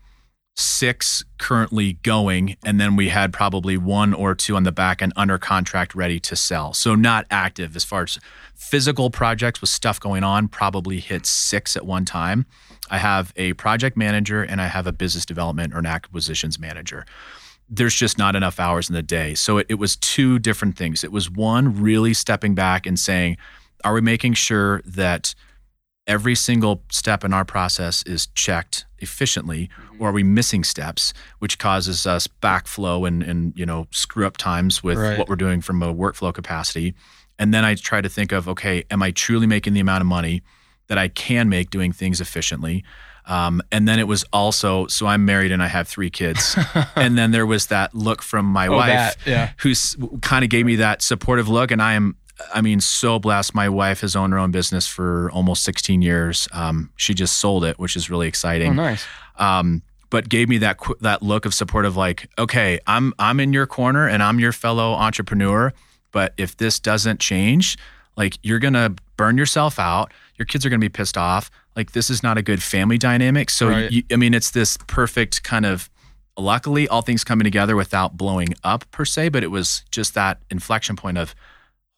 six 0.57 1.25
currently 1.39 1.95
going, 2.03 2.57
and 2.65 2.81
then 2.81 2.97
we 2.97 3.09
had 3.11 3.33
probably 3.33 3.77
one 3.77 4.13
or 4.13 4.35
two 4.35 4.57
on 4.57 4.65
the 4.65 4.73
back 4.73 5.01
end 5.01 5.13
under 5.15 5.39
contract 5.39 5.95
ready 5.95 6.19
to 6.19 6.35
sell. 6.35 6.73
So 6.73 6.97
not 6.97 7.27
active 7.31 7.77
as 7.77 7.85
far 7.85 8.03
as 8.03 8.19
physical 8.57 9.09
projects 9.11 9.61
with 9.61 9.71
stuff 9.71 10.01
going 10.01 10.25
on, 10.25 10.49
probably 10.49 10.99
hit 10.99 11.27
six 11.27 11.77
at 11.77 11.87
one 11.87 12.05
time. 12.05 12.45
I 12.91 12.99
have 12.99 13.33
a 13.37 13.53
project 13.53 13.97
manager 13.97 14.43
and 14.43 14.61
I 14.61 14.67
have 14.67 14.89
a 14.89 14.93
business 14.93 15.25
development 15.25 15.75
or 15.75 15.79
an 15.79 15.87
acquisitions 15.87 16.59
manager 16.59 17.07
there's 17.71 17.95
just 17.95 18.17
not 18.17 18.35
enough 18.35 18.59
hours 18.59 18.89
in 18.89 18.95
the 18.95 19.03
day. 19.03 19.35
So 19.35 19.59
it, 19.59 19.67
it 19.69 19.75
was 19.75 19.97
two 19.97 20.39
different 20.39 20.77
things. 20.77 21.05
It 21.05 21.13
was 21.13 21.31
one, 21.31 21.81
really 21.81 22.15
stepping 22.15 22.55
back 22.55 22.87
and 22.87 22.99
saying, 22.99 23.37
are 23.85 23.93
we 23.93 24.01
making 24.01 24.35
sure 24.35 24.81
that 24.87 25.35
every 26.09 26.35
single 26.35 26.83
step 26.91 27.23
in 27.23 27.33
our 27.33 27.45
process 27.45 28.03
is 28.05 28.27
checked 28.29 28.87
efficiently 28.99 29.69
or 30.01 30.09
are 30.09 30.13
we 30.13 30.23
missing 30.25 30.65
steps 30.65 31.13
which 31.39 31.59
causes 31.59 32.07
us 32.07 32.27
backflow 32.43 33.07
and 33.07 33.23
and 33.23 33.53
you 33.57 33.65
know 33.67 33.87
screw 33.93 34.27
up 34.27 34.37
times 34.37 34.83
with 34.83 34.99
Right. 34.99 35.17
what 35.19 35.29
we're 35.29 35.37
doing 35.37 35.61
from 35.61 35.83
a 35.83 35.95
workflow 35.95 36.33
capacity 36.35 36.95
and 37.39 37.55
then 37.55 37.65
i 37.65 37.75
try 37.77 38.01
to 38.01 38.09
think 38.09 38.33
of 38.33 38.49
okay 38.49 38.83
am 38.91 39.03
i 39.03 39.11
truly 39.13 39.47
making 39.47 39.75
the 39.75 39.81
amount 39.81 40.01
of 40.01 40.07
money 40.09 40.43
that 40.89 40.99
i 40.99 41.07
can 41.09 41.49
make 41.49 41.71
doing 41.71 41.93
things 41.93 42.21
efficiently 42.21 42.83
um, 43.27 43.61
and 43.71 43.87
then 43.87 43.99
it 43.99 44.09
was 44.09 44.25
also 44.33 44.87
so 44.87 45.07
i'm 45.07 45.25
married 45.27 45.53
and 45.53 45.63
i 45.63 45.69
have 45.69 45.87
three 45.87 46.11
kids 46.11 46.57
and 46.97 47.17
then 47.19 47.31
there 47.31 47.47
was 47.47 47.67
that 47.67 47.95
look 47.95 48.23
from 48.23 48.47
my 48.47 48.67
Oh, 48.67 48.73
wife 48.73 48.89
that, 48.89 49.17
yeah. 49.27 49.53
who's 49.59 49.97
kind 50.23 50.43
of 50.45 50.51
gave 50.51 50.65
me 50.67 50.77
that 50.77 51.03
supportive 51.03 51.49
look 51.49 51.71
and 51.71 51.83
i 51.83 51.93
am 51.93 52.17
i 52.55 52.61
mean 52.61 52.81
so 52.81 53.19
blessed 53.19 53.55
my 53.55 53.69
wife 53.69 54.01
has 54.01 54.15
owned 54.17 54.33
her 54.33 54.39
own 54.39 54.51
business 54.51 54.87
for 54.87 55.31
almost 55.33 55.63
16 55.65 56.03
years 56.03 56.49
um, 56.53 56.91
she 56.97 57.15
just 57.15 57.39
sold 57.39 57.65
it 57.65 57.79
which 57.79 57.97
is 57.97 58.09
really 58.11 58.29
exciting 58.29 58.71
Oh, 58.71 58.75
nice. 58.75 59.05
um, 59.37 59.83
but 60.11 60.29
gave 60.29 60.49
me 60.49 60.57
that 60.59 60.79
that 61.01 61.23
look 61.23 61.45
of 61.45 61.53
support 61.53 61.85
of 61.85 61.95
like, 61.95 62.31
okay, 62.39 62.79
I'm 62.87 63.13
I'm 63.19 63.41
in 63.41 63.53
your 63.53 63.67
corner 63.67 64.09
and 64.09 64.23
I'm 64.23 64.41
your 64.41 64.53
fellow 64.53 64.95
entrepreneur, 64.95 65.71
but 66.13 66.33
if 66.39 66.57
this 66.57 66.81
doesn't 66.81 67.21
change, 67.21 67.77
like 68.17 68.39
you're 68.43 68.59
gonna 68.59 68.95
burn 69.19 69.37
yourself 69.37 69.79
out. 69.79 70.11
Your 70.39 70.47
kids 70.47 70.65
are 70.65 70.71
gonna 70.71 70.81
be 70.81 70.89
pissed 70.89 71.19
off. 71.19 71.51
Like 71.77 71.93
this 71.93 72.09
is 72.09 72.23
not 72.23 72.39
a 72.39 72.43
good 72.43 72.63
family 72.63 72.97
dynamic. 72.97 73.51
So 73.51 73.69
Right. 73.69 73.93
you, 73.93 74.03
I 74.11 74.17
mean, 74.17 74.33
it's 74.33 74.51
this 74.51 74.79
perfect 74.87 75.43
kind 75.43 75.67
of. 75.67 75.91
Luckily, 76.39 76.89
all 76.89 77.03
things 77.03 77.23
coming 77.23 77.45
together 77.45 77.77
without 77.77 78.17
blowing 78.17 78.55
up 78.65 78.91
per 78.93 79.05
se, 79.05 79.29
but 79.29 79.43
it 79.43 79.51
was 79.51 79.83
just 79.91 80.15
that 80.15 80.39
inflection 80.51 80.97
point 80.97 81.19
of, 81.19 81.35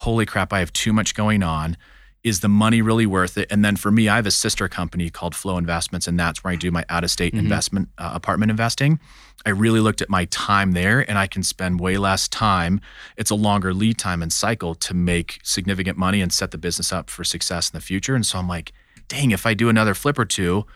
holy 0.00 0.26
crap, 0.26 0.52
I 0.52 0.58
have 0.60 0.72
too 0.72 0.92
much 0.92 1.14
going 1.14 1.42
on 1.42 1.76
is 2.22 2.40
the 2.40 2.48
money 2.48 2.82
really 2.82 3.06
worth 3.06 3.38
it? 3.38 3.50
And 3.50 3.64
then 3.64 3.76
for 3.76 3.90
me, 3.90 4.08
I 4.08 4.16
have 4.16 4.26
a 4.26 4.30
sister 4.30 4.68
company 4.68 5.08
called 5.08 5.34
Flow 5.34 5.56
Investments, 5.56 6.06
and 6.06 6.18
that's 6.18 6.44
where 6.44 6.52
I 6.52 6.56
do 6.56 6.70
my 6.70 6.84
out 6.88 7.02
of 7.02 7.10
state 7.10 7.32
investment, 7.32 7.88
uh, 7.96 8.10
apartment 8.12 8.50
investing. 8.50 9.00
I 9.46 9.50
really 9.50 9.80
looked 9.80 10.02
at 10.02 10.10
my 10.10 10.26
time 10.26 10.72
there, 10.72 11.08
and 11.08 11.18
I 11.18 11.26
can 11.26 11.42
spend 11.42 11.80
way 11.80 11.96
less 11.96 12.28
time. 12.28 12.80
It's 13.16 13.30
a 13.30 13.34
longer 13.34 13.72
lead 13.72 13.96
time 13.96 14.22
and 14.22 14.30
cycle 14.30 14.74
to 14.76 14.92
make 14.92 15.40
significant 15.42 15.96
money 15.96 16.20
and 16.20 16.30
set 16.30 16.50
the 16.50 16.58
business 16.58 16.92
up 16.92 17.08
for 17.08 17.24
success 17.24 17.70
in 17.70 17.76
the 17.76 17.80
future. 17.80 18.14
And 18.14 18.26
so 18.26 18.38
I'm 18.38 18.48
like, 18.48 18.72
dang, 19.08 19.30
if 19.30 19.46
I 19.46 19.54
do 19.54 19.70
another 19.70 19.94
flip 19.94 20.18
or 20.18 20.26
two, 20.26 20.66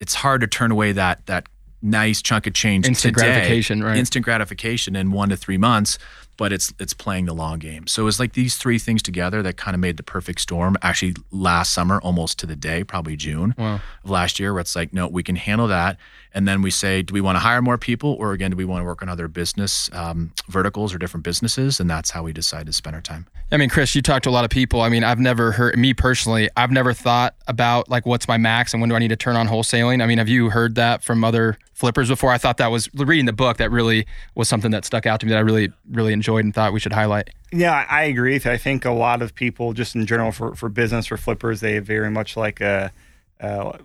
it's 0.00 0.16
hard 0.16 0.42
to 0.42 0.46
turn 0.46 0.70
away 0.70 0.92
that 0.92 1.24
that 1.26 1.46
nice 1.82 2.20
chunk 2.20 2.46
of 2.46 2.52
change 2.52 2.86
Instant 2.86 3.14
today. 3.16 3.26
gratification, 3.26 3.82
right. 3.82 3.96
Instant 3.96 4.24
gratification 4.24 4.96
in 4.96 5.12
one 5.12 5.30
to 5.30 5.36
three 5.36 5.56
months, 5.56 5.98
but 6.40 6.54
it's 6.54 6.72
it's 6.78 6.94
playing 6.94 7.26
the 7.26 7.34
long 7.34 7.58
game. 7.58 7.86
So 7.86 8.06
it's 8.06 8.18
like 8.18 8.32
these 8.32 8.56
three 8.56 8.78
things 8.78 9.02
together 9.02 9.42
that 9.42 9.58
kind 9.58 9.74
of 9.74 9.80
made 9.80 9.98
the 9.98 10.02
perfect 10.02 10.40
storm. 10.40 10.74
Actually, 10.80 11.16
last 11.30 11.70
summer, 11.74 12.00
almost 12.00 12.38
to 12.38 12.46
the 12.46 12.56
day, 12.56 12.82
probably 12.82 13.14
June 13.14 13.54
Wow. 13.58 13.80
of 14.02 14.10
last 14.10 14.40
year, 14.40 14.54
where 14.54 14.62
it's 14.62 14.74
like, 14.74 14.94
no, 14.94 15.06
we 15.06 15.22
can 15.22 15.36
handle 15.36 15.68
that. 15.68 15.98
And 16.32 16.46
then 16.46 16.62
we 16.62 16.70
say, 16.70 17.02
do 17.02 17.12
we 17.12 17.20
want 17.20 17.36
to 17.36 17.40
hire 17.40 17.60
more 17.60 17.78
people, 17.78 18.16
or 18.20 18.32
again, 18.32 18.52
do 18.52 18.56
we 18.56 18.64
want 18.64 18.82
to 18.82 18.84
work 18.84 19.02
on 19.02 19.08
other 19.08 19.28
business 19.28 19.90
um, 19.92 20.32
verticals 20.48 20.94
or 20.94 20.98
different 20.98 21.24
businesses? 21.24 21.80
And 21.80 21.90
that's 21.90 22.10
how 22.10 22.22
we 22.22 22.32
decide 22.32 22.66
to 22.66 22.72
spend 22.72 22.94
our 22.94 23.02
time. 23.02 23.26
I 23.52 23.56
mean, 23.56 23.68
Chris, 23.68 23.94
you 23.96 24.02
talk 24.02 24.22
to 24.22 24.28
a 24.28 24.30
lot 24.30 24.44
of 24.44 24.50
people. 24.50 24.80
I 24.80 24.88
mean, 24.88 25.02
I've 25.02 25.18
never 25.18 25.50
heard 25.50 25.76
me 25.76 25.92
personally. 25.92 26.48
I've 26.56 26.70
never 26.70 26.92
thought 26.92 27.34
about 27.48 27.88
like 27.88 28.06
what's 28.06 28.28
my 28.28 28.36
max 28.36 28.72
and 28.72 28.80
when 28.80 28.90
do 28.90 28.94
I 28.96 29.00
need 29.00 29.08
to 29.08 29.16
turn 29.16 29.34
on 29.34 29.48
wholesaling. 29.48 30.02
I 30.02 30.06
mean, 30.06 30.18
have 30.18 30.28
you 30.28 30.50
heard 30.50 30.76
that 30.76 31.02
from 31.02 31.24
other 31.24 31.58
flippers 31.72 32.08
before? 32.08 32.30
I 32.30 32.38
thought 32.38 32.58
that 32.58 32.70
was 32.70 32.88
reading 32.94 33.26
the 33.26 33.32
book 33.32 33.56
that 33.56 33.72
really 33.72 34.06
was 34.36 34.48
something 34.48 34.70
that 34.70 34.84
stuck 34.84 35.04
out 35.04 35.18
to 35.20 35.26
me 35.26 35.30
that 35.30 35.38
I 35.38 35.40
really, 35.40 35.72
really 35.90 36.12
enjoyed 36.12 36.44
and 36.44 36.54
thought 36.54 36.72
we 36.72 36.78
should 36.78 36.92
highlight. 36.92 37.30
Yeah, 37.50 37.84
I 37.90 38.02
I 38.02 38.04
agree. 38.04 38.34
with 38.34 38.44
you. 38.44 38.52
I 38.52 38.56
think 38.56 38.84
a 38.84 38.92
lot 38.92 39.20
of 39.20 39.34
people, 39.34 39.72
just 39.72 39.96
in 39.96 40.06
general, 40.06 40.30
for, 40.30 40.54
for 40.54 40.68
business 40.68 41.06
for 41.06 41.16
flippers, 41.16 41.60
they 41.60 41.80
very 41.80 42.10
much 42.10 42.36
like 42.36 42.60
a, 42.60 42.92
uh, 43.40 43.78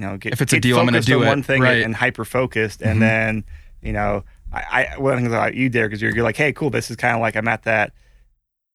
you 0.00 0.06
know, 0.06 0.16
get, 0.16 0.32
If 0.32 0.40
it's 0.40 0.52
a 0.52 0.60
deal, 0.60 0.78
I'm 0.78 0.86
gonna 0.86 1.00
do 1.02 1.18
on 1.20 1.24
it. 1.24 1.28
one 1.28 1.42
thing 1.42 1.60
Right. 1.62 1.82
and 1.82 1.94
hyper 1.94 2.24
focused, 2.24 2.80
and 2.80 2.92
mm-hmm. 2.92 3.00
then 3.00 3.44
you 3.82 3.92
know, 3.92 4.24
I, 4.52 4.88
I 4.94 4.98
one 4.98 5.16
thing 5.16 5.26
about 5.26 5.54
you, 5.54 5.68
Derek, 5.68 5.92
is 5.92 6.02
you're, 6.02 6.14
you're 6.14 6.24
like, 6.24 6.36
hey, 6.36 6.52
cool, 6.52 6.70
this 6.70 6.90
is 6.90 6.96
kind 6.96 7.14
of 7.14 7.20
like 7.20 7.36
I'm 7.36 7.48
at 7.48 7.62
that. 7.64 7.92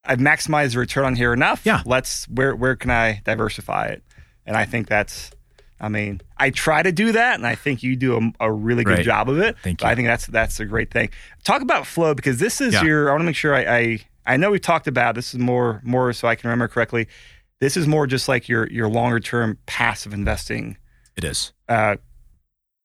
I've 0.06 0.20
maximized 0.20 0.74
the 0.74 0.80
return 0.80 1.04
on 1.06 1.16
here 1.16 1.34
enough. 1.34 1.66
Yeah. 1.66 1.82
Let's 1.86 2.26
where 2.30 2.56
where 2.56 2.76
can 2.76 2.92
I 2.92 3.22
diversify 3.26 3.88
it? 3.88 4.04
And 4.46 4.56
I 4.56 4.66
think 4.66 4.88
that's. 4.88 5.32
I 5.78 5.90
mean, 5.90 6.22
I 6.38 6.52
try 6.52 6.82
to 6.84 6.92
do 6.94 7.12
that, 7.12 7.36
and 7.36 7.46
I 7.46 7.56
think 7.56 7.84
you 7.84 7.98
do 7.98 8.16
a, 8.40 8.46
a 8.46 8.52
really 8.52 8.86
good 8.86 8.98
Right. 9.00 9.06
job 9.06 9.30
of 9.30 9.40
it. 9.40 9.58
Thank 9.62 9.80
But 9.82 9.88
I 9.88 9.96
think 9.96 10.08
that's 10.08 10.26
that's 10.28 10.60
a 10.60 10.66
great 10.66 10.90
thing. 10.92 11.10
Talk 11.44 11.62
about 11.62 11.86
flow 11.86 12.14
because 12.14 12.38
this 12.38 12.62
is 12.62 12.74
Yeah. 12.76 12.84
your. 12.84 13.10
I 13.10 13.14
want 13.14 13.22
to 13.22 13.26
make 13.26 13.36
sure 13.36 13.54
I, 13.54 13.78
I 13.78 14.00
I 14.26 14.38
know 14.38 14.52
we 14.52 14.60
talked 14.60 14.88
about 14.88 15.16
this 15.16 15.34
is 15.34 15.40
more 15.40 15.82
more 15.84 16.14
so 16.14 16.28
I 16.28 16.36
can 16.36 16.50
remember 16.50 16.68
correctly. 16.68 17.08
This 17.60 17.76
is 17.76 17.88
more 17.88 18.06
just 18.08 18.30
like 18.30 18.48
your 18.48 18.68
your 18.72 18.88
longer 18.88 19.20
term 19.20 19.58
passive 19.66 20.14
investing 20.14 20.78
It 21.18 21.24
is. 21.24 21.54
uh, 21.70 21.96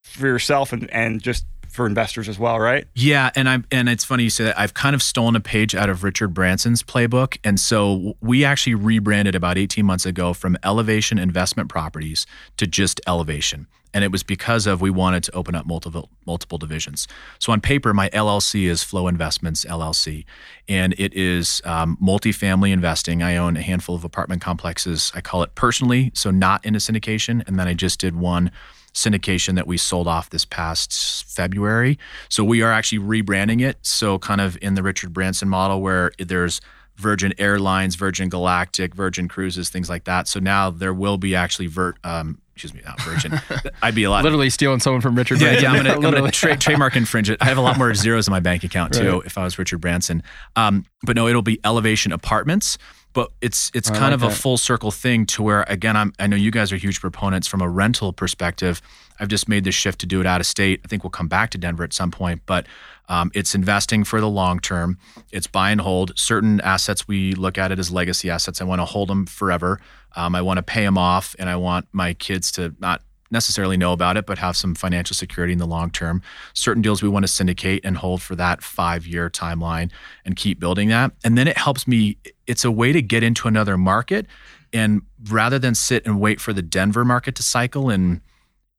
for 0.03 0.27
yourself 0.27 0.73
and 0.73 0.91
and 0.91 1.23
just 1.23 1.45
for 1.71 1.87
investors 1.87 2.29
as 2.29 2.39
well, 2.39 2.59
right? 2.59 2.87
Yeah, 2.95 3.31
and 3.35 3.49
I'm 3.49 3.65
and 3.71 3.89
it's 3.89 4.05
funny 4.05 4.25
you 4.25 4.31
say 4.31 4.45
that. 4.45 4.59
I've 4.59 4.75
kind 4.75 4.95
of 4.95 5.03
stolen 5.03 5.37
a 5.37 5.41
page 5.41 5.75
out 5.75 5.89
of 5.89 6.03
Richard 6.05 6.35
Branson's 6.35 6.83
playbook, 6.83 7.39
and 7.45 7.59
so 7.59 8.15
we 8.21 8.45
actually 8.45 8.75
rebranded 8.75 9.35
about 9.35 9.57
18 9.57 9.85
months 9.85 10.05
ago 10.05 10.33
from 10.35 10.59
Elevation 10.65 11.19
Investment 11.19 11.69
Properties 11.69 12.27
to 12.57 12.67
just 12.67 13.01
Elevation, 13.07 13.69
and 13.95 14.03
it 14.03 14.11
was 14.11 14.23
because 14.23 14.67
of 14.67 14.81
we 14.81 14.91
wanted 14.91 15.23
to 15.25 15.35
open 15.35 15.55
up 15.55 15.65
multiple 15.65 16.11
multiple 16.27 16.59
divisions. 16.59 17.07
So 17.39 17.53
on 17.53 17.61
paper, 17.61 17.95
my 17.95 18.11
LLC 18.11 18.69
is 18.69 18.83
Flow 18.83 19.07
Investments 19.07 19.65
LLC, 19.65 20.25
and 20.69 20.95
it 20.99 21.15
is 21.15 21.63
um, 21.65 21.97
multifamily 22.03 22.73
investing. 22.73 23.23
I 23.23 23.37
own 23.37 23.57
a 23.57 23.63
handful 23.63 23.95
of 23.95 24.05
apartment 24.05 24.43
complexes. 24.43 25.13
I 25.15 25.21
call 25.21 25.43
it 25.45 25.55
personally, 25.55 26.11
so 26.15 26.31
not 26.31 26.65
in 26.67 26.75
a 26.75 26.79
syndication, 26.79 27.47
and 27.47 27.59
then 27.59 27.69
I 27.69 27.75
just 27.75 28.01
did 28.01 28.17
one 28.17 28.51
syndication 28.95 29.55
that 29.55 29.67
we 29.67 29.77
sold 29.77 30.09
off 30.09 30.31
this 30.31 30.45
past 30.45 31.25
February. 31.29 31.99
So 32.29 32.45
we 32.45 32.63
are 32.63 32.73
actually 32.73 32.99
rebranding 32.99 33.63
it. 33.63 33.79
So 33.83 34.19
kind 34.19 34.41
of 34.41 34.59
in 34.61 34.75
the 34.75 34.83
Richard 34.83 35.13
Branson 35.13 35.49
model 35.49 35.81
where 35.81 36.13
there's 36.19 36.61
Virgin 36.97 37.33
Airlines, 37.39 37.95
Virgin 37.95 38.29
Galactic, 38.29 38.95
Virgin 38.95 39.27
Cruises, 39.27 39.71
things 39.71 39.89
like 39.89 40.05
that. 40.05 40.29
So 40.29 40.39
now 40.39 40.71
there 40.71 40.93
will 40.93 41.17
be 41.17 41.35
actually 41.35 41.67
Vert, 41.67 41.97
um, 42.05 42.39
excuse 42.55 42.75
me, 42.75 42.83
not 42.85 43.01
Virgin. 43.01 43.41
I'd 43.83 43.95
be 43.95 44.05
a 44.05 44.11
lot. 44.11 44.23
Literally 44.23 44.51
stealing 44.51 44.81
someone 44.81 45.01
from 45.01 45.15
Richard. 45.15 45.41
Yeah, 45.41 45.49
Branson. 45.49 45.65
yeah, 45.65 45.71
I'm 45.71 45.77
gonna, 45.77 46.09
I'm 46.09 46.15
gonna 46.15 46.31
tra- 46.31 46.59
trademark 46.59 46.97
infringe 46.97 47.31
it. 47.31 47.39
I 47.41 47.47
have 47.47 47.57
a 47.57 47.63
lot 47.63 47.79
more 47.79 47.95
zeros 47.95 48.29
in 48.29 48.33
my 48.33 48.41
bank 48.41 48.65
account 48.65 48.93
too. 48.93 49.13
Right. 49.13 49.23
If 49.25 49.39
I 49.39 49.45
was 49.45 49.59
Richard 49.59 49.79
Branson, 49.79 50.23
um, 50.57 50.85
but 51.05 51.17
no, 51.17 51.27
it'll 51.27 51.41
be 51.41 51.59
Elevation 51.65 52.13
Apartments. 52.13 52.77
But 53.13 53.31
it's 53.41 53.71
it's 53.75 53.91
I 53.91 53.95
kind 53.95 54.13
like 54.13 54.15
of 54.15 54.23
a 54.23 54.31
full 54.31 54.57
circle 54.57 54.91
thing 54.91 55.27
to 55.27 55.43
where 55.43 55.65
again, 55.69 55.97
I'm 55.97 56.13
I 56.19 56.27
know 56.27 56.37
you 56.37 56.51
guys 56.51 56.73
are 56.73 56.77
huge 56.77 57.01
proponents 57.01 57.49
from 57.49 57.61
a 57.61 57.69
rental 57.69 58.13
perspective. 58.13 58.81
I've 59.19 59.29
just 59.29 59.49
made 59.49 59.65
this 59.65 59.75
shift 59.75 60.01
to 60.01 60.07
do 60.07 60.21
it 60.21 60.27
out 60.27 60.41
of 60.41 60.47
state. 60.47 60.81
I 60.85 60.89
think 60.89 61.03
we'll 61.03 61.11
come 61.11 61.29
back 61.29 61.51
to 61.51 61.59
Denver 61.59 61.85
at 61.85 61.93
some 61.93 62.11
point, 62.11 62.43
but 62.47 62.67
um, 63.09 63.31
it's 63.35 63.55
investing 63.55 64.05
for 64.05 64.21
the 64.21 64.29
long 64.29 64.61
term. 64.61 64.97
It's 65.33 65.47
buy 65.49 65.73
and 65.73 65.81
hold. 65.81 66.17
Certain 66.17 66.61
assets 66.61 67.09
we 67.09 67.35
look 67.35 67.59
at 67.59 67.73
it 67.73 67.79
as 67.79 67.91
legacy 67.91 68.31
assets. 68.31 68.61
I 68.61 68.65
want 68.65 68.81
to 68.81 68.85
hold 68.85 69.09
them 69.09 69.27
forever. 69.27 69.81
Um, 70.15 70.35
I 70.35 70.43
want 70.43 70.59
to 70.59 70.63
pay 70.63 70.85
them 70.85 70.97
off, 70.97 71.35
and 71.39 71.49
I 71.51 71.57
want 71.57 71.89
my 71.93 72.15
kids 72.15 72.53
to 72.53 72.75
not 72.79 73.03
necessarily 73.31 73.77
know 73.77 73.93
about 73.93 74.17
it, 74.17 74.27
but 74.27 74.39
have 74.39 74.57
some 74.57 74.75
financial 74.75 75.15
security 75.15 75.53
in 75.53 75.59
the 75.59 75.67
long 75.67 75.91
term. 75.91 76.23
Certain 76.55 76.83
deals 76.83 77.03
we 77.03 77.09
want 77.09 77.25
to 77.25 77.29
syndicate 77.29 77.85
and 77.85 77.97
hold 77.97 78.23
for 78.23 78.35
that 78.37 78.63
five 78.63 79.07
year 79.07 79.31
timeline 79.31 79.91
and 80.25 80.37
keep 80.37 80.59
building 80.59 80.89
that. 80.89 81.13
And 81.25 81.39
then 81.39 81.49
it 81.49 81.57
helps 81.57 81.87
me, 81.87 82.17
it's 82.47 82.65
a 82.65 82.71
way 82.71 82.93
to 82.93 83.03
get 83.03 83.23
into 83.23 83.49
another 83.49 83.77
market. 83.77 84.27
And 84.73 85.03
rather 85.29 85.59
than 85.59 85.75
sit 85.75 86.07
and 86.07 86.21
wait 86.21 86.41
for 86.41 86.53
the 86.53 86.63
Denver 86.63 87.05
market 87.05 87.35
to 87.37 87.43
cycle 87.43 87.91
in 87.91 88.21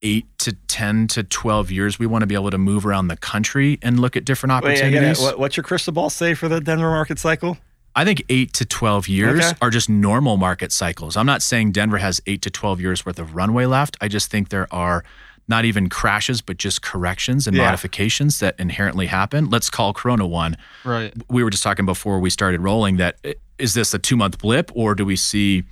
eight 0.03 0.25
to 0.39 0.53
10 0.67 1.07
to 1.07 1.23
12 1.23 1.69
years, 1.69 1.99
we 1.99 2.07
want 2.07 2.23
to 2.23 2.27
be 2.27 2.33
able 2.35 2.49
to 2.49 2.57
move 2.57 2.85
around 2.85 3.07
the 3.07 3.17
country 3.17 3.77
and 3.81 3.99
look 3.99 4.17
at 4.17 4.25
different 4.25 4.51
opportunities. 4.51 5.19
gotta- 5.19 5.37
what's 5.37 5.57
your 5.57 5.63
crystal 5.63 5.93
ball 5.93 6.09
say 6.09 6.33
for 6.33 6.47
the 6.49 6.59
Denver 6.59 6.89
market 6.89 7.19
cycle? 7.19 7.57
I 7.95 8.05
think 8.05 8.23
eight 8.29 8.53
to 8.53 8.65
12 8.65 9.07
years 9.09 9.43
Okay. 9.45 9.57
are 9.61 9.69
just 9.69 9.89
normal 9.89 10.37
market 10.37 10.71
cycles. 10.71 11.17
I'm 11.17 11.25
not 11.25 11.41
saying 11.41 11.73
Denver 11.73 11.97
has 11.97 12.21
eight 12.25 12.41
to 12.43 12.49
12 12.49 12.79
years 12.79 13.05
worth 13.05 13.19
of 13.19 13.35
runway 13.35 13.65
left. 13.65 13.97
I 13.99 14.07
just 14.07 14.31
think 14.31 14.49
there 14.49 14.67
are 14.73 15.03
not 15.47 15.65
even 15.65 15.89
crashes, 15.89 16.41
but 16.41 16.55
just 16.57 16.81
corrections 16.81 17.47
and 17.47 17.57
Yeah. 17.57 17.65
modifications 17.65 18.39
that 18.39 18.55
inherently 18.57 19.07
happen. 19.07 19.49
Let's 19.49 19.69
call 19.69 19.91
Corona 19.93 20.25
one. 20.25 20.55
Right. 20.85 21.13
We 21.29 21.43
were 21.43 21.49
just 21.49 21.63
talking 21.63 21.85
before 21.85 22.19
we 22.19 22.29
started 22.29 22.61
rolling 22.61 22.97
that 22.97 23.17
is 23.57 23.73
this 23.73 23.93
a 23.93 23.99
two 23.99 24.15
month 24.15 24.37
blip 24.39 24.71
or 24.73 24.95
do 24.95 25.03
we 25.05 25.15
see 25.17 25.63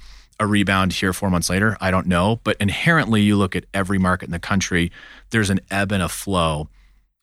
a 0.41 0.45
rebound 0.45 0.93
here 0.93 1.13
four 1.13 1.29
months 1.29 1.49
later? 1.49 1.77
I 1.79 1.89
don't 1.91 2.07
know. 2.07 2.39
But 2.43 2.57
inherently, 2.59 3.21
you 3.21 3.35
look 3.37 3.55
at 3.55 3.65
every 3.73 3.97
market 3.97 4.25
in 4.25 4.31
the 4.31 4.39
country, 4.39 4.91
there's 5.31 5.49
an 5.49 5.59
ebb 5.71 5.91
and 5.91 6.03
a 6.03 6.09
flow 6.09 6.67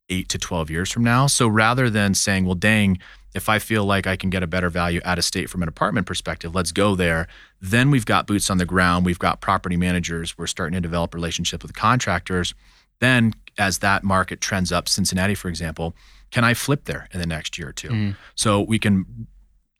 eight 0.09 0.29
to 0.31 0.39
12 0.39 0.71
years 0.71 0.91
from 0.91 1.05
now. 1.05 1.27
So 1.27 1.47
rather 1.49 1.91
than 1.91 2.15
saying, 2.15 2.47
well, 2.47 2.55
dang, 2.55 2.99
if 3.37 3.51
I 3.51 3.59
feel 3.59 3.85
like 3.85 4.07
I 4.07 4.16
can 4.16 4.31
get 4.31 4.42
a 4.42 4.46
better 4.46 4.70
value 4.70 5.01
out 5.05 5.18
of 5.18 5.25
state 5.25 5.51
from 5.51 5.62
an 5.62 5.68
apartment 5.68 6.07
perspective, 6.07 6.55
let's 6.55 6.72
go 6.72 6.94
there. 6.94 7.29
Then 7.61 7.90
we've 7.90 8.07
got 8.07 8.27
boots 8.27 8.49
on 8.49 8.57
the 8.57 8.64
ground. 8.64 9.05
We've 9.05 9.18
got 9.18 9.42
property 9.42 9.77
managers. 9.77 10.38
We're 10.38 10.46
starting 10.46 10.75
to 10.75 10.81
develop 10.81 11.14
relationships 11.14 11.62
with 11.62 11.75
contractors. 11.75 12.55
Then, 12.99 13.35
as 13.59 13.79
that 13.79 14.03
market 14.03 14.40
trends 14.40 14.72
up, 14.72 14.88
Cincinnati, 14.88 15.35
for 15.35 15.49
example, 15.49 15.94
can 16.31 16.44
I 16.44 16.55
flip 16.55 16.87
there 16.87 17.09
in 17.12 17.20
the 17.20 17.27
next 17.27 17.59
year 17.59 17.68
or 17.68 17.72
2 17.72 17.88
So 18.35 18.62
we 18.62 18.79
can, 18.79 19.27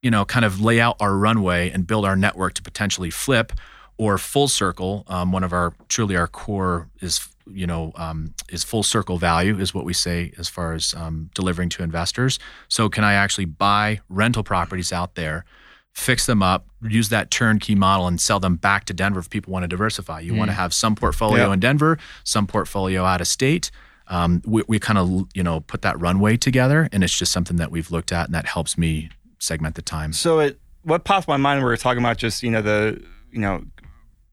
you 0.03 0.11
know, 0.11 0.27
kind 0.27 0.45
of 0.45 0.61
lay 0.61 0.79
out 0.79 0.97
our 1.01 1.17
runway 1.17 1.71
and 1.71 1.87
build 1.87 2.05
our 2.05 2.15
network 2.15 2.53
to 2.55 2.63
potentially 2.63 3.11
flip 3.11 3.53
or 3.97 4.19
Full 4.19 4.49
Circle. 4.49 5.05
Um, 5.07 5.33
one 5.33 5.43
of 5.43 5.55
our 5.55 5.73
truly 5.89 6.15
our 6.15 6.29
core 6.29 6.91
is 7.01 7.27
you 7.49 7.67
know 7.67 7.93
um, 7.97 8.35
is 8.49 8.65
Full 8.65 8.83
Circle 8.83 9.19
value 9.19 9.59
is 9.59 9.73
what 9.75 9.85
we 9.85 9.93
say 9.93 10.33
as 10.39 10.49
far 10.49 10.73
as 10.73 10.95
um, 10.95 11.31
delivering 11.35 11.69
to 11.71 11.83
investors. 11.83 12.39
So 12.69 12.89
can 12.89 13.05
I 13.05 13.15
actually 13.15 13.45
buy 13.47 14.01
rental 14.09 14.43
properties 14.43 14.93
out 14.93 15.15
there? 15.15 15.45
Fix 15.93 16.27
them 16.27 16.43
up, 16.43 16.67
use 16.83 17.09
that 17.09 17.31
turnkey 17.31 17.75
model, 17.75 18.07
and 18.07 18.21
sell 18.21 18.39
them 18.39 18.57
back 18.57 18.85
to 18.85 18.93
Denver 18.93 19.19
if 19.21 19.31
people 19.31 19.51
want 19.53 19.63
to 19.65 19.69
diversify. 19.69 20.21
You 20.21 20.35
want 20.35 20.51
to 20.51 20.55
have 20.55 20.75
some 20.75 20.95
portfolio 20.95 21.47
Yeah. 21.47 21.53
in 21.55 21.61
Denver, 21.61 21.97
some 22.23 22.47
portfolio 22.47 23.05
out 23.05 23.23
of 23.23 23.27
state. 23.29 23.71
Um, 24.09 24.43
we 24.45 24.63
we 24.69 24.79
kind 24.79 24.99
of 24.99 25.27
you 25.35 25.43
know 25.43 25.61
put 25.61 25.83
that 25.83 25.99
runway 25.99 26.37
together, 26.37 26.89
and 26.93 27.03
it's 27.03 27.17
just 27.19 27.33
something 27.33 27.57
that 27.57 27.71
we've 27.71 27.91
looked 27.91 28.13
at, 28.13 28.27
and 28.27 28.35
that 28.35 28.45
helps 28.47 28.77
me 28.77 29.09
segment 29.39 29.75
the 29.75 29.83
time. 29.83 30.13
So 30.13 30.39
it 30.41 30.61
what 30.83 31.05
popped 31.05 31.27
my 31.29 31.37
mind 31.39 31.59
when 31.59 31.65
we 31.65 31.71
were 31.71 31.77
talking 31.77 32.03
about 32.03 32.19
just 32.19 32.43
you 32.43 32.51
know 32.51 32.61
the 32.63 33.03
you 33.33 33.41
know 33.41 33.65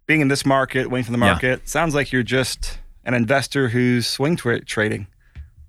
being 0.06 0.20
in 0.20 0.28
this 0.28 0.46
market, 0.46 0.90
waiting 0.90 1.06
for 1.06 1.12
the 1.14 1.18
Yeah. 1.26 1.32
market. 1.32 1.70
Sounds 1.70 1.96
like 1.96 2.12
you're 2.12 2.24
just 2.24 2.78
an 3.06 3.14
investor 3.14 3.70
who's 3.70 4.08
swing 4.08 4.36
tra- 4.36 4.64
trading 4.64 5.08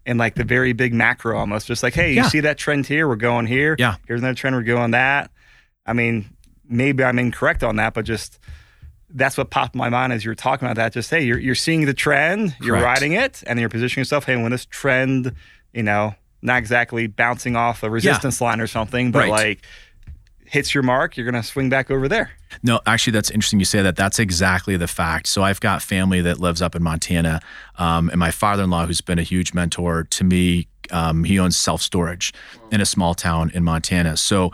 in 0.07 0.19
like 0.19 0.35
the 0.35 0.45
very 0.45 0.73
big 0.73 0.93
macro, 0.93 1.37
almost 1.39 1.67
just 1.67 1.83
like 1.83 1.95
hey, 1.95 2.11
you 2.11 2.17
Yeah. 2.17 2.29
see 2.29 2.41
that 2.41 2.59
trend 2.59 2.87
here, 2.87 3.09
we're 3.09 3.17
going 3.17 3.47
here. 3.47 3.77
Yeah. 3.79 3.97
here's 4.07 4.21
another 4.21 4.35
trend, 4.35 4.55
we're 4.57 4.63
going 4.63 4.91
that. 4.93 5.31
I 5.87 5.93
mean, 5.93 6.27
maybe 6.69 7.03
I'm 7.05 7.19
incorrect 7.19 7.63
on 7.63 7.77
that, 7.77 7.95
but 7.95 8.05
just 8.05 8.39
that's 9.11 9.37
what 9.39 9.51
popped 9.51 9.75
in 9.75 9.79
my 9.79 9.89
mind 9.91 10.13
as 10.13 10.25
you 10.25 10.31
were 10.31 10.35
talking 10.35 10.67
about 10.67 10.77
that. 10.77 10.93
Just 10.93 11.11
hey, 11.11 11.23
you're 11.25 11.39
you're 11.39 11.55
seeing 11.55 11.87
the 11.87 11.95
trend, 11.95 12.57
you're 12.61 12.77
riding 12.81 13.13
it, 13.13 13.43
and 13.47 13.59
you're 13.61 13.69
positioning 13.69 14.01
yourself. 14.03 14.25
Hey, 14.25 14.37
when 14.37 14.51
this 14.51 14.67
trend, 14.67 15.33
you 15.73 15.83
know, 15.83 16.15
not 16.43 16.59
exactly 16.59 17.07
bouncing 17.07 17.57
off 17.57 17.83
a 17.83 17.89
resistance 17.91 18.41
line 18.41 18.61
or 18.61 18.67
something, 18.67 19.11
but 19.13 19.21
Right. 19.21 19.31
like 19.31 19.67
hits 20.55 20.73
your 20.73 20.85
mark, 20.85 21.17
you're 21.17 21.27
gonna 21.27 21.43
swing 21.43 21.69
back 21.69 21.91
over 21.91 22.07
there. 22.07 22.31
No, 22.63 22.79
actually, 22.87 23.11
that's 23.11 23.29
interesting 23.29 23.59
you 23.59 23.65
say 23.65 23.83
that. 23.83 23.97
That's 23.97 24.21
exactly 24.21 24.77
the 24.77 24.87
fact. 24.87 25.27
So 25.27 25.43
I've 25.43 25.59
got 25.59 25.83
family 25.83 26.21
that 26.21 26.39
lives 26.39 26.63
up 26.63 26.77
in 26.77 26.83
Montana, 26.83 27.41
um, 27.77 28.09
and 28.09 28.21
my 28.21 28.31
father-in-law, 28.31 28.87
who's 28.87 29.01
been 29.01 29.19
a 29.19 29.25
huge 29.25 29.53
mentor 29.53 30.05
to 30.05 30.23
me, 30.23 30.69
um, 30.93 31.25
he 31.25 31.41
owns 31.41 31.57
self-storage 31.57 32.33
in 32.71 32.81
a 32.81 32.87
small 32.87 33.15
town 33.15 33.51
in 33.53 33.65
Montana. 33.65 34.17
So, 34.17 34.53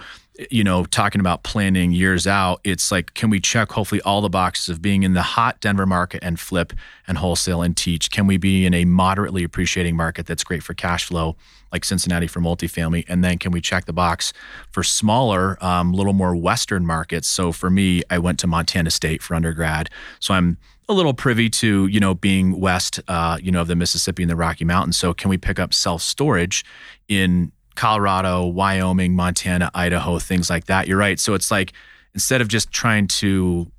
you 0.50 0.64
know, 0.64 0.84
talking 0.84 1.20
about 1.20 1.42
planning 1.42 1.92
years 1.92 2.26
out, 2.26 2.60
it's 2.64 2.90
like, 2.90 3.14
can 3.14 3.30
we 3.30 3.40
check 3.40 3.72
hopefully 3.72 4.00
all 4.02 4.20
the 4.20 4.30
boxes 4.30 4.68
of 4.68 4.80
being 4.80 5.02
in 5.02 5.14
the 5.14 5.22
hot 5.22 5.60
Denver 5.60 5.86
market 5.86 6.22
and 6.22 6.38
flip 6.38 6.72
and 7.06 7.18
wholesale 7.18 7.62
and 7.62 7.76
teach? 7.76 8.10
Can 8.10 8.26
we 8.26 8.36
be 8.36 8.64
in 8.66 8.74
a 8.74 8.84
moderately 8.84 9.44
appreciating 9.44 9.96
market 9.96 10.26
that's 10.26 10.44
great 10.44 10.62
for 10.62 10.74
cash 10.74 11.06
flow? 11.06 11.36
like 11.72 11.84
Cincinnati 11.84 12.26
for 12.26 12.40
multifamily? 12.40 13.04
And 13.08 13.22
then 13.22 13.38
can 13.38 13.52
we 13.52 13.60
check 13.60 13.84
the 13.84 13.92
box 13.92 14.32
for 14.70 14.82
smaller, 14.82 15.56
um, 15.64 15.92
little 15.92 16.12
more 16.12 16.34
Western 16.34 16.84
markets? 16.84 17.28
So 17.28 17.52
for 17.52 17.70
me, 17.70 18.02
I 18.10 18.18
went 18.18 18.38
to 18.40 18.46
Montana 18.46 18.90
State 18.90 19.22
for 19.22 19.34
undergrad. 19.34 19.88
So 20.18 20.34
I'm 20.34 20.58
a 20.88 20.92
little 20.92 21.14
privy 21.14 21.48
to, 21.48 21.86
you 21.86 22.00
know, 22.00 22.14
being 22.14 22.58
west, 22.58 23.00
uh, 23.06 23.38
you 23.40 23.52
know, 23.52 23.60
of 23.60 23.68
the 23.68 23.76
Mississippi 23.76 24.24
and 24.24 24.30
the 24.30 24.36
Rocky 24.36 24.64
Mountains. 24.64 24.96
So 24.96 25.14
can 25.14 25.30
we 25.30 25.38
pick 25.38 25.60
up 25.60 25.72
self 25.72 26.02
storage 26.02 26.64
in 27.08 27.52
Colorado, 27.74 28.46
Wyoming, 28.46 29.14
Montana, 29.14 29.70
Idaho, 29.74 30.18
things 30.18 30.50
like 30.50 30.66
that? 30.66 30.88
You're 30.88 30.98
right. 30.98 31.18
So 31.18 31.34
it's 31.34 31.50
like 31.50 31.72
instead 32.14 32.40
of 32.40 32.48
just 32.48 32.70
trying 32.70 33.06
to 33.08 33.70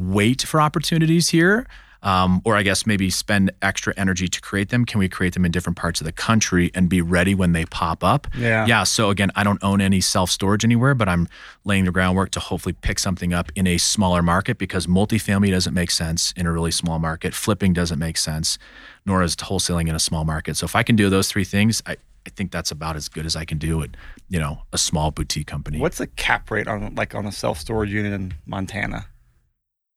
wait 0.00 0.42
for 0.42 0.60
opportunities 0.60 1.28
here, 1.30 1.66
um, 2.02 2.40
or 2.44 2.56
I 2.56 2.62
guess 2.62 2.86
maybe 2.86 3.10
spend 3.10 3.50
extra 3.62 3.92
energy 3.96 4.28
to 4.28 4.40
create 4.40 4.68
them? 4.68 4.84
Can 4.84 5.00
we 5.00 5.08
create 5.08 5.34
them 5.34 5.44
in 5.44 5.50
different 5.50 5.76
parts 5.76 6.00
of 6.00 6.04
the 6.04 6.12
country 6.12 6.70
and 6.72 6.88
be 6.88 7.00
ready 7.00 7.34
when 7.34 7.52
they 7.52 7.64
pop 7.64 8.04
up? 8.04 8.28
Yeah. 8.36 8.64
Yeah. 8.64 8.84
So 8.84 9.10
again, 9.10 9.32
I 9.34 9.42
don't 9.42 9.62
own 9.62 9.80
any 9.80 10.00
self 10.00 10.30
storage 10.30 10.64
anywhere, 10.64 10.94
but 10.94 11.08
I'm 11.08 11.28
laying 11.64 11.84
the 11.84 11.90
groundwork 11.90 12.30
to 12.32 12.40
hopefully 12.40 12.74
pick 12.80 13.00
something 13.00 13.34
up 13.34 13.50
in 13.56 13.66
a 13.66 13.76
smaller 13.78 14.22
market 14.22 14.56
because 14.56 14.86
multifamily 14.86 15.50
doesn't 15.50 15.74
make 15.74 15.90
sense 15.90 16.32
in 16.36 16.46
a 16.46 16.52
really 16.52 16.70
small 16.70 17.00
market. 17.00 17.34
Flipping 17.34 17.72
doesn't 17.72 17.98
make 17.98 18.18
sense, 18.18 18.56
nor 19.04 19.22
is 19.22 19.34
wholesaling 19.34 19.88
in 19.88 19.94
a 19.94 20.00
small 20.00 20.24
market. 20.24 20.56
So 20.56 20.64
if 20.64 20.76
I 20.76 20.84
can 20.84 20.94
do 20.94 21.10
those 21.10 21.28
three 21.28 21.44
things, 21.44 21.82
I, 21.86 21.96
I 22.26 22.30
think 22.30 22.50
that's 22.50 22.70
about 22.72 22.96
as 22.96 23.08
good 23.08 23.24
as 23.24 23.36
I 23.36 23.44
can 23.44 23.56
do 23.58 23.82
at, 23.82 23.90
you 24.28 24.38
know, 24.40 24.62
a 24.72 24.78
small 24.78 25.10
boutique 25.12 25.46
company. 25.46 25.78
What's 25.78 25.98
the 25.98 26.08
cap 26.08 26.50
rate 26.50 26.66
on 26.66 26.94
like 26.96 27.14
on 27.14 27.24
a 27.24 27.32
self 27.32 27.58
storage 27.60 27.90
unit 27.92 28.12
in 28.12 28.34
Montana? 28.44 29.06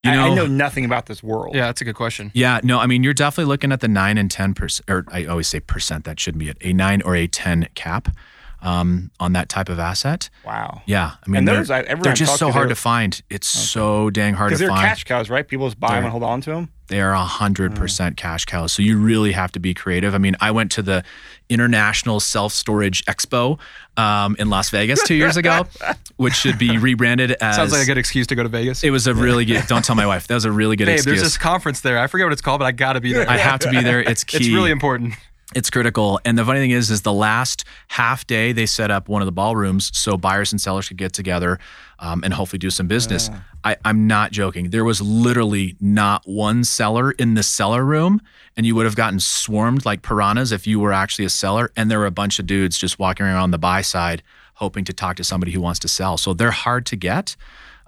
You 0.04 0.12
I- 0.12 0.14
I, 0.14 0.30
know- 0.30 0.36
know 0.36 0.46
nothing 0.48 0.86
about 0.86 1.08
this 1.08 1.24
world. 1.24 1.56
Yeah, 1.56 1.66
that's 1.66 1.82
a 1.82 1.86
good 1.86 1.96
question. 1.96 2.32
Yeah, 2.36 2.60
no, 2.64 2.80
I 2.80 2.86
mean 2.86 3.04
you're 3.04 3.16
definitely 3.16 3.50
looking 3.50 3.72
at 3.72 3.82
the 3.82 3.88
nine 3.88 4.18
and 4.20 4.30
ten 4.30 4.54
percent, 4.54 4.90
or 4.90 5.06
I 5.12 5.26
always 5.26 5.48
say 5.48 5.60
percent. 5.60 6.06
That 6.06 6.20
shouldn't 6.20 6.40
be 6.40 6.50
it. 6.50 6.58
A 6.62 6.72
nine 6.72 7.02
or 7.02 7.16
a 7.16 7.28
ten 7.28 7.68
cap 7.74 8.16
um, 8.62 9.10
on 9.20 9.34
that 9.34 9.50
type 9.50 9.68
of 9.70 9.80
asset. 9.80 10.30
Wow. 10.46 10.84
Yeah, 10.86 11.14
I 11.26 11.30
mean 11.30 11.40
And 11.40 11.48
they're, 11.48 11.56
those, 11.58 11.72
I- 11.72 11.82
they're 11.96 12.14
just 12.14 12.38
so 12.38 12.52
hard 12.52 12.70
to 12.70 12.76
find. 12.76 13.20
It's 13.30 13.48
so 13.48 14.10
dang 14.12 14.36
hard 14.36 14.50
to 14.50 14.52
Because 14.52 14.60
they're 14.60 14.70
find. 14.70 14.88
cash 14.88 15.04
cows, 15.06 15.30
right? 15.32 15.46
People 15.48 15.68
just 15.68 15.80
buy 15.80 15.88
them 15.90 15.96
They're- 15.96 16.04
and 16.04 16.12
hold 16.12 16.24
on 16.24 16.42
to 16.42 16.52
them. 16.52 16.70
They 16.90 17.02
are 17.02 17.14
a 17.14 17.24
hundred 17.24 17.76
percent 17.76 18.18
cash 18.18 18.46
cows. 18.46 18.74
So 18.74 18.82
you 18.82 18.98
really 18.98 19.32
have 19.32 19.52
to 19.54 19.60
be 19.60 19.74
creative. 19.74 20.14
I 20.16 20.18
mean, 20.18 20.36
I 20.42 20.52
went 20.52 20.72
to 20.74 20.82
the 20.82 21.04
International 21.50 22.20
Self 22.20 22.52
Storage 22.52 23.06
Expo 23.06 23.60
um, 23.96 24.36
in 24.40 24.50
Las 24.50 24.70
Vegas 24.72 25.02
two 25.04 25.16
years 25.16 25.38
ago, 25.38 25.66
which 26.18 26.34
should 26.34 26.58
be 26.58 26.78
rebranded 26.78 27.32
as. 27.42 27.56
Sounds 27.56 27.72
like 27.72 27.84
a 27.84 27.86
good 27.86 27.98
excuse 27.98 28.28
to 28.28 28.36
go 28.36 28.44
to 28.44 28.50
Vegas. 28.50 28.84
It 28.84 28.90
was 28.90 29.08
a 29.08 29.14
really 29.14 29.46
good. 29.46 29.66
Don't 29.68 29.86
tell 29.86 29.96
my 29.96 30.08
wife. 30.08 30.28
That 30.28 30.36
was 30.36 30.46
a 30.46 30.52
really 30.52 30.76
good 30.76 30.86
Babe, 30.86 30.96
excuse. 30.96 31.18
there's 31.18 31.28
this 31.28 31.38
conference 31.38 31.82
there. 31.82 32.00
I 32.00 32.08
forget 32.08 32.26
what 32.26 32.34
it's 32.34 32.42
called, 32.42 32.60
but 32.60 32.66
I 32.66 32.72
got 32.72 32.94
to 32.94 33.02
be 33.02 33.14
there. 33.14 33.30
I 33.30 33.38
have 33.38 33.60
to 33.62 33.70
be 33.70 33.82
there. 33.82 34.02
It's 34.02 34.24
key. 34.24 34.38
It's 34.40 34.48
really 34.48 34.72
important. 34.72 35.16
It's 35.56 35.72
critical. 35.72 36.20
And 36.26 36.38
the 36.38 36.46
funny 36.46 36.60
thing 36.60 36.70
is, 36.70 36.92
is 36.92 37.02
the 37.02 37.14
last 37.14 37.66
half 37.88 38.28
day 38.28 38.52
they 38.52 38.68
set 38.68 38.92
up 38.92 39.10
one 39.10 39.24
of 39.24 39.26
the 39.26 39.32
ballrooms 39.32 39.90
so 39.98 40.16
buyers 40.16 40.52
and 40.52 40.62
sellers 40.62 40.88
could 40.88 40.98
get 40.98 41.12
together 41.12 41.58
um, 41.98 42.24
and 42.24 42.36
hopefully 42.36 42.60
do 42.60 42.70
some 42.70 42.88
business. 42.88 43.32
I, 43.64 43.76
I'm 43.84 44.06
not 44.06 44.32
joking. 44.32 44.70
There 44.70 44.86
was 44.86 45.02
literally 45.02 45.76
not 45.82 46.22
one 46.26 46.64
seller 46.64 47.12
in 47.12 47.34
the 47.34 47.42
seller 47.42 47.84
room, 47.84 48.22
and 48.56 48.66
you 48.66 48.76
would 48.76 48.86
have 48.86 48.96
gotten 48.96 49.20
swarmed 49.20 49.86
like 49.86 50.04
piranhas 50.04 50.52
if 50.52 50.68
you 50.68 50.80
were 50.80 50.94
actually 50.94 51.26
a 51.26 51.30
seller. 51.30 51.72
And 51.76 51.90
there 51.90 51.98
were 51.98 52.06
a 52.06 52.12
bunch 52.12 52.38
of 52.38 52.46
dudes 52.46 52.78
just 52.78 53.00
walking 53.00 53.26
around 53.26 53.38
on 53.38 53.52
the 53.52 53.58
buy 53.58 53.82
side, 53.82 54.22
hoping 54.56 54.86
to 54.86 54.94
talk 54.94 55.16
to 55.16 55.24
somebody 55.24 55.52
who 55.52 55.62
wants 55.62 55.80
to 55.80 55.88
sell. 55.88 56.18
So 56.18 56.36
they're 56.36 56.52
hard 56.52 56.86
to 56.88 56.96
get. 56.96 57.36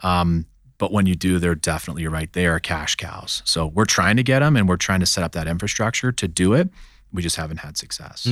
Um, 0.01 0.47
but 0.79 0.91
when 0.91 1.05
you 1.05 1.13
do, 1.13 1.37
they're 1.37 1.53
definitely 1.53 2.07
right. 2.07 2.33
They 2.33 2.47
are 2.47 2.59
cash 2.59 2.95
cows. 2.95 3.43
So 3.45 3.67
we're 3.67 3.85
trying 3.85 4.17
to 4.17 4.23
get 4.23 4.39
them, 4.39 4.57
and 4.57 4.67
we're 4.67 4.77
trying 4.77 5.01
to 5.01 5.05
set 5.05 5.23
up 5.23 5.33
that 5.33 5.47
infrastructure 5.47 6.11
to 6.11 6.27
do 6.27 6.53
it. 6.53 6.69
We 7.13 7.21
just 7.21 7.35
haven't 7.35 7.57
had 7.57 7.77
success. 7.77 8.27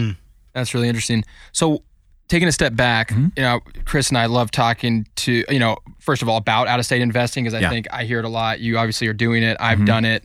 That's 0.53 0.73
really 0.73 0.87
interesting. 0.87 1.23
So, 1.51 1.83
taking 2.27 2.47
a 2.47 2.51
step 2.51 2.75
back, 2.75 3.09
Mm-hmm. 3.09 3.27
you 3.37 3.43
know, 3.43 3.59
Chris 3.85 4.09
and 4.09 4.17
I 4.17 4.27
love 4.27 4.51
talking 4.51 5.07
to, 5.17 5.43
you 5.49 5.59
know, 5.59 5.77
first 5.99 6.21
of 6.21 6.29
all, 6.29 6.37
about 6.37 6.67
out 6.67 6.79
of 6.79 6.85
state 6.85 7.01
investing 7.01 7.43
because 7.43 7.53
I 7.53 7.59
Yeah. 7.59 7.65
Mm-hmm. 7.67 7.73
think 7.73 7.87
I 7.91 8.03
hear 8.05 8.19
it 8.19 8.25
a 8.25 8.29
lot. 8.29 8.59
You 8.59 8.77
obviously 8.77 9.07
are 9.07 9.13
doing 9.13 9.43
it. 9.43 9.57
I've 9.59 9.85
done 9.85 10.05
it. 10.05 10.23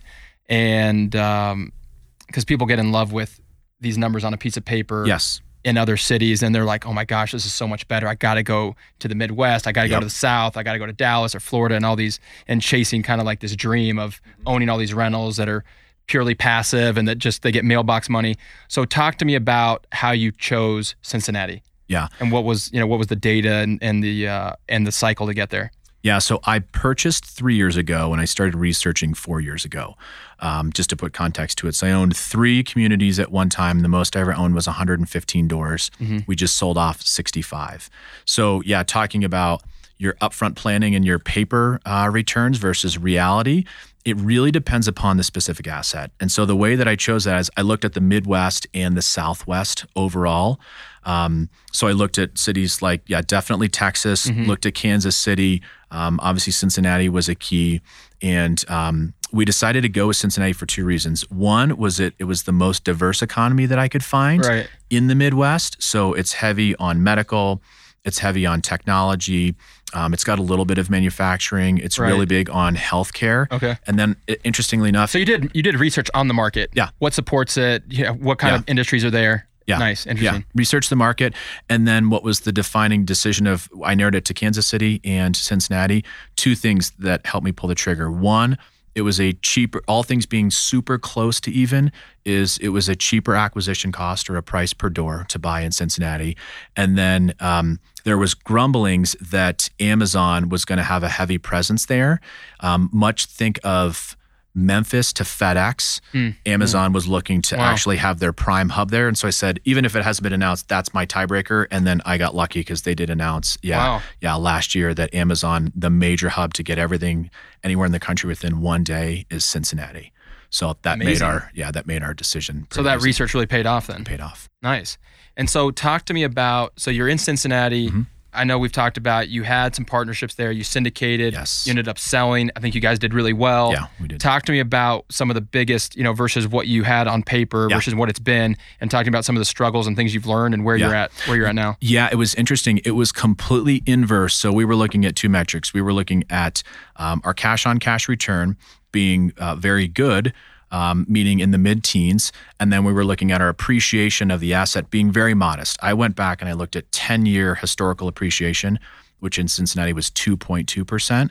And 0.48 1.10
because 1.10 2.44
people 2.46 2.66
get 2.66 2.78
in 2.78 2.92
love 2.92 3.12
with 3.12 3.40
these 3.80 3.96
numbers 3.98 4.24
on 4.24 4.34
a 4.34 4.36
piece 4.36 4.56
of 4.56 4.64
paper 4.64 5.04
Yes. 5.06 5.40
in 5.64 5.76
other 5.78 5.96
cities 5.96 6.42
and 6.42 6.54
they're 6.54 6.64
like, 6.64 6.86
oh 6.86 6.92
my 6.92 7.04
gosh, 7.04 7.32
this 7.32 7.44
is 7.46 7.52
so 7.54 7.66
much 7.66 7.86
better. 7.88 8.06
I 8.06 8.14
got 8.14 8.34
to 8.34 8.42
go 8.42 8.76
to 9.00 9.08
the 9.08 9.14
Midwest. 9.14 9.66
I 9.66 9.72
got 9.72 9.84
to 9.84 9.88
go 9.88 9.98
to 10.00 10.06
the 10.06 10.10
South. 10.10 10.56
I 10.56 10.62
got 10.62 10.74
to 10.74 10.78
go 10.78 10.86
to 10.86 10.92
Dallas 10.92 11.34
or 11.34 11.40
Florida 11.40 11.74
and 11.74 11.84
all 11.86 11.96
these, 11.96 12.20
and 12.46 12.60
chasing 12.62 13.02
kind 13.02 13.20
of 13.20 13.24
like 13.24 13.40
this 13.40 13.56
dream 13.56 13.98
of 13.98 14.20
owning 14.46 14.68
all 14.68 14.78
these 14.78 14.94
rentals 14.94 15.36
that 15.38 15.48
are 15.48 15.64
purely 16.06 16.34
passive 16.34 16.96
and 16.98 17.08
that 17.08 17.18
just 17.18 17.42
they 17.42 17.50
get 17.52 17.64
mailbox 17.64 18.08
money. 18.08 18.36
So 18.68 18.84
talk 18.84 19.16
to 19.18 19.24
me 19.24 19.34
about 19.34 19.86
how 19.92 20.10
you 20.12 20.32
chose 20.32 20.94
Cincinnati 21.02 21.62
Yeah. 21.88 22.08
and 22.20 22.30
what 22.32 22.44
was 22.44 22.70
you 22.72 22.80
know 22.80 22.86
what 22.86 22.98
was 22.98 23.08
the 23.08 23.16
data 23.16 23.54
and, 23.56 23.78
and 23.82 24.02
the 24.04 24.28
uh, 24.28 24.52
and 24.68 24.86
the 24.86 24.92
cycle 24.92 25.26
to 25.26 25.34
get 25.34 25.50
there. 25.50 25.70
Yeah. 26.02 26.18
So 26.18 26.40
I 26.44 26.58
purchased 26.58 27.24
three 27.24 27.54
years 27.54 27.78
ago 27.78 28.12
and 28.12 28.20
I 28.20 28.26
started 28.26 28.54
researching 28.54 29.14
four 29.14 29.40
years 29.40 29.64
ago, 29.64 29.94
um, 30.40 30.70
just 30.70 30.90
to 30.90 30.96
put 30.96 31.14
context 31.14 31.56
to 31.58 31.66
it. 31.68 31.74
So 31.74 31.86
I 31.86 31.92
owned 31.92 32.14
three 32.14 32.62
communities 32.62 33.18
at 33.18 33.32
one 33.32 33.48
time. 33.48 33.80
The 33.80 33.88
most 33.88 34.14
I 34.14 34.20
ever 34.20 34.34
owned 34.34 34.54
was 34.54 34.66
115 34.66 35.48
doors. 35.48 35.90
We 36.26 36.36
just 36.36 36.56
sold 36.56 36.76
off 36.76 37.00
65. 37.00 37.88
So, 38.26 38.60
yeah, 38.66 38.82
talking 38.82 39.24
about 39.24 39.62
your 39.96 40.12
upfront 40.20 40.56
planning 40.56 40.94
and 40.94 41.06
your 41.06 41.18
paper 41.18 41.80
uh, 41.86 42.10
returns 42.12 42.58
versus 42.58 42.98
reality, 42.98 43.64
it 44.04 44.16
really 44.18 44.50
depends 44.50 44.86
upon 44.86 45.16
the 45.16 45.24
specific 45.24 45.66
asset. 45.66 46.10
And 46.20 46.30
so 46.30 46.44
the 46.44 46.54
way 46.56 46.76
that 46.76 46.86
I 46.86 46.94
chose 46.96 47.24
that 47.24 47.40
is 47.40 47.50
I 47.56 47.62
looked 47.62 47.84
at 47.86 47.94
the 47.94 48.00
Midwest 48.02 48.66
and 48.74 48.96
the 48.96 49.02
Southwest 49.02 49.86
overall. 49.96 50.60
Um, 51.04 51.48
so 51.72 51.86
I 51.86 51.92
looked 51.92 52.18
at 52.18 52.36
cities 52.38 52.82
like, 52.82 53.02
yeah, 53.06 53.22
definitely 53.26 53.68
Texas, 53.68 54.28
looked 54.30 54.66
at 54.66 54.74
Kansas 54.74 55.16
City. 55.16 55.62
Um, 55.90 56.18
obviously, 56.22 56.52
Cincinnati 56.52 57.08
was 57.08 57.28
a 57.28 57.34
key. 57.34 57.80
And 58.22 58.62
um, 58.70 59.14
we 59.32 59.44
decided 59.44 59.82
to 59.82 59.88
go 59.88 60.06
with 60.08 60.16
Cincinnati 60.16 60.52
for 60.54 60.66
two 60.66 60.84
reasons. 60.84 61.28
One 61.30 61.76
was 61.76 62.00
it, 62.00 62.14
it 62.18 62.24
was 62.24 62.44
the 62.44 62.52
most 62.52 62.84
diverse 62.84 63.20
economy 63.22 63.66
that 63.66 63.78
I 63.78 63.88
could 63.88 64.04
find 64.04 64.44
Right. 64.44 64.68
in 64.90 65.06
the 65.08 65.14
Midwest. 65.14 65.82
So 65.82 66.14
it's 66.14 66.34
heavy 66.34 66.74
on 66.76 67.02
medical, 67.02 67.62
it's 68.04 68.18
heavy 68.20 68.44
on 68.46 68.60
technology. 68.62 69.54
Um, 69.94 70.12
it's 70.12 70.24
got 70.24 70.38
a 70.38 70.42
little 70.42 70.64
bit 70.64 70.76
of 70.78 70.90
manufacturing. 70.90 71.78
It's 71.78 71.98
Right. 71.98 72.08
really 72.08 72.26
big 72.26 72.50
on 72.50 72.76
healthcare. 72.76 73.50
Okay. 73.52 73.76
And 73.86 73.98
then, 73.98 74.16
i- 74.28 74.36
interestingly 74.44 74.88
enough, 74.88 75.10
So 75.10 75.18
you 75.18 75.24
did 75.24 75.50
you 75.54 75.62
did 75.62 75.76
research 75.78 76.08
on 76.14 76.28
the 76.28 76.34
market. 76.34 76.70
Yeah. 76.74 76.90
What 76.98 77.14
supports 77.14 77.56
it? 77.56 77.84
Yeah. 77.88 78.10
What 78.10 78.38
kind 78.38 78.52
Yeah. 78.52 78.58
of 78.58 78.64
industries 78.66 79.04
are 79.04 79.10
there? 79.10 79.46
Yeah. 79.66 79.78
Nice. 79.78 80.06
Interesting. 80.06 80.40
Yeah, 80.42 80.46
research 80.54 80.90
the 80.90 80.96
market, 80.96 81.32
and 81.70 81.88
then 81.88 82.10
what 82.10 82.22
was 82.22 82.40
the 82.40 82.52
defining 82.52 83.06
decision 83.06 83.46
of 83.46 83.68
I 83.82 83.94
narrowed 83.94 84.14
it 84.14 84.26
to 84.26 84.34
Kansas 84.34 84.66
City 84.66 85.00
and 85.04 85.34
Cincinnati. 85.34 86.04
Two 86.36 86.54
things 86.54 86.92
that 86.98 87.24
helped 87.24 87.46
me 87.46 87.52
pull 87.52 87.68
the 87.70 87.74
trigger. 87.74 88.10
One, 88.10 88.58
it 88.94 89.02
was 89.02 89.20
a 89.20 89.32
cheaper. 89.34 89.82
All 89.88 90.02
things 90.02 90.26
being 90.26 90.50
super 90.50 90.98
close 90.98 91.40
to 91.42 91.50
even, 91.50 91.92
is 92.24 92.58
it 92.58 92.68
was 92.68 92.88
a 92.88 92.96
cheaper 92.96 93.34
acquisition 93.34 93.92
cost 93.92 94.30
or 94.30 94.36
a 94.36 94.42
price 94.42 94.72
per 94.72 94.88
door 94.88 95.26
to 95.28 95.38
buy 95.38 95.60
in 95.62 95.72
Cincinnati, 95.72 96.36
and 96.76 96.96
then 96.96 97.34
um, 97.40 97.80
there 98.04 98.18
was 98.18 98.34
grumblings 98.34 99.14
that 99.20 99.70
Amazon 99.80 100.48
was 100.48 100.64
going 100.64 100.78
to 100.78 100.82
have 100.84 101.02
a 101.02 101.08
heavy 101.08 101.38
presence 101.38 101.86
there. 101.86 102.20
Um, 102.60 102.88
much 102.92 103.26
think 103.26 103.58
of 103.64 104.16
Memphis 104.56 105.12
to 105.14 105.24
FedEx. 105.24 106.00
Mm. 106.12 106.36
Amazon 106.46 106.92
was 106.92 107.08
looking 107.08 107.42
to 107.42 107.56
Wow. 107.56 107.64
actually 107.64 107.96
have 107.96 108.20
their 108.20 108.32
prime 108.32 108.68
hub 108.68 108.90
there. 108.92 109.08
And 109.08 109.18
so 109.18 109.26
I 109.26 109.32
said, 109.32 109.58
even 109.64 109.84
if 109.84 109.96
it 109.96 110.04
hasn't 110.04 110.22
been 110.22 110.32
announced, 110.32 110.68
that's 110.68 110.94
my 110.94 111.04
tiebreaker. 111.06 111.66
And 111.72 111.84
then 111.84 112.00
I 112.04 112.18
got 112.18 112.36
lucky 112.36 112.60
because 112.60 112.82
they 112.82 112.94
did 112.94 113.10
announce, 113.10 113.58
yeah, 113.62 113.78
Wow. 113.96 114.02
yeah, 114.20 114.34
last 114.36 114.74
year 114.76 114.94
that 114.94 115.12
Amazon, 115.12 115.72
the 115.74 115.90
major 115.90 116.28
hub 116.28 116.54
to 116.54 116.62
get 116.62 116.78
everything 116.78 117.30
anywhere 117.64 117.86
in 117.86 117.92
the 117.92 118.00
country 118.00 118.28
within 118.28 118.60
one 118.60 118.84
day 118.84 119.26
is 119.30 119.44
Cincinnati. 119.44 120.12
So 120.50 120.76
that 120.82 120.98
made 120.98 121.20
our 121.20 121.50
yeah, 121.52 121.72
that 121.72 121.86
made 121.86 122.04
our 122.04 122.14
decision. 122.14 122.68
So 122.70 122.84
that 122.84 122.98
easy. 122.98 123.06
research 123.06 123.34
really 123.34 123.46
paid 123.46 123.66
off 123.66 123.88
then. 123.88 124.04
paid 124.04 124.20
off. 124.20 124.48
Nice. 124.62 124.98
And 125.36 125.50
so 125.50 125.72
talk 125.72 126.04
to 126.04 126.14
me 126.14 126.22
about 126.22 126.74
so 126.76 126.92
you're 126.92 127.08
in 127.08 127.18
Cincinnati. 127.18 127.88
Mm-hmm. 127.88 128.02
I 128.34 128.44
know 128.44 128.58
we've 128.58 128.72
talked 128.72 128.96
about 128.96 129.28
you 129.28 129.42
had 129.44 129.74
some 129.74 129.84
partnerships 129.84 130.34
there, 130.34 130.50
you 130.50 130.64
syndicated, 130.64 131.34
Yes. 131.34 131.64
you 131.66 131.70
ended 131.70 131.88
up 131.88 131.98
selling. 131.98 132.50
I 132.56 132.60
think 132.60 132.74
you 132.74 132.80
guys 132.80 132.98
did 132.98 133.14
really 133.14 133.32
well. 133.32 133.72
Yeah, 133.72 133.86
we 134.00 134.08
did. 134.08 134.20
Talk 134.20 134.44
to 134.46 134.52
me 134.52 134.58
about 134.60 135.04
some 135.10 135.30
of 135.30 135.34
the 135.34 135.40
biggest, 135.40 135.96
you 135.96 136.02
know, 136.04 136.12
versus 136.12 136.46
what 136.48 136.66
you 136.66 136.82
had 136.82 137.06
on 137.06 137.22
paper 137.22 137.68
Yeah. 137.70 137.76
versus 137.76 137.94
what 137.94 138.08
it's 138.08 138.18
been 138.18 138.56
and 138.80 138.90
talking 138.90 139.08
about 139.08 139.24
some 139.24 139.36
of 139.36 139.40
the 139.40 139.44
struggles 139.44 139.86
and 139.86 139.96
things 139.96 140.14
you've 140.14 140.26
learned 140.26 140.54
and 140.54 140.64
where 140.64 140.76
Yeah. 140.76 140.86
you're 140.86 140.94
at 140.94 141.12
where 141.26 141.36
you're 141.36 141.46
at 141.46 141.54
now. 141.54 141.76
Yeah, 141.80 142.08
it 142.10 142.16
was 142.16 142.34
interesting. 142.34 142.78
It 142.84 142.92
was 142.92 143.12
completely 143.12 143.82
inverse. 143.86 144.34
So 144.34 144.52
we 144.52 144.64
were 144.64 144.76
looking 144.76 145.04
at 145.04 145.16
two 145.16 145.28
metrics. 145.28 145.72
We 145.72 145.80
were 145.82 145.92
looking 145.92 146.24
at 146.30 146.62
um, 146.96 147.20
our 147.24 147.34
cash 147.34 147.66
on 147.66 147.78
cash 147.78 148.08
return 148.08 148.56
being 148.92 149.32
uh, 149.38 149.56
very 149.56 149.88
good, 149.88 150.32
um, 150.74 151.06
meaning 151.08 151.38
in 151.38 151.52
the 151.52 151.58
mid 151.58 151.84
teens. 151.84 152.32
And 152.58 152.72
then 152.72 152.82
we 152.82 152.92
were 152.92 153.04
looking 153.04 153.30
at 153.30 153.40
our 153.40 153.48
appreciation 153.48 154.32
of 154.32 154.40
the 154.40 154.52
asset 154.52 154.90
being 154.90 155.12
very 155.12 155.32
modest. 155.32 155.78
I 155.80 155.94
went 155.94 156.16
back 156.16 156.40
and 156.40 156.48
I 156.48 156.52
looked 156.52 156.74
at 156.74 156.90
10 156.90 157.26
year 157.26 157.54
historical 157.54 158.08
appreciation, 158.08 158.80
which 159.20 159.38
in 159.38 159.46
Cincinnati 159.46 159.92
was 159.92 160.10
2.2%. 160.10 161.30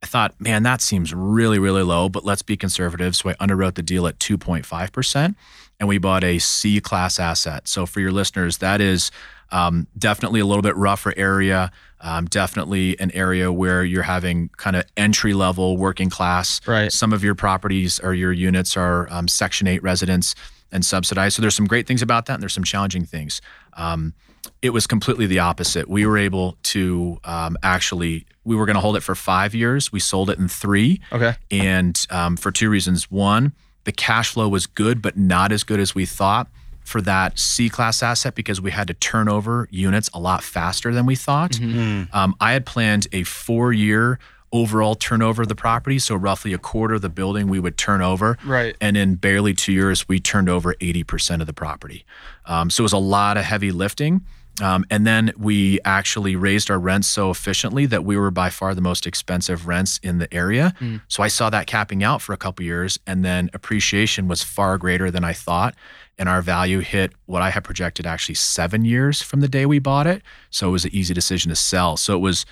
I 0.00 0.06
thought, 0.06 0.40
man, 0.40 0.62
that 0.62 0.80
seems 0.80 1.12
really, 1.12 1.58
really 1.58 1.82
low, 1.82 2.08
but 2.08 2.24
let's 2.24 2.42
be 2.42 2.56
conservative. 2.56 3.16
So 3.16 3.30
I 3.30 3.34
underwrote 3.34 3.74
the 3.74 3.82
deal 3.82 4.06
at 4.06 4.18
2.5%, 4.20 5.34
and 5.80 5.88
we 5.88 5.98
bought 5.98 6.22
a 6.22 6.38
C 6.38 6.80
class 6.80 7.18
asset. 7.18 7.66
So 7.66 7.86
for 7.86 7.98
your 7.98 8.12
listeners, 8.12 8.58
that 8.58 8.80
is 8.80 9.10
um, 9.50 9.88
definitely 9.98 10.38
a 10.38 10.46
little 10.46 10.62
bit 10.62 10.76
rougher 10.76 11.14
area, 11.16 11.72
um, 12.04 12.26
definitely 12.26 13.00
an 13.00 13.10
area 13.12 13.50
where 13.50 13.82
you're 13.82 14.02
having 14.02 14.50
kind 14.58 14.76
of 14.76 14.84
entry 14.96 15.32
level 15.32 15.78
working 15.78 16.10
class. 16.10 16.60
Right. 16.66 16.92
Some 16.92 17.14
of 17.14 17.24
your 17.24 17.34
properties 17.34 17.98
or 17.98 18.12
your 18.12 18.30
units 18.30 18.76
are 18.76 19.08
um, 19.10 19.26
Section 19.26 19.66
8 19.66 19.82
residents 19.82 20.34
and 20.70 20.84
subsidized. 20.84 21.36
So 21.36 21.42
there's 21.42 21.54
some 21.54 21.66
great 21.66 21.86
things 21.86 22.02
about 22.02 22.26
that, 22.26 22.34
and 22.34 22.42
there's 22.42 22.52
some 22.52 22.62
challenging 22.64 23.06
things. 23.06 23.40
Um, 23.72 24.12
it 24.60 24.70
was 24.70 24.86
completely 24.86 25.26
the 25.26 25.38
opposite. 25.38 25.88
We 25.88 26.04
were 26.04 26.18
able 26.18 26.58
to 26.64 27.18
um, 27.24 27.56
actually, 27.62 28.26
we 28.44 28.54
were 28.54 28.66
going 28.66 28.74
to 28.74 28.80
hold 28.80 28.96
it 28.96 29.00
for 29.00 29.14
five 29.14 29.54
years. 29.54 29.90
We 29.90 30.00
sold 30.00 30.28
it 30.28 30.38
in 30.38 30.46
three. 30.46 31.00
Okay. 31.10 31.34
And 31.50 31.98
um, 32.10 32.36
for 32.36 32.52
two 32.52 32.68
reasons. 32.68 33.10
One, 33.10 33.54
the 33.84 33.92
cash 33.92 34.32
flow 34.32 34.48
was 34.48 34.66
good, 34.66 35.00
but 35.00 35.16
not 35.16 35.52
as 35.52 35.64
good 35.64 35.80
as 35.80 35.94
we 35.94 36.04
thought 36.04 36.48
for 36.84 37.00
that 37.00 37.38
C 37.38 37.68
class 37.68 38.02
asset 38.02 38.34
because 38.36 38.60
we 38.60 38.70
had 38.70 38.86
to 38.86 38.94
turn 38.94 39.28
over 39.28 39.66
units 39.70 40.08
a 40.14 40.20
lot 40.20 40.44
faster 40.44 40.92
than 40.92 41.06
we 41.06 41.16
thought. 41.16 41.58
Um, 41.60 42.36
I 42.40 42.52
had 42.52 42.64
planned 42.66 43.08
a 43.12 43.24
four 43.24 43.72
year 43.72 44.18
overall 44.52 44.94
turnover 44.94 45.42
of 45.42 45.48
the 45.48 45.54
property. 45.56 45.98
So, 45.98 46.14
roughly 46.14 46.52
a 46.52 46.58
quarter 46.58 46.94
of 46.94 47.02
the 47.02 47.08
building 47.08 47.48
we 47.48 47.58
would 47.58 47.76
turn 47.76 48.00
over. 48.00 48.38
Right. 48.44 48.76
And 48.80 48.96
in 48.96 49.16
barely 49.16 49.52
two 49.52 49.72
years, 49.72 50.06
we 50.08 50.20
turned 50.20 50.48
over 50.48 50.74
80% 50.74 51.40
of 51.40 51.46
the 51.48 51.52
property. 51.52 52.06
Um, 52.46 52.70
so, 52.70 52.82
it 52.82 52.84
was 52.84 52.92
a 52.92 52.98
lot 52.98 53.36
of 53.36 53.44
heavy 53.44 53.72
lifting. 53.72 54.24
Um, 54.62 54.84
and 54.88 55.04
then 55.04 55.32
we 55.36 55.80
actually 55.84 56.36
raised 56.36 56.70
our 56.70 56.78
rents 56.78 57.08
so 57.08 57.30
efficiently 57.30 57.86
that 57.86 58.04
we 58.04 58.16
were 58.16 58.30
by 58.30 58.50
far 58.50 58.74
the 58.74 58.80
most 58.80 59.06
expensive 59.06 59.66
rents 59.66 59.98
in 60.02 60.18
the 60.18 60.32
area. 60.32 60.74
So 61.08 61.22
I 61.24 61.28
saw 61.28 61.50
that 61.50 61.66
capping 61.66 62.04
out 62.04 62.22
for 62.22 62.32
a 62.32 62.36
couple 62.36 62.64
years, 62.64 62.98
and 63.06 63.24
then 63.24 63.50
appreciation 63.52 64.28
was 64.28 64.42
far 64.42 64.78
greater 64.78 65.10
than 65.10 65.24
I 65.24 65.32
thought. 65.32 65.74
And 66.18 66.28
our 66.28 66.40
value 66.40 66.78
hit 66.80 67.12
what 67.26 67.42
I 67.42 67.50
had 67.50 67.64
projected 67.64 68.06
actually 68.06 68.36
seven 68.36 68.84
years 68.84 69.20
from 69.22 69.40
the 69.40 69.48
day 69.48 69.66
we 69.66 69.80
bought 69.80 70.06
it. 70.06 70.22
So 70.50 70.68
it 70.68 70.72
was 70.72 70.84
an 70.84 70.94
easy 70.94 71.12
decision 71.14 71.48
to 71.48 71.56
sell. 71.56 71.96
So 71.96 72.14
it 72.14 72.20
was 72.20 72.46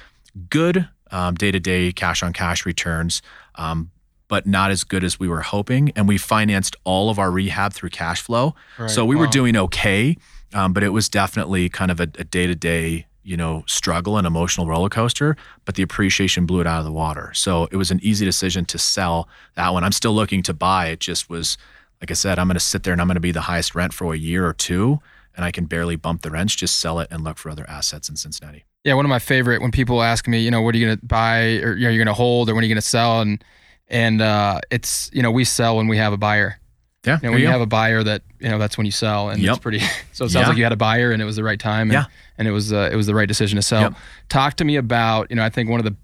good 0.51 0.88
day 1.38 1.53
to 1.53 1.61
day 1.61 1.93
cash 1.93 2.23
on 2.25 2.33
cash 2.33 2.67
returns. 2.67 3.23
Um, 3.55 3.91
but 4.29 4.47
not 4.47 4.71
as 4.71 4.83
good 4.83 5.05
as 5.05 5.21
we 5.21 5.29
were 5.29 5.43
hoping. 5.43 5.93
And 5.95 6.09
we 6.09 6.17
financed 6.17 6.75
all 6.85 7.11
of 7.11 7.19
our 7.19 7.31
rehab 7.31 7.75
through 7.75 7.91
cash 7.91 8.23
flow. 8.23 8.55
so 8.88 9.05
we 9.05 9.15
were 9.15 9.27
doing 9.33 9.57
okay, 9.57 10.17
um, 10.55 10.73
but 10.73 10.83
it 10.83 10.91
was 10.91 11.09
definitely 11.09 11.69
kind 11.69 11.91
of 11.91 12.01
a 12.01 12.07
day 12.07 12.47
to 12.47 12.55
day, 12.55 13.07
you 13.23 13.37
know, 13.37 13.65
struggle 13.67 14.17
and 14.17 14.27
emotional 14.27 14.67
roller 14.67 14.88
coaster. 14.88 15.37
But 15.65 15.77
the 15.77 15.83
appreciation 15.83 16.47
blew 16.47 16.61
it 16.61 16.67
out 16.67 16.79
of 16.79 16.85
the 16.85 16.93
water. 16.93 17.33
So 17.35 17.69
it 17.71 17.77
was 17.77 17.91
an 17.91 18.01
easy 18.03 18.25
decision 18.25 18.65
to 18.67 18.79
sell 18.79 19.29
that 19.55 19.73
one. 19.73 19.85
I'm 19.85 19.93
still 19.93 20.12
looking 20.12 20.43
to 20.45 20.55
buy. 20.55 20.88
It 20.88 21.01
just 21.01 21.31
was, 21.31 21.59
like 22.01 22.11
I 22.11 22.15
said, 22.15 22.38
I'm 22.38 22.49
going 22.49 22.55
to 22.55 22.61
sit 22.61 22.83
there 22.83 22.93
and 22.93 23.01
I'm 23.01 23.09
going 23.09 23.17
to 23.17 23.21
be 23.21 23.33
the 23.33 23.43
highest 23.43 23.75
rent 23.75 23.93
for 23.93 24.12
a 24.12 24.19
year 24.19 24.47
or 24.47 24.53
two, 24.53 25.01
and 25.37 25.45
I 25.45 25.51
can 25.51 25.67
barely 25.67 25.97
bump 25.97 26.23
the 26.23 26.31
rents. 26.31 26.55
Just 26.55 26.79
sell 26.79 26.99
it 27.01 27.09
and 27.11 27.25
look 27.25 27.38
for 27.38 27.51
other 27.51 27.69
assets 27.69 28.09
in 28.09 28.17
Cincinnati. 28.17 28.65
Yeah, 28.85 28.95
one 28.95 29.05
of 29.05 29.11
my 29.11 29.21
favorite 29.21 29.62
when 29.62 29.71
people 29.71 30.03
ask 30.03 30.27
me, 30.27 30.41
you 30.41 30.51
know, 30.51 30.61
what 30.61 30.75
are 30.75 30.79
you 30.79 30.87
going 30.87 30.99
to 30.99 31.07
buy 31.07 31.59
or 31.59 31.75
you 31.77 31.85
know, 31.85 31.91
you're 31.91 32.05
going 32.05 32.07
to 32.07 32.15
hold 32.15 32.51
or 32.51 32.55
when 32.55 32.65
are 32.65 32.67
you 32.67 32.75
going 32.75 32.83
to 32.83 32.88
sell 32.88 33.21
and 33.21 33.43
and 33.88 34.23
uh, 34.23 34.61
it's 34.71 35.11
you 35.12 35.23
know 35.23 35.31
we 35.31 35.45
sell 35.45 35.77
when 35.77 35.87
we 35.87 35.99
have 35.99 36.12
a 36.12 36.17
buyer. 36.17 36.59
Yeah, 37.05 37.17
there 37.17 37.33
when 37.33 37.41
you 37.41 37.49
have 37.49 37.61
a 37.61 37.67
buyer 37.67 38.03
that 38.05 38.23
you 38.38 38.49
know 38.49 38.59
that's 38.59 38.77
when 38.79 38.87
you 38.87 38.93
sell, 38.93 39.31
and 39.31 39.43
Yep. 39.43 39.51
it's 39.57 39.62
pretty. 39.62 39.79
So 40.12 40.25
it 40.27 40.31
sounds 40.31 40.35
Yeah. 40.35 40.49
like 40.49 40.57
you 40.59 40.62
had 40.62 40.73
a 40.73 40.77
buyer, 40.77 41.11
and 41.11 41.21
it 41.21 41.25
was 41.25 41.37
the 41.37 41.43
right 41.43 41.59
time, 41.59 41.91
and, 41.91 41.93
Yeah. 41.95 42.05
and 42.38 42.47
it 42.47 42.53
was 42.53 42.73
uh, 42.73 42.88
it 42.93 42.97
was 42.97 43.07
the 43.07 43.15
right 43.15 43.27
decision 43.27 43.57
to 43.57 43.62
sell. 43.62 43.81
Yep. 43.83 43.95
Talk 44.29 44.55
to 44.57 44.65
me 44.65 44.77
about 44.77 45.29
you 45.31 45.37
know 45.37 45.45
I 45.45 45.49
think 45.49 45.69
one 45.69 45.81
of 45.81 45.85
the 45.85 45.97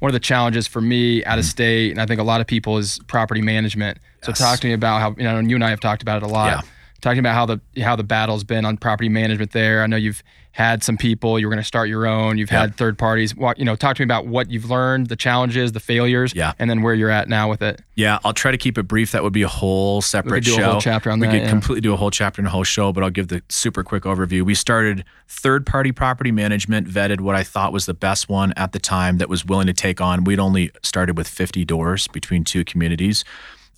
one 0.00 0.08
of 0.08 0.14
the 0.14 0.20
challenges 0.20 0.66
for 0.66 0.80
me 0.80 1.24
out 1.26 1.38
of 1.38 1.44
state, 1.44 1.92
and 1.92 2.00
I 2.00 2.06
think 2.06 2.20
a 2.20 2.24
lot 2.24 2.40
of 2.40 2.48
people 2.48 2.76
is 2.78 2.98
property 3.06 3.40
management. 3.40 3.98
So 4.22 4.32
Mm. 4.32 4.38
Talk 4.38 4.58
to 4.60 4.66
me 4.66 4.72
about 4.72 5.00
how 5.00 5.14
you 5.16 5.22
know 5.24 5.36
and 5.38 5.48
you 5.48 5.56
and 5.56 5.64
I 5.64 5.70
have 5.70 5.80
talked 5.80 6.02
about 6.02 6.16
it 6.16 6.22
a 6.24 6.28
lot. 6.28 6.64
Yeah. 6.64 6.70
Talking 7.02 7.18
about 7.18 7.34
how 7.34 7.46
the 7.46 7.60
how 7.82 7.96
the 7.96 8.04
battle's 8.04 8.44
been 8.44 8.64
on 8.64 8.76
property 8.78 9.08
management 9.08 9.50
there. 9.52 9.82
I 9.82 9.86
know 9.88 9.96
you've 9.96 10.22
had 10.52 10.84
some 10.84 10.96
people. 10.96 11.38
You 11.38 11.46
were 11.46 11.50
going 11.50 11.62
to 11.62 11.66
start 11.66 11.88
your 11.88 12.06
own. 12.06 12.38
You've 12.38 12.50
Yep. 12.52 12.60
had 12.60 12.76
third 12.76 12.96
parties. 12.96 13.34
What 13.34 13.58
you 13.58 13.64
know? 13.64 13.74
Talk 13.74 13.96
to 13.96 14.02
me 14.02 14.04
about 14.04 14.26
what 14.28 14.50
you've 14.50 14.70
learned, 14.70 15.08
the 15.08 15.16
challenges, 15.16 15.72
the 15.72 15.80
failures, 15.80 16.32
Yeah. 16.34 16.52
and 16.60 16.70
then 16.70 16.80
where 16.82 16.94
you're 16.94 17.10
at 17.10 17.28
now 17.28 17.50
with 17.50 17.60
it. 17.60 17.80
Yeah, 17.96 18.18
I'll 18.24 18.32
try 18.34 18.52
to 18.52 18.56
keep 18.58 18.78
it 18.78 18.84
brief. 18.84 19.10
That 19.12 19.24
would 19.24 19.32
be 19.32 19.42
a 19.42 19.48
whole 19.48 20.00
separate 20.00 20.44
do 20.44 20.52
a 20.54 20.56
show. 20.58 20.70
whole 20.72 20.80
chapter 20.80 21.10
on 21.10 21.18
we 21.18 21.26
that, 21.26 21.32
could 21.32 21.42
yeah. 21.42 21.48
completely 21.48 21.80
do 21.80 21.92
a 21.92 21.96
whole 21.96 22.10
chapter 22.12 22.40
and 22.40 22.46
a 22.46 22.50
whole 22.50 22.62
show, 22.64 22.92
but 22.92 23.02
I'll 23.02 23.10
give 23.10 23.28
the 23.28 23.42
super 23.48 23.82
quick 23.82 24.04
overview. 24.04 24.42
We 24.42 24.54
started 24.54 25.04
third 25.26 25.66
party 25.66 25.90
property 25.90 26.30
management, 26.30 26.86
vetted 26.86 27.20
what 27.20 27.34
I 27.34 27.42
thought 27.42 27.72
was 27.72 27.86
the 27.86 27.94
best 27.94 28.28
one 28.28 28.52
at 28.56 28.70
the 28.70 28.78
time 28.78 29.18
that 29.18 29.28
was 29.28 29.44
willing 29.44 29.66
to 29.66 29.72
take 29.72 30.00
on. 30.00 30.22
We'd 30.22 30.38
only 30.38 30.70
started 30.84 31.16
with 31.18 31.26
50 31.26 31.64
doors 31.64 32.06
between 32.08 32.44
two 32.44 32.62
communities. 32.64 33.24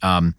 Um, 0.02 0.34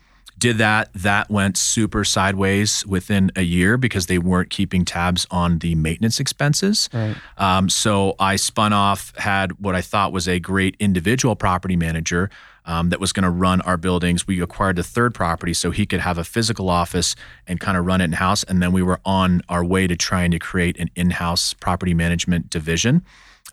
did 0.45 0.57
that. 0.59 0.93
That 0.93 1.29
went 1.29 1.57
super 1.57 2.03
sideways 2.03 2.85
within 2.85 3.31
a 3.35 3.41
year 3.41 3.77
because 3.77 4.05
they 4.05 4.19
weren't 4.19 4.51
keeping 4.51 4.85
tabs 4.85 5.25
on 5.31 5.59
the 5.59 5.73
maintenance 5.73 6.19
expenses. 6.19 6.87
Right. 6.93 7.15
Um, 7.37 7.67
so 7.67 8.15
I 8.19 8.35
spun 8.35 8.71
off, 8.71 9.15
had 9.17 9.59
what 9.59 9.73
I 9.73 9.81
thought 9.81 10.11
was 10.11 10.27
a 10.27 10.39
great 10.39 10.75
individual 10.79 11.35
property 11.35 11.75
manager 11.75 12.29
um, 12.65 12.89
that 12.89 12.99
was 12.99 13.11
going 13.11 13.23
to 13.23 13.29
run 13.29 13.61
our 13.61 13.77
buildings. 13.77 14.27
We 14.27 14.39
acquired 14.41 14.75
the 14.75 14.83
third 14.83 15.15
property 15.15 15.53
so 15.53 15.71
he 15.71 15.85
could 15.85 16.01
have 16.01 16.19
a 16.19 16.23
physical 16.23 16.69
office 16.69 17.15
and 17.47 17.59
kind 17.59 17.77
of 17.77 17.85
run 17.85 18.01
it 18.01 18.05
in 18.05 18.13
house. 18.13 18.43
And 18.43 18.61
then 18.61 18.71
we 18.71 18.83
were 18.83 18.99
on 19.03 19.41
our 19.49 19.65
way 19.65 19.87
to 19.87 19.95
trying 19.95 20.29
to 20.31 20.39
create 20.39 20.79
an 20.79 20.91
in 20.95 21.11
house 21.11 21.53
property 21.55 21.93
management 21.93 22.51
division. 22.51 23.03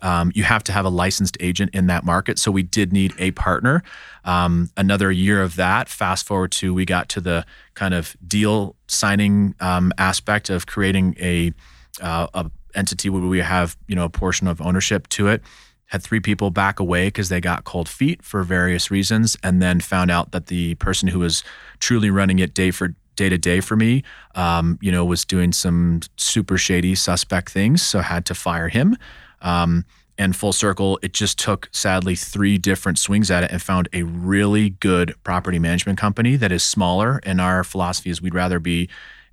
Um, 0.03 0.33
you 0.35 0.43
have 0.43 0.65
to 0.65 0.73
have 0.73 0.85
a 0.85 0.91
licensed 0.91 1.37
agent 1.41 1.71
in 1.73 1.87
that 1.87 2.05
market. 2.05 2.39
So 2.39 2.51
we 2.51 2.63
did 2.63 2.93
need 2.93 3.15
a 3.19 3.31
partner. 3.31 3.83
Um, 4.25 4.71
another 4.77 5.11
year 5.11 5.41
of 5.41 5.57
that. 5.57 5.89
Fast 5.89 6.27
forward 6.27 6.53
to 6.53 6.75
we 6.75 6.85
got 6.85 7.09
to 7.11 7.21
the 7.21 7.47
kind 7.75 7.95
of 7.95 8.17
deal 8.27 8.77
signing 8.89 9.55
um, 9.61 9.93
aspect 9.99 10.51
of 10.51 10.67
creating 10.67 11.17
a, 11.19 11.53
uh, 12.01 12.27
a 12.35 12.51
entity 12.75 13.09
where 13.11 13.23
we 13.23 13.39
have 13.39 13.77
you 13.87 13.95
know 13.95 14.05
a 14.05 14.11
portion 14.11 14.47
of 14.47 14.61
ownership 14.61 15.09
to 15.11 15.29
it. 15.29 15.43
Had 15.87 16.03
three 16.03 16.21
people 16.21 16.51
back 16.51 16.81
away 16.81 17.09
because 17.09 17.29
they 17.29 17.41
got 17.41 17.65
cold 17.65 17.89
feet 17.89 18.23
for 18.23 18.43
various 18.43 18.91
reasons, 18.91 19.37
and 19.43 19.61
then 19.61 19.81
found 19.81 20.11
out 20.11 20.33
that 20.33 20.47
the 20.47 20.75
person 20.77 21.09
who 21.09 21.19
was 21.19 21.45
truly 21.81 22.11
running 22.11 22.39
it 22.39 22.55
day 22.55 22.71
for 22.71 22.95
day 23.15 23.29
to 23.29 23.37
day 23.37 23.61
for 23.61 23.77
me, 23.77 24.03
um, 24.35 24.79
you 24.81 24.91
know, 24.91 25.05
was 25.05 25.25
doing 25.25 25.53
some 25.53 26.01
super 26.17 26.57
shady, 26.57 26.95
suspect 26.95 27.51
things. 27.51 27.83
So 27.83 28.01
had 28.01 28.25
to 28.27 28.35
fire 28.35 28.69
him. 28.69 28.97
Um, 29.43 29.85
and 30.19 30.37
full 30.37 30.53
circle, 30.53 30.99
it 31.03 31.13
just 31.15 31.39
took 31.39 31.69
sadly 31.73 32.15
three 32.15 32.59
different 32.59 32.99
swings 32.99 33.31
at 33.31 33.45
it 33.45 33.51
and 33.51 33.61
found 33.63 33.89
a 33.93 34.03
really 34.03 34.71
good 34.71 35.15
property 35.25 35.59
management 35.59 35.99
company 35.99 36.37
that 36.37 36.53
is 36.53 36.63
smaller. 36.63 37.21
And 37.25 37.41
our 37.41 37.65
philosophy 37.65 38.11
is 38.11 38.21
we'd 38.23 38.35
rather 38.35 38.59
be 38.61 38.89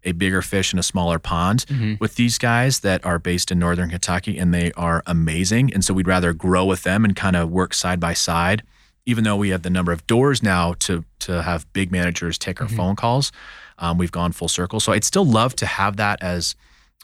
a 0.06 0.14
bigger 0.14 0.42
fish 0.42 0.72
in 0.72 0.80
a 0.80 0.84
smaller 0.84 1.20
pond 1.20 1.66
Mm-hmm. 1.68 1.96
with 2.00 2.16
these 2.16 2.38
guys 2.38 2.80
that 2.80 3.06
are 3.06 3.20
based 3.20 3.52
in 3.52 3.60
northern 3.60 3.90
Kentucky 3.90 4.38
and 4.38 4.54
they 4.54 4.72
are 4.78 5.04
amazing. 5.06 5.74
And 5.74 5.84
so 5.84 5.94
we'd 5.94 6.08
rather 6.08 6.32
grow 6.34 6.64
with 6.66 6.84
them 6.84 7.04
and 7.04 7.14
kind 7.16 7.36
of 7.36 7.52
work 7.52 7.74
side 7.74 8.00
by 8.00 8.14
side. 8.14 8.64
Even 9.06 9.26
though 9.26 9.36
we 9.36 9.50
have 9.50 9.64
the 9.64 9.70
number 9.70 9.92
of 9.92 10.08
doors 10.08 10.42
now 10.42 10.74
to 10.80 11.04
to 11.20 11.42
have 11.44 11.72
big 11.74 11.92
managers 11.92 12.38
take 12.38 12.62
our 12.62 12.68
Mm-hmm. 12.68 12.78
phone 12.78 12.96
calls, 12.96 13.32
um, 13.80 13.98
we've 13.98 14.12
gone 14.12 14.32
full 14.32 14.48
circle. 14.48 14.80
So 14.80 14.94
I'd 14.94 15.04
still 15.04 15.26
love 15.26 15.56
to 15.58 15.66
have 15.66 15.98
that 15.98 16.24
as 16.24 16.56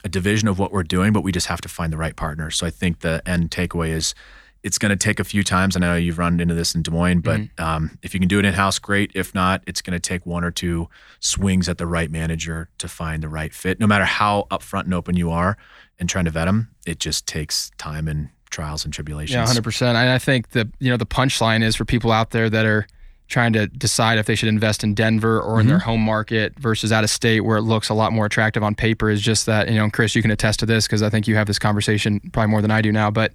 a 0.04 0.08
division 0.08 0.48
of 0.48 0.58
what 0.58 0.72
we're 0.72 0.82
doing, 0.82 1.12
but 1.12 1.22
we 1.22 1.32
just 1.32 1.46
have 1.46 1.60
to 1.62 1.68
find 1.68 1.92
the 1.92 1.96
right 1.96 2.16
partner. 2.16 2.50
So 2.50 2.66
I 2.66 2.70
think 2.70 3.00
the 3.00 3.22
end 3.26 3.50
takeaway 3.50 3.88
is 3.90 4.14
it's 4.62 4.78
going 4.78 4.90
to 4.90 4.96
take 4.96 5.20
a 5.20 5.24
few 5.24 5.44
times. 5.44 5.76
And 5.76 5.84
I 5.84 5.88
know 5.88 5.96
you've 5.96 6.18
run 6.18 6.40
into 6.40 6.54
this 6.54 6.74
in 6.74 6.82
Des 6.82 6.90
Moines, 6.90 7.20
but 7.20 7.40
um, 7.58 7.98
if 8.02 8.14
you 8.14 8.20
can 8.20 8.28
do 8.28 8.38
it 8.38 8.44
in 8.44 8.52
house, 8.52 8.78
great. 8.78 9.12
If 9.14 9.34
not, 9.34 9.62
it's 9.66 9.80
going 9.80 9.92
to 9.92 10.00
take 10.00 10.26
one 10.26 10.42
or 10.42 10.50
two 10.50 10.88
swings 11.20 11.68
at 11.68 11.78
the 11.78 11.86
right 11.86 12.10
manager 12.10 12.68
to 12.78 12.88
find 12.88 13.22
the 13.22 13.28
right 13.28 13.54
fit. 13.54 13.78
No 13.78 13.86
matter 13.86 14.04
how 14.04 14.46
upfront 14.50 14.84
and 14.84 14.94
open 14.94 15.16
you 15.16 15.30
are 15.30 15.56
and 16.00 16.08
trying 16.08 16.24
to 16.24 16.32
vet 16.32 16.46
them, 16.46 16.70
it 16.84 16.98
just 16.98 17.26
takes 17.26 17.70
time 17.78 18.08
and 18.08 18.30
trials 18.50 18.84
and 18.84 18.92
tribulations. 18.92 19.34
Yeah, 19.34 19.46
hundred 19.46 19.64
percent. 19.64 19.96
And 19.96 20.10
I 20.10 20.18
think 20.18 20.50
the 20.50 20.68
you 20.80 20.90
know 20.90 20.96
the 20.96 21.06
punchline 21.06 21.62
is 21.62 21.76
for 21.76 21.84
people 21.84 22.10
out 22.10 22.30
there 22.30 22.50
that 22.50 22.66
are 22.66 22.86
trying 23.28 23.52
to 23.52 23.66
decide 23.66 24.18
if 24.18 24.26
they 24.26 24.34
should 24.34 24.48
invest 24.48 24.84
in 24.84 24.94
Denver 24.94 25.40
or 25.40 25.60
in 25.60 25.66
their 25.66 25.78
mm-hmm. 25.78 25.90
home 25.90 26.00
market 26.00 26.56
versus 26.58 26.92
out 26.92 27.02
of 27.02 27.10
state 27.10 27.40
where 27.40 27.56
it 27.56 27.62
looks 27.62 27.88
a 27.88 27.94
lot 27.94 28.12
more 28.12 28.26
attractive 28.26 28.62
on 28.62 28.74
paper 28.74 29.10
is 29.10 29.20
just 29.20 29.46
that 29.46 29.68
you 29.68 29.74
know, 29.74 29.84
and 29.84 29.92
Chris, 29.92 30.14
you 30.14 30.22
can 30.22 30.30
attest 30.30 30.60
to 30.60 30.66
this 30.66 30.86
because 30.86 31.02
I 31.02 31.10
think 31.10 31.26
you 31.26 31.34
have 31.36 31.46
this 31.46 31.58
conversation 31.58 32.20
probably 32.32 32.50
more 32.50 32.62
than 32.62 32.70
I 32.70 32.80
do 32.82 32.92
now, 32.92 33.10
but 33.10 33.32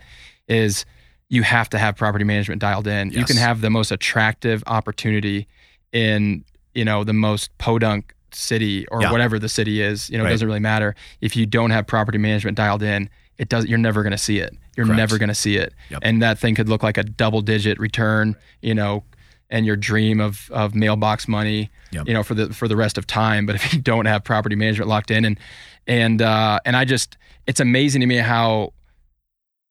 is 0.47 0.85
you 1.29 1.43
have 1.43 1.69
to 1.69 1.77
have 1.77 1.95
property 1.95 2.23
management 2.23 2.61
dialed 2.61 2.87
in. 2.87 3.11
You 3.11 3.25
can 3.25 3.37
have 3.37 3.61
the 3.61 3.69
most 3.69 3.91
attractive 3.91 4.63
opportunity 4.67 5.47
in 5.91 6.43
you 6.73 6.85
know 6.85 7.03
the 7.03 7.13
most 7.13 7.55
podunk 7.57 8.13
city 8.33 8.87
or 8.87 9.01
Yeah. 9.01 9.11
whatever 9.11 9.39
the 9.39 9.49
city 9.49 9.81
is. 9.81 10.09
You 10.09 10.17
know, 10.17 10.25
it 10.25 10.29
doesn't 10.29 10.47
really 10.47 10.59
matter 10.59 10.95
if 11.19 11.35
you 11.35 11.45
don't 11.45 11.71
have 11.71 11.85
property 11.85 12.17
management 12.17 12.57
dialed 12.57 12.83
in. 12.83 13.09
It 13.37 13.49
does. 13.49 13.65
You're 13.65 13.77
never 13.77 14.03
going 14.03 14.11
to 14.11 14.17
see 14.17 14.39
it. 14.39 14.55
You're 14.77 14.85
Correct. 14.85 14.97
never 14.97 15.17
going 15.17 15.29
to 15.29 15.35
see 15.35 15.57
it. 15.57 15.73
Yep. 15.89 15.99
And 16.03 16.21
that 16.21 16.39
thing 16.39 16.55
could 16.55 16.69
look 16.69 16.83
like 16.83 16.97
a 16.97 17.03
double 17.03 17.41
digit 17.41 17.79
return. 17.79 18.35
You 18.61 18.73
know, 18.75 19.03
and 19.51 19.65
your 19.65 19.75
dream 19.75 20.19
of 20.19 20.49
of 20.51 20.73
mailbox 20.73 21.27
money. 21.27 21.69
Yep. 21.91 22.07
You 22.07 22.13
know, 22.13 22.23
for 22.23 22.33
the 22.33 22.53
for 22.53 22.67
the 22.67 22.75
rest 22.75 22.97
of 22.97 23.05
time. 23.05 23.45
But 23.45 23.55
if 23.55 23.73
you 23.73 23.81
don't 23.81 24.05
have 24.05 24.23
property 24.23 24.55
management 24.55 24.89
locked 24.89 25.11
in, 25.11 25.25
and 25.25 25.39
and 25.85 26.21
uh, 26.21 26.59
and 26.65 26.75
I 26.75 26.85
just, 26.85 27.17
it's 27.45 27.59
amazing 27.59 28.01
to 28.01 28.07
me 28.07 28.15
how 28.15 28.73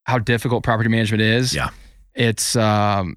how 0.04 0.18
difficult 0.18 0.62
property 0.62 0.90
management 0.90 1.22
is. 1.22 1.54
Yeah. 1.54 1.70
It's 2.14 2.56
um, 2.56 3.16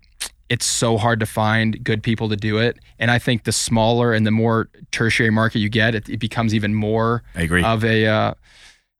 it's 0.49 0.65
so 0.65 0.97
hard 0.97 1.19
to 1.19 1.26
find 1.26 1.84
good 1.84 2.04
people 2.04 2.30
to 2.30 2.36
do 2.36 2.60
it. 2.60 2.78
And 2.99 3.10
I 3.10 3.19
think 3.19 3.43
the 3.43 3.52
smaller 3.52 4.13
and 4.13 4.26
the 4.26 4.32
more 4.32 4.69
tertiary 4.91 5.32
market 5.32 5.60
you 5.60 5.69
get, 5.69 5.95
it, 5.95 6.08
it 6.10 6.17
becomes 6.19 6.54
even 6.54 6.76
more 6.76 7.23
I 7.36 7.41
agree. 7.41 7.63
of 7.63 7.84
a 7.84 8.06
uh, 8.06 8.34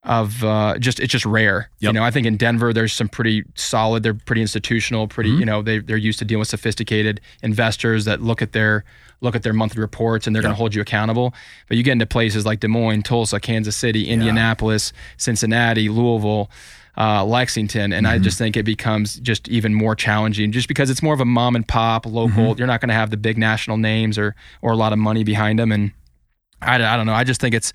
of 0.05 0.43
uh, 0.43 0.77
just 0.79 0.99
it's 0.99 1.11
just 1.11 1.25
rare. 1.25 1.69
You 1.79 1.93
know, 1.93 2.03
I 2.03 2.11
think 2.11 2.27
in 2.27 2.35
Denver 2.37 2.73
there's 2.73 2.91
some 2.93 3.07
pretty 3.09 3.43
solid. 3.55 4.03
They're 4.03 4.13
pretty 4.13 4.41
institutional. 4.41 5.07
Pretty 5.07 5.29
Mm-hmm. 5.31 5.39
you 5.39 5.45
know 5.45 5.61
they 5.61 5.79
they're 5.79 5.95
used 5.97 6.19
to 6.19 6.25
dealing 6.25 6.39
with 6.39 6.49
sophisticated 6.49 7.21
investors 7.41 8.05
that 8.05 8.21
look 8.21 8.41
at 8.41 8.51
their 8.51 8.83
look 9.21 9.35
at 9.35 9.43
their 9.43 9.53
monthly 9.53 9.79
reports 9.79 10.27
and 10.27 10.35
they're 10.35 10.43
going 10.43 10.51
to 10.53 10.57
hold 10.57 10.75
you 10.75 10.81
accountable. 10.81 11.33
But 11.69 11.77
you 11.77 11.83
get 11.83 11.93
into 11.93 12.05
places 12.05 12.45
like 12.45 12.59
Des 12.59 12.67
Moines, 12.67 13.03
Tulsa, 13.03 13.39
Kansas 13.39 13.75
City, 13.77 14.09
Indianapolis, 14.09 14.91
Cincinnati, 15.17 15.87
Louisville. 15.89 16.49
Uh, 16.95 17.25
Lexington, 17.25 17.91
and 17.91 18.05
Mm-hmm. 18.05 18.13
I 18.13 18.19
just 18.19 18.37
think 18.37 18.55
it 18.55 18.61
becomes 18.65 19.15
just 19.19 19.47
even 19.49 19.73
more 19.73 19.95
challenging, 19.95 20.51
just 20.51 20.67
because 20.67 20.91
it's 20.91 21.01
more 21.01 21.15
of 21.15 21.21
a 21.21 21.25
mom 21.25 21.55
and 21.55 21.67
pop 21.67 22.05
local. 22.05 22.29
Mm-hmm. 22.51 22.57
You're 22.59 22.67
not 22.67 22.81
going 22.81 22.89
to 22.89 22.93
have 22.93 23.09
the 23.09 23.17
big 23.17 23.35
national 23.35 23.77
names 23.77 24.15
or 24.19 24.35
or 24.61 24.73
a 24.73 24.75
lot 24.75 24.93
of 24.93 24.99
money 24.99 25.23
behind 25.23 25.57
them, 25.57 25.71
and 25.71 25.91
I, 26.61 26.75
I 26.75 26.95
don't 26.95 27.07
know. 27.07 27.13
I 27.15 27.23
just 27.23 27.41
think 27.41 27.55
it's 27.55 27.73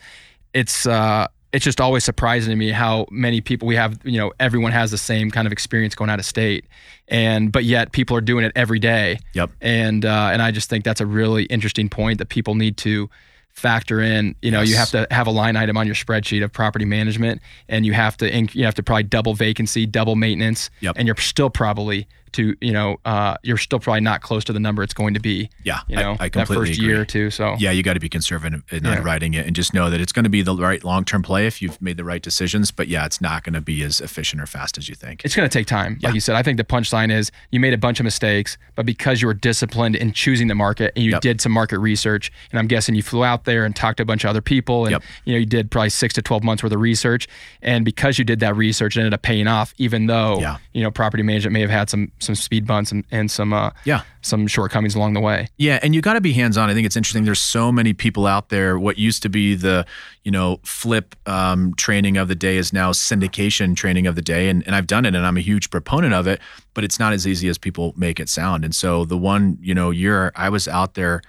it's 0.55 0.87
uh, 0.87 1.27
it's 1.53 1.65
just 1.65 1.81
always 1.81 2.05
surprising 2.05 2.51
to 2.51 2.57
me 2.57 2.71
how 2.71 3.07
many 3.11 3.41
people 3.41 3.67
we 3.69 3.77
have. 3.77 3.99
You 4.05 4.19
know, 4.19 4.33
everyone 4.39 4.73
has 4.73 4.91
the 4.91 4.99
same 4.99 5.31
kind 5.31 5.47
of 5.47 5.53
experience 5.53 5.95
going 5.95 6.11
out 6.11 6.19
of 6.19 6.25
state, 6.27 6.67
and 7.09 7.51
but 7.51 7.65
yet 7.65 7.93
people 7.93 8.17
are 8.17 8.21
doing 8.21 8.45
it 8.45 8.53
every 8.55 8.79
day. 8.79 9.19
Yep. 9.35 9.51
And 9.61 10.05
uh, 10.05 10.31
and 10.33 10.43
I 10.43 10.51
just 10.51 10.69
think 10.69 10.85
that's 10.85 11.01
a 11.01 11.07
really 11.07 11.45
interesting 11.45 11.89
point 11.89 12.19
that 12.19 12.29
people 12.29 12.55
need 12.55 12.77
to 12.79 13.09
factor 13.51 14.01
in. 14.01 14.35
You 14.43 14.51
know, 14.51 14.61
you 14.61 14.77
have 14.77 14.91
to 14.91 15.07
have 15.11 15.27
a 15.27 15.31
line 15.31 15.57
item 15.57 15.77
on 15.77 15.87
your 15.87 15.95
spreadsheet 15.97 16.45
of 16.45 16.53
property 16.53 16.85
management, 16.85 17.41
and 17.69 17.85
you 17.87 17.93
have 17.95 18.17
to 18.19 18.31
inc- 18.31 18.55
you 18.55 18.65
have 18.65 18.75
to 18.75 18.83
probably 18.83 19.05
double 19.05 19.35
vacancy, 19.35 19.87
double 19.87 20.17
maintenance, 20.17 20.71
Yep. 20.81 20.97
and 20.99 21.07
you're 21.07 21.17
still 21.17 21.51
probably 21.51 22.07
to 22.33 22.55
you 22.61 22.73
know 22.73 22.99
uh, 23.05 23.37
you're 23.43 23.57
still 23.57 23.79
probably 23.79 24.01
not 24.01 24.21
close 24.23 24.45
to 24.45 24.53
the 24.53 24.61
number 24.61 24.83
it's 24.83 24.95
going 24.95 25.15
to 25.15 25.21
be. 25.21 25.51
Yeah, 25.65 25.81
You 25.89 25.97
know, 25.97 26.11
I, 26.21 26.25
I 26.25 26.29
that 26.29 26.33
completely 26.33 26.67
first 26.69 26.79
agree. 26.79 26.89
year 26.93 27.01
or 27.01 27.05
two. 27.05 27.31
So 27.31 27.57
Yeah, 27.59 27.71
you 27.71 27.83
got 27.83 27.95
to 27.95 28.01
be 28.01 28.09
conservative 28.09 28.63
in 28.71 28.85
Yeah. 28.85 28.93
underwriting 28.93 29.35
it 29.35 29.47
and 29.47 29.55
just 29.57 29.73
know 29.75 29.91
that 29.91 30.01
it's 30.01 30.13
going 30.13 30.25
to 30.25 30.29
be 30.31 30.43
the 30.43 30.55
right 30.57 30.83
long 30.85 31.05
term 31.05 31.23
play 31.23 31.47
if 31.47 31.61
you've 31.63 31.81
made 31.81 31.97
the 31.97 32.05
right 32.05 32.23
decisions. 32.23 32.71
But 32.71 32.89
yeah, 32.89 33.05
it's 33.07 33.21
not 33.21 33.45
going 33.45 33.55
to 33.55 33.61
be 33.61 33.83
as 33.83 34.01
efficient 34.01 34.41
or 34.43 34.47
fast 34.47 34.79
as 34.79 34.89
you 34.89 34.95
think. 34.95 35.25
It's 35.25 35.35
going 35.37 35.49
to 35.49 35.53
take 35.53 35.67
time. 35.67 35.99
Yeah. 36.01 36.09
Like 36.09 36.15
you 36.15 36.21
said, 36.21 36.37
I 36.37 36.43
think 36.43 36.57
the 36.59 36.65
punchline 36.65 37.11
is 37.13 37.31
you 37.51 37.61
made 37.61 37.75
a 37.75 37.79
bunch 37.79 38.01
of 38.01 38.05
mistakes, 38.05 38.59
but 38.75 38.87
because 38.87 39.21
you 39.23 39.29
were 39.29 39.35
disciplined 39.35 39.97
in 39.97 40.13
choosing 40.13 40.49
the 40.49 40.55
market 40.55 40.93
and 40.97 41.05
you 41.05 41.13
Yep. 41.13 41.21
did 41.23 41.41
some 41.41 41.53
market 41.53 41.79
research, 41.79 42.31
and 42.53 42.59
I'm 42.59 42.67
guessing 42.67 42.95
you 42.95 43.03
flew 43.03 43.25
out 43.25 43.45
there 43.45 43.65
and 43.65 43.75
talked 43.75 43.97
to 43.99 44.03
a 44.03 44.07
bunch 44.07 44.25
of 44.25 44.31
other 44.31 44.41
people, 44.43 44.85
and 44.85 44.93
Yep. 44.93 45.03
you 45.25 45.33
know 45.35 45.39
you 45.39 45.47
did 45.47 45.71
probably 45.71 45.91
six 45.91 46.15
to 46.15 46.23
twelve 46.23 46.43
months 46.45 46.63
worth 46.63 46.73
of 46.73 46.81
research, 46.81 47.27
and 47.63 47.85
because 47.85 48.19
you 48.19 48.25
did 48.25 48.41
that 48.41 48.57
research, 48.57 48.97
it 48.97 49.01
ended 49.01 49.15
up 49.15 49.23
paying 49.23 49.47
off, 49.47 49.73
even 49.79 50.07
though 50.07 50.39
Yeah. 50.41 50.59
you 50.73 50.83
know 50.83 50.91
property 50.91 51.23
management 51.23 51.53
may 51.55 51.61
have 51.61 51.71
had 51.71 51.89
some 51.91 52.11
some 52.21 52.35
speed 52.35 52.67
bumps 52.67 52.93
and, 52.93 53.05
and 53.11 53.31
some 53.31 53.53
uh, 53.53 53.71
Yeah. 53.85 54.03
some 54.23 54.47
shortcomings 54.47 54.95
along 54.95 55.15
the 55.15 55.21
way. 55.21 55.49
Yeah, 55.57 55.79
and 55.83 55.95
you 55.95 56.01
got 56.01 56.15
to 56.15 56.21
be 56.21 56.33
hands 56.33 56.57
on. 56.57 56.69
I 56.71 56.75
think 56.75 56.87
it's 56.87 56.97
interesting. 56.97 57.25
There's 57.25 57.41
so 57.41 57.71
many 57.73 57.93
people 57.93 58.27
out 58.27 58.49
there. 58.49 58.79
What 58.79 58.99
used 58.99 59.23
to 59.23 59.29
be 59.29 59.55
the, 59.55 59.87
you 60.25 60.31
know, 60.31 60.61
flip 60.65 61.15
um, 61.27 61.75
training 61.77 62.17
of 62.17 62.29
the 62.29 62.35
day 62.35 62.57
is 62.57 62.73
now 62.73 62.93
syndication 62.93 63.75
training 63.77 64.07
of 64.07 64.15
the 64.15 64.23
day, 64.23 64.49
and 64.49 64.65
and 64.67 64.75
I've 64.75 64.87
done 64.87 65.05
it, 65.07 65.15
and 65.15 65.25
I'm 65.27 65.37
a 65.37 65.41
huge 65.41 65.71
proponent 65.71 66.15
of 66.15 66.27
it. 66.27 66.41
But 66.75 66.85
it's 66.85 66.99
not 66.99 67.13
as 67.13 67.27
easy 67.27 67.49
as 67.49 67.59
people 67.59 67.93
make 67.97 68.21
it 68.21 68.29
sound. 68.29 68.65
And 68.65 68.75
so 68.75 69.05
the 69.05 69.17
one, 69.19 69.59
you 69.61 69.75
know, 69.75 69.91
year 69.91 70.33
I 70.37 70.49
was 70.49 70.69
out 70.69 70.95
there, 70.95 71.23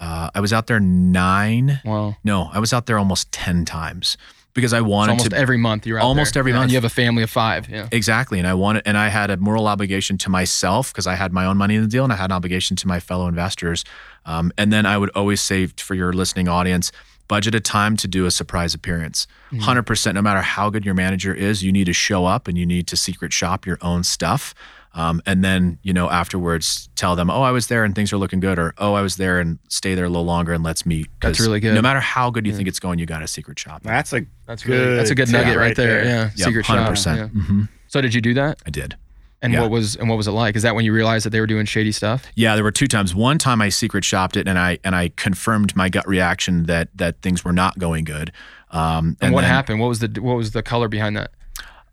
uh, 0.00 0.30
I 0.34 0.40
was 0.40 0.52
out 0.52 0.66
there 0.66 0.80
nine. 0.80 1.80
Well, 1.84 2.16
No, 2.24 2.50
I 2.52 2.58
was 2.58 2.72
out 2.72 2.86
there 2.86 2.98
almost 2.98 3.30
ten 3.32 3.64
times 3.64 4.16
because 4.54 4.72
I 4.72 4.80
wanted 4.80 5.12
almost 5.12 5.30
to 5.30 5.36
every 5.36 5.56
month 5.56 5.86
you're 5.86 5.98
out 5.98 6.04
Almost 6.04 6.34
there. 6.34 6.40
every 6.42 6.52
Yeah, 6.52 6.58
month. 6.58 6.64
And 6.64 6.72
you 6.72 6.76
have 6.76 6.84
a 6.84 6.88
family 6.90 7.22
of 7.22 7.30
five. 7.30 7.68
Yeah. 7.68 7.88
Exactly. 7.90 8.38
And 8.38 8.46
I 8.46 8.54
wanted, 8.54 8.82
and 8.86 8.98
I 8.98 9.08
had 9.08 9.30
a 9.30 9.36
moral 9.36 9.66
obligation 9.66 10.18
to 10.18 10.30
myself 10.30 10.92
because 10.92 11.06
I 11.06 11.14
had 11.14 11.32
my 11.32 11.44
own 11.46 11.56
money 11.56 11.74
in 11.76 11.82
the 11.82 11.88
deal 11.88 12.04
and 12.04 12.12
I 12.12 12.16
had 12.16 12.26
an 12.30 12.36
obligation 12.36 12.76
to 12.76 12.86
my 12.88 13.00
fellow 13.00 13.28
investors. 13.28 13.84
Um, 14.26 14.52
and 14.58 14.72
then 14.72 14.84
I 14.86 14.98
would 14.98 15.10
always 15.14 15.40
say 15.40 15.66
for 15.68 15.94
your 15.94 16.12
listening 16.12 16.48
audience, 16.48 16.92
budget 17.28 17.54
a 17.54 17.60
time 17.60 17.96
to 17.96 18.06
do 18.08 18.26
a 18.26 18.30
surprise 18.30 18.74
appearance. 18.74 19.26
100%, 19.52 20.14
no 20.14 20.20
matter 20.22 20.42
how 20.42 20.68
good 20.70 20.84
your 20.84 20.94
manager 20.94 21.32
is, 21.34 21.62
you 21.62 21.72
need 21.72 21.84
to 21.86 21.92
show 21.94 22.26
up 22.26 22.46
and 22.48 22.58
you 22.58 22.66
need 22.66 22.86
to 22.88 22.96
secret 22.96 23.32
shop 23.32 23.64
your 23.64 23.78
own 23.80 24.02
stuff. 24.04 24.54
Um, 24.94 25.22
and 25.24 25.42
then, 25.42 25.78
you 25.82 25.92
know, 25.94 26.10
afterwards 26.10 26.90
tell 26.96 27.16
them, 27.16 27.30
oh, 27.30 27.40
I 27.42 27.50
was 27.50 27.68
there 27.68 27.82
and 27.84 27.94
things 27.94 28.12
are 28.12 28.18
looking 28.18 28.40
good, 28.40 28.58
or 28.58 28.74
oh, 28.76 28.92
I 28.92 29.00
was 29.00 29.16
there 29.16 29.40
and 29.40 29.58
stay 29.68 29.94
there 29.94 30.04
a 30.04 30.08
little 30.08 30.24
longer 30.26 30.52
and 30.52 30.62
let's 30.62 30.84
meet. 30.84 31.08
That's 31.22 31.40
really 31.40 31.60
good. 31.60 31.74
No 31.74 31.80
matter 31.80 32.00
how 32.00 32.30
good 32.30 32.46
you 32.46 32.54
think 32.54 32.68
it's 32.68 32.78
going, 32.78 32.98
you 32.98 33.06
got 33.06 33.22
a 33.22 33.26
secret 33.26 33.58
shop. 33.58 33.82
That's 33.82 34.12
a 34.12 34.26
That's 34.46 34.62
good. 34.62 34.72
really, 34.72 34.96
that's 34.96 35.10
a 35.10 35.14
good 35.14 35.32
nugget 35.32 35.56
right, 35.56 35.74
there. 35.74 36.04
Yeah. 36.04 36.22
Yep, 36.36 36.48
Secret 36.48 36.66
shop. 36.66 36.92
100%. 36.92 37.16
Yeah. 37.16 37.26
hmm 37.28 37.62
So 37.88 38.00
did 38.02 38.12
you 38.12 38.20
do 38.20 38.34
that? 38.34 38.58
I 38.66 38.70
did. 38.70 38.96
And 39.40 39.52
Yeah. 39.54 39.62
what 39.62 39.70
was 39.70 39.96
and 39.96 40.08
what 40.08 40.16
was 40.16 40.28
it 40.28 40.32
like? 40.32 40.54
Is 40.56 40.62
that 40.62 40.74
when 40.76 40.84
you 40.84 40.92
realized 40.92 41.24
that 41.26 41.30
they 41.30 41.40
were 41.40 41.48
doing 41.48 41.66
shady 41.66 41.90
stuff? 41.90 42.26
Yeah, 42.36 42.54
there 42.54 42.62
were 42.62 42.70
two 42.70 42.86
times. 42.86 43.12
One 43.12 43.38
time 43.38 43.60
I 43.60 43.70
secret 43.70 44.04
shopped 44.04 44.36
it, 44.36 44.46
and 44.46 44.56
I 44.58 44.78
and 44.84 44.94
I 44.94 45.08
confirmed 45.16 45.74
my 45.74 45.88
gut 45.88 46.06
reaction 46.06 46.64
that 46.66 46.90
that 46.94 47.20
things 47.22 47.44
were 47.44 47.52
not 47.52 47.76
going 47.78 48.04
good. 48.04 48.30
Um, 48.70 49.16
And, 49.20 49.32
what 49.34 49.40
then, 49.40 49.50
happened? 49.50 49.80
What 49.80 49.88
was 49.88 49.98
the 49.98 50.20
what 50.20 50.36
was 50.36 50.52
the 50.52 50.62
color 50.62 50.86
behind 50.86 51.16
that? 51.16 51.32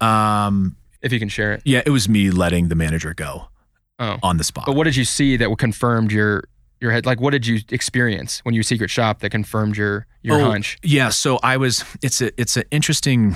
Um, 0.05 0.75
If 1.01 1.13
you 1.13 1.19
can 1.19 1.29
share 1.29 1.53
it. 1.53 1.61
yeah, 1.65 1.81
it 1.85 1.91
was 1.91 2.09
me 2.09 2.29
letting 2.31 2.67
the 2.67 2.75
manager 2.75 3.13
go 3.13 3.47
Oh. 3.99 4.17
on 4.23 4.37
the 4.37 4.43
spot. 4.43 4.65
But 4.65 4.75
what 4.75 4.85
did 4.85 4.95
you 4.95 5.05
see 5.05 5.35
that 5.37 5.49
confirmed 5.57 6.11
your 6.11 6.43
your 6.81 6.91
head? 6.91 7.05
Like 7.05 7.19
what 7.19 7.31
did 7.31 7.45
you 7.47 7.59
experience 7.69 8.39
when 8.43 8.53
you 8.55 8.63
secret 8.63 8.89
shop 8.89 9.19
that 9.19 9.29
confirmed 9.29 9.75
your 9.77 10.07
your 10.21 10.39
Oh, 10.41 10.45
hunch? 10.51 10.77
Yeah, 10.83 11.09
so 11.09 11.37
I 11.43 11.57
was. 11.57 11.83
It's 12.01 12.21
a 12.21 12.31
it's 12.39 12.55
an 12.57 12.63
interesting 12.71 13.35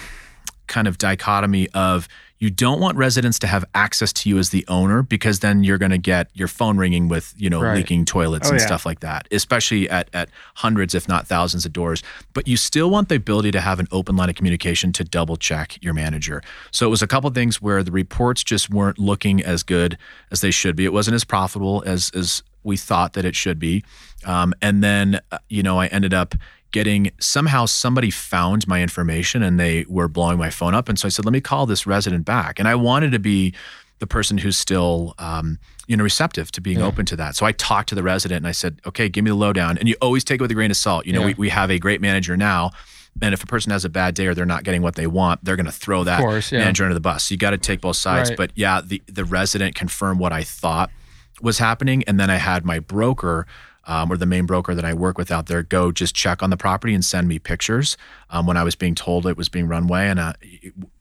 kind 0.68 0.88
of 0.88 0.98
dichotomy 0.98 1.68
of 1.74 2.08
you 2.40 2.50
don't 2.50 2.82
want 2.82 2.98
residents 2.98 3.40
to 3.40 3.48
have 3.48 3.64
access 3.74 4.12
to 4.12 4.28
you 4.30 4.38
as 4.38 4.50
the 4.50 4.66
owner 4.68 5.02
because 5.02 5.40
then 5.40 5.64
you're 5.64 5.78
going 5.78 5.92
to 5.92 5.98
get 5.98 6.30
your 6.34 6.50
phone 6.50 6.78
ringing 6.78 7.08
with 7.08 7.34
you 7.38 7.50
know 7.50 7.62
Right. 7.62 7.78
leaking 7.78 8.04
toilets 8.06 8.48
Oh, 8.48 8.52
and 8.52 8.60
yeah. 8.60 8.66
stuff 8.66 8.86
like 8.86 9.00
that 9.00 9.28
especially 9.32 9.90
at, 9.90 10.10
at 10.14 10.30
hundreds 10.56 10.94
if 10.94 11.08
not 11.08 11.26
thousands 11.28 11.66
of 11.66 11.72
doors 11.72 12.04
but 12.34 12.46
you 12.48 12.58
still 12.58 12.90
want 12.90 13.08
the 13.08 13.16
ability 13.16 13.52
to 13.52 13.62
have 13.62 13.80
an 13.80 13.88
open 13.92 14.16
line 14.18 14.30
of 14.30 14.36
communication 14.36 14.92
to 14.94 15.04
double 15.06 15.38
check 15.38 15.78
your 15.82 15.94
manager 15.94 16.42
so 16.72 16.86
it 16.86 16.90
was 16.90 17.02
a 17.02 17.08
couple 17.08 17.30
things 17.30 17.62
where 17.62 17.82
the 17.82 17.92
reports 17.92 18.44
just 18.44 18.70
weren't 18.70 19.00
looking 19.00 19.42
as 19.42 19.64
good 19.64 19.98
as 20.32 20.42
they 20.42 20.52
should 20.52 20.76
be 20.76 20.84
it 20.84 20.92
wasn't 20.94 21.16
as 21.16 21.24
profitable 21.24 21.82
as 21.86 22.10
as 22.14 22.44
we 22.66 22.76
thought 22.78 23.14
that 23.14 23.24
it 23.26 23.36
should 23.36 23.60
be 23.60 23.84
um, 24.26 24.54
and 24.62 24.84
then 24.84 25.20
uh, 25.32 25.38
you 25.50 25.64
know 25.64 25.80
i 25.80 25.88
ended 25.88 26.14
up 26.14 26.36
getting 26.74 27.10
somehow 27.20 27.66
somebody 27.66 28.10
found 28.12 28.68
my 28.68 28.82
information 28.82 29.42
and 29.42 29.58
they 29.58 29.86
were 29.88 30.10
blowing 30.10 30.38
my 30.38 30.50
phone 30.50 30.74
up 30.76 30.90
and 30.90 31.00
so 31.00 31.06
i 31.06 31.10
said 31.10 31.24
let 31.24 31.32
me 31.32 31.40
call 31.40 31.66
this 31.66 31.88
resident 31.88 32.26
back 32.26 32.60
and 32.60 32.68
i 32.68 32.76
wanted 32.76 33.12
to 33.14 33.20
be 33.20 33.54
the 34.00 34.08
person 34.08 34.38
who's 34.40 34.58
still 34.58 35.14
um, 35.20 35.58
you 35.88 35.96
know 35.96 36.04
receptive 36.04 36.52
to 36.52 36.60
being 36.60 36.80
Yeah. 36.80 36.88
open 36.88 37.06
to 37.06 37.16
that. 37.16 37.38
So 37.38 37.46
I 37.46 37.54
talked 37.54 37.88
to 37.90 37.96
the 37.96 38.04
resident 38.04 38.40
and 38.40 38.48
I 38.48 38.52
said, 38.52 38.82
okay, 38.86 39.08
give 39.08 39.24
me 39.24 39.30
the 39.30 39.36
lowdown. 39.36 39.78
And 39.78 39.88
you 39.88 39.96
always 40.02 40.26
take 40.26 40.42
it 40.42 40.42
with 40.42 40.52
a 40.52 40.56
grain 40.56 40.72
of 40.72 40.76
salt. 40.78 41.06
You 41.06 41.14
know, 41.14 41.22
Yeah. 41.22 41.28
we, 41.28 41.34
we 41.36 41.50
have 41.50 41.72
a 41.72 41.80
great 41.80 42.02
manager 42.02 42.36
now. 42.36 42.72
And 43.22 43.34
if 43.34 43.44
a 43.44 43.48
person 43.48 43.72
has 43.72 43.86
a 43.86 43.90
bad 43.90 44.14
day 44.16 44.28
or 44.28 44.34
they're 44.34 44.46
not 44.46 44.66
getting 44.66 44.82
what 44.82 44.96
they 44.96 45.08
want, 45.08 45.46
they're 45.46 45.56
going 45.56 45.68
to 45.68 45.72
throw 45.72 46.04
that 46.04 46.20
course, 46.20 46.52
yeah. 46.52 46.60
manager 46.60 46.84
under 46.84 46.96
the 46.96 47.00
bus. 47.00 47.26
So 47.26 47.34
you 47.34 47.38
got 47.38 47.52
to 47.52 47.58
take 47.58 47.80
both 47.80 47.96
sides. 47.96 48.30
Right. 48.32 48.38
But 48.38 48.52
yeah, 48.56 48.82
the 48.84 49.02
the 49.08 49.24
resident 49.24 49.76
confirmed 49.76 50.20
what 50.20 50.34
I 50.34 50.44
thought 50.44 50.90
was 51.42 51.60
happening, 51.60 52.04
and 52.06 52.20
then 52.20 52.30
I 52.30 52.38
had 52.38 52.66
my 52.66 52.80
broker. 52.80 53.46
Um, 53.86 54.10
or 54.10 54.16
the 54.16 54.26
main 54.26 54.46
broker 54.46 54.74
that 54.74 54.86
I 54.86 54.94
work 54.94 55.18
with 55.18 55.30
out 55.30 55.48
there 55.48 55.62
go 55.62 55.92
just 55.92 56.16
check 56.16 56.42
on 56.42 56.50
the 56.50 56.56
property 56.56 56.94
and 56.94 57.04
send 57.04 57.28
me 57.28 57.38
pictures 57.38 57.98
um, 58.30 58.46
when 58.48 58.56
I 58.56 58.64
was 58.64 58.76
being 58.76 58.96
told 58.96 59.28
it 59.28 59.36
was 59.36 59.50
being 59.50 59.68
run 59.68 59.88
way 59.88 60.08
and 60.08 60.22
uh, 60.22 60.34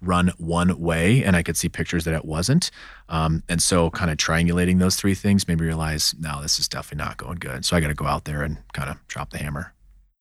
run 0.01 0.33
one 0.39 0.81
way, 0.81 1.23
and 1.23 1.37
I 1.37 1.43
could 1.45 1.57
see 1.57 1.69
pictures 1.69 2.05
that 2.05 2.15
it 2.15 2.25
wasn't. 2.25 2.73
Um, 3.09 3.43
and 3.49 3.63
so, 3.63 3.91
kind 3.91 4.11
of 4.11 4.17
triangulating 4.17 4.81
those 4.81 4.97
three 4.97 5.15
things 5.15 5.47
made 5.47 5.61
me 5.61 5.67
realize, 5.67 6.15
no, 6.19 6.43
this 6.43 6.59
is 6.59 6.67
definitely 6.67 7.05
not 7.05 7.19
going 7.19 7.39
good. 7.39 7.65
So 7.65 7.77
I 7.77 7.81
got 7.81 7.89
to 7.89 7.95
go 7.95 8.07
out 8.07 8.25
there 8.25 8.43
and 8.43 8.59
kind 8.73 8.91
of 8.91 8.97
drop 9.07 9.31
the 9.31 9.39
hammer. 9.39 9.75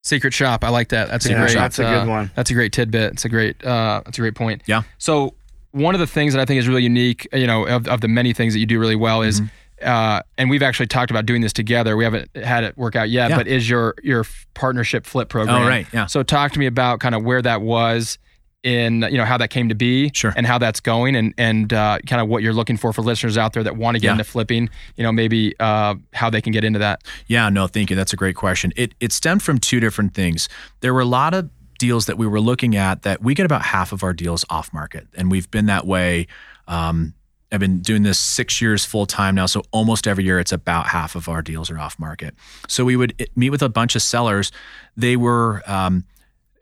Secret 0.03 0.33
shop. 0.33 0.63
I 0.63 0.69
like 0.69 0.89
that. 0.89 1.09
That's 1.09 1.25
a 1.27 1.33
great. 1.33 1.53
that's 1.53 1.79
a 1.79 1.83
good 1.83 2.03
uh, 2.03 2.05
one. 2.07 2.31
That's 2.35 2.49
a 2.49 2.53
great 2.53 2.73
tidbit. 2.73 3.13
It's 3.13 3.25
a 3.25 3.29
great. 3.29 3.63
Uh, 3.63 4.01
that's 4.05 4.17
a 4.17 4.21
great 4.21 4.35
point. 4.35 4.63
Yeah. 4.65 4.81
So 4.97 5.35
one 5.71 5.95
of 5.95 5.99
the 5.99 6.07
things 6.07 6.33
that 6.33 6.41
I 6.41 6.45
think 6.45 6.59
is 6.59 6.67
really 6.67 6.83
unique, 6.83 7.27
you 7.33 7.47
know, 7.47 7.65
of, 7.67 7.87
of 7.87 8.01
the 8.01 8.07
many 8.07 8.33
things 8.33 8.53
that 8.53 8.59
you 8.59 8.65
do 8.65 8.79
really 8.79 8.95
well 8.95 9.21
is, 9.21 9.41
Mm-hmm. 9.41 9.55
Uh, 9.83 10.21
and 10.37 10.49
we've 10.49 10.63
actually 10.63 10.87
talked 10.87 11.11
about 11.11 11.25
doing 11.25 11.41
this 11.41 11.53
together. 11.53 11.95
We 11.97 12.03
haven't 12.03 12.29
had 12.35 12.63
it 12.63 12.77
work 12.77 12.95
out 12.95 13.09
yet, 13.09 13.29
Yeah. 13.31 13.37
but 13.37 13.47
is 13.47 13.69
your 13.69 13.95
your 14.03 14.25
partnership 14.53 15.05
flip 15.05 15.29
program? 15.29 15.63
Oh, 15.63 15.67
right, 15.67 15.87
yeah. 15.93 16.05
So 16.05 16.23
talk 16.23 16.51
to 16.53 16.59
me 16.59 16.65
about 16.67 16.99
kind 16.99 17.15
of 17.15 17.23
where 17.23 17.41
that 17.41 17.61
was 17.61 18.17
in 18.63 19.01
you 19.09 19.17
know 19.17 19.25
how 19.25 19.37
that 19.39 19.47
came 19.49 19.69
to 19.69 19.73
be 19.75 20.11
Sure. 20.13 20.31
and 20.37 20.45
how 20.45 20.59
that's 20.59 20.79
going 20.79 21.15
and 21.15 21.33
and 21.37 21.73
uh, 21.73 21.97
kind 22.05 22.21
of 22.21 22.27
what 22.27 22.43
you're 22.43 22.53
looking 22.53 22.77
for 22.77 22.93
for 22.93 23.01
listeners 23.01 23.35
out 23.35 23.53
there 23.53 23.63
that 23.63 23.75
want 23.75 23.95
to 23.95 23.99
get 23.99 24.09
Yeah. 24.09 24.11
into 24.11 24.23
flipping 24.23 24.69
you 24.97 25.03
know 25.03 25.11
maybe 25.11 25.55
uh, 25.59 25.95
how 26.13 26.29
they 26.29 26.41
can 26.41 26.51
get 26.51 26.63
into 26.63 26.77
that 26.77 27.01
Yeah, 27.25 27.49
no, 27.49 27.65
thank 27.65 27.89
you. 27.89 27.95
That's 27.95 28.13
a 28.13 28.17
great 28.17 28.35
question. 28.35 28.71
It 28.75 28.93
it 28.99 29.11
stemmed 29.13 29.41
from 29.41 29.57
two 29.57 29.79
different 29.79 30.13
things. 30.13 30.47
There 30.81 30.93
were 30.93 31.01
a 31.01 31.05
lot 31.05 31.33
of 31.33 31.49
deals 31.79 32.05
that 32.05 32.19
we 32.19 32.27
were 32.27 32.39
looking 32.39 32.75
at 32.75 33.01
that 33.01 33.23
we 33.23 33.33
get 33.33 33.47
about 33.47 33.63
half 33.63 33.91
of 33.93 34.03
our 34.03 34.13
deals 34.13 34.45
off 34.51 34.71
market, 34.71 35.07
and 35.15 35.31
we've 35.31 35.49
been 35.49 35.65
that 35.65 35.87
way. 35.87 36.27
Um, 36.67 37.15
I've 37.51 37.59
been 37.59 37.79
doing 37.79 38.03
this 38.03 38.19
six 38.19 38.61
years 38.61 38.85
full 38.85 39.05
time 39.05 39.35
now, 39.35 39.45
so 39.45 39.63
almost 39.71 40.07
every 40.07 40.23
year 40.23 40.39
it's 40.39 40.53
about 40.53 40.87
half 40.87 41.15
of 41.15 41.27
our 41.27 41.41
deals 41.41 41.69
are 41.69 41.77
off 41.77 41.99
market. 41.99 42.33
So 42.67 42.85
we 42.85 42.95
would 42.95 43.13
eh, 43.19 43.25
meet 43.35 43.49
with 43.49 43.61
a 43.61 43.69
bunch 43.69 43.95
of 43.95 44.01
sellers. 44.01 44.51
They 44.95 45.17
were 45.17 45.61
um, 45.67 46.05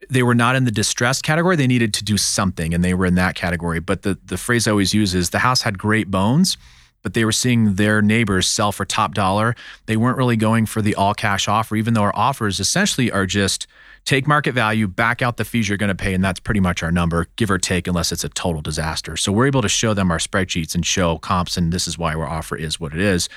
they 0.10 0.24
were 0.24 0.34
not 0.34 0.56
in 0.56 0.66
the 0.66 0.72
distressed 0.72 1.24
category. 1.24 1.56
They 1.56 1.68
needed 1.68 1.94
to 1.96 2.04
do 2.04 2.18
something, 2.18 2.74
and 2.74 2.84
they 2.84 2.96
were 2.96 3.06
in 3.06 3.16
that 3.16 3.36
category. 3.36 3.80
But 3.80 4.02
the 4.02 4.18
the 4.26 4.38
phrase 4.38 4.68
I 4.68 4.72
always 4.72 4.94
use 4.94 5.14
is 5.14 5.30
the 5.30 5.40
house 5.40 5.62
had 5.62 5.78
great 5.78 6.10
bones, 6.10 6.58
but 7.04 7.14
they 7.14 7.24
were 7.24 7.32
seeing 7.32 7.76
their 7.76 8.02
neighbors 8.02 8.48
sell 8.48 8.72
for 8.72 8.84
top 8.84 9.14
dollar. 9.14 9.56
They 9.86 9.96
weren't 9.96 10.18
really 10.18 10.38
going 10.38 10.66
for 10.66 10.82
the 10.82 10.96
all 10.96 11.14
cash 11.14 11.48
offer, 11.48 11.76
even 11.76 11.94
though 11.94 12.04
our 12.04 12.16
offers 12.16 12.60
essentially 12.60 13.12
are 13.12 13.28
just 13.28 13.68
take 14.10 14.26
market 14.26 14.54
value, 14.54 14.88
back 14.88 15.22
out 15.22 15.38
the 15.38 15.46
fees 15.46 15.70
you're 15.70 15.78
going 15.78 15.96
to 15.96 15.96
pay, 15.96 16.16
and 16.16 16.24
that's 16.24 16.40
pretty 16.40 16.60
much 16.60 16.82
our 16.82 16.92
number, 16.92 17.28
give 17.36 17.52
or 17.52 17.60
take, 17.60 17.88
unless 17.88 18.12
it's 18.12 18.24
a 18.24 18.30
total 18.30 18.62
disaster. 18.62 19.16
So 19.16 19.32
we're 19.32 19.46
able 19.46 19.62
to 19.62 19.70
show 19.70 19.94
them 19.94 20.10
our 20.10 20.18
spreadsheets 20.18 20.74
and 20.74 20.84
show 20.84 21.20
comps, 21.20 21.58
and 21.58 21.72
this 21.72 21.88
is 21.88 21.98
why 21.98 22.16
our 22.16 22.28
offer 22.28 22.56
is 22.56 22.80
what 22.80 22.94
it 22.94 23.00
is 23.00 23.30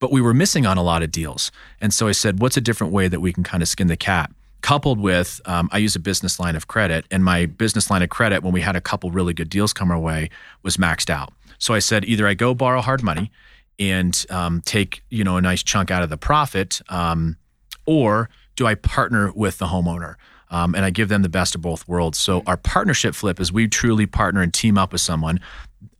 but 0.00 0.10
we 0.10 0.22
were 0.22 0.34
missing 0.34 0.64
on 0.64 0.78
a 0.78 0.82
lot 0.82 1.02
of 1.02 1.12
deals. 1.12 1.52
And 1.78 1.92
so 1.92 2.08
I 2.08 2.12
said, 2.12 2.40
what's 2.40 2.56
a 2.56 2.60
different 2.60 2.90
way 2.90 3.06
that 3.06 3.20
we 3.20 3.34
can 3.34 3.44
kind 3.44 3.62
of 3.62 3.68
skin 3.68 3.86
the 3.86 3.98
cat? 3.98 4.32
Coupled 4.62 4.98
with, 4.98 5.42
um, 5.44 5.68
I 5.72 5.78
use 5.78 5.94
a 5.94 6.00
business 6.00 6.40
line 6.40 6.56
of 6.56 6.66
credit, 6.66 7.04
and 7.10 7.22
my 7.22 7.44
business 7.44 7.90
line 7.90 8.02
of 8.02 8.08
credit, 8.08 8.42
when 8.42 8.54
we 8.54 8.62
had 8.62 8.76
a 8.76 8.80
couple 8.80 9.10
really 9.10 9.34
good 9.34 9.50
deals 9.50 9.74
come 9.74 9.90
our 9.90 9.98
way, 9.98 10.30
was 10.62 10.78
maxed 10.78 11.10
out. 11.10 11.34
So 11.58 11.74
I 11.74 11.78
said, 11.78 12.06
either 12.06 12.26
I 12.26 12.32
go 12.32 12.54
borrow 12.54 12.80
hard 12.80 13.02
money 13.02 13.30
and 13.78 14.24
um, 14.30 14.62
take 14.62 15.02
you 15.10 15.22
know 15.22 15.36
a 15.36 15.42
nice 15.42 15.62
chunk 15.62 15.90
out 15.90 16.02
of 16.02 16.08
the 16.08 16.16
profit, 16.16 16.80
um, 16.88 17.36
or 17.84 18.30
do 18.60 18.66
I 18.66 18.74
partner 18.74 19.32
with 19.34 19.56
the 19.56 19.68
homeowner? 19.68 20.16
Um, 20.50 20.74
and 20.74 20.84
I 20.84 20.90
give 20.90 21.08
them 21.08 21.22
the 21.22 21.30
best 21.30 21.54
of 21.54 21.62
both 21.62 21.88
worlds. 21.88 22.18
So 22.18 22.42
our 22.46 22.58
partnership 22.58 23.14
flip 23.14 23.40
is 23.40 23.50
we 23.50 23.68
truly 23.68 24.04
partner 24.04 24.42
and 24.42 24.52
team 24.52 24.76
up 24.76 24.92
with 24.92 25.00
someone 25.00 25.40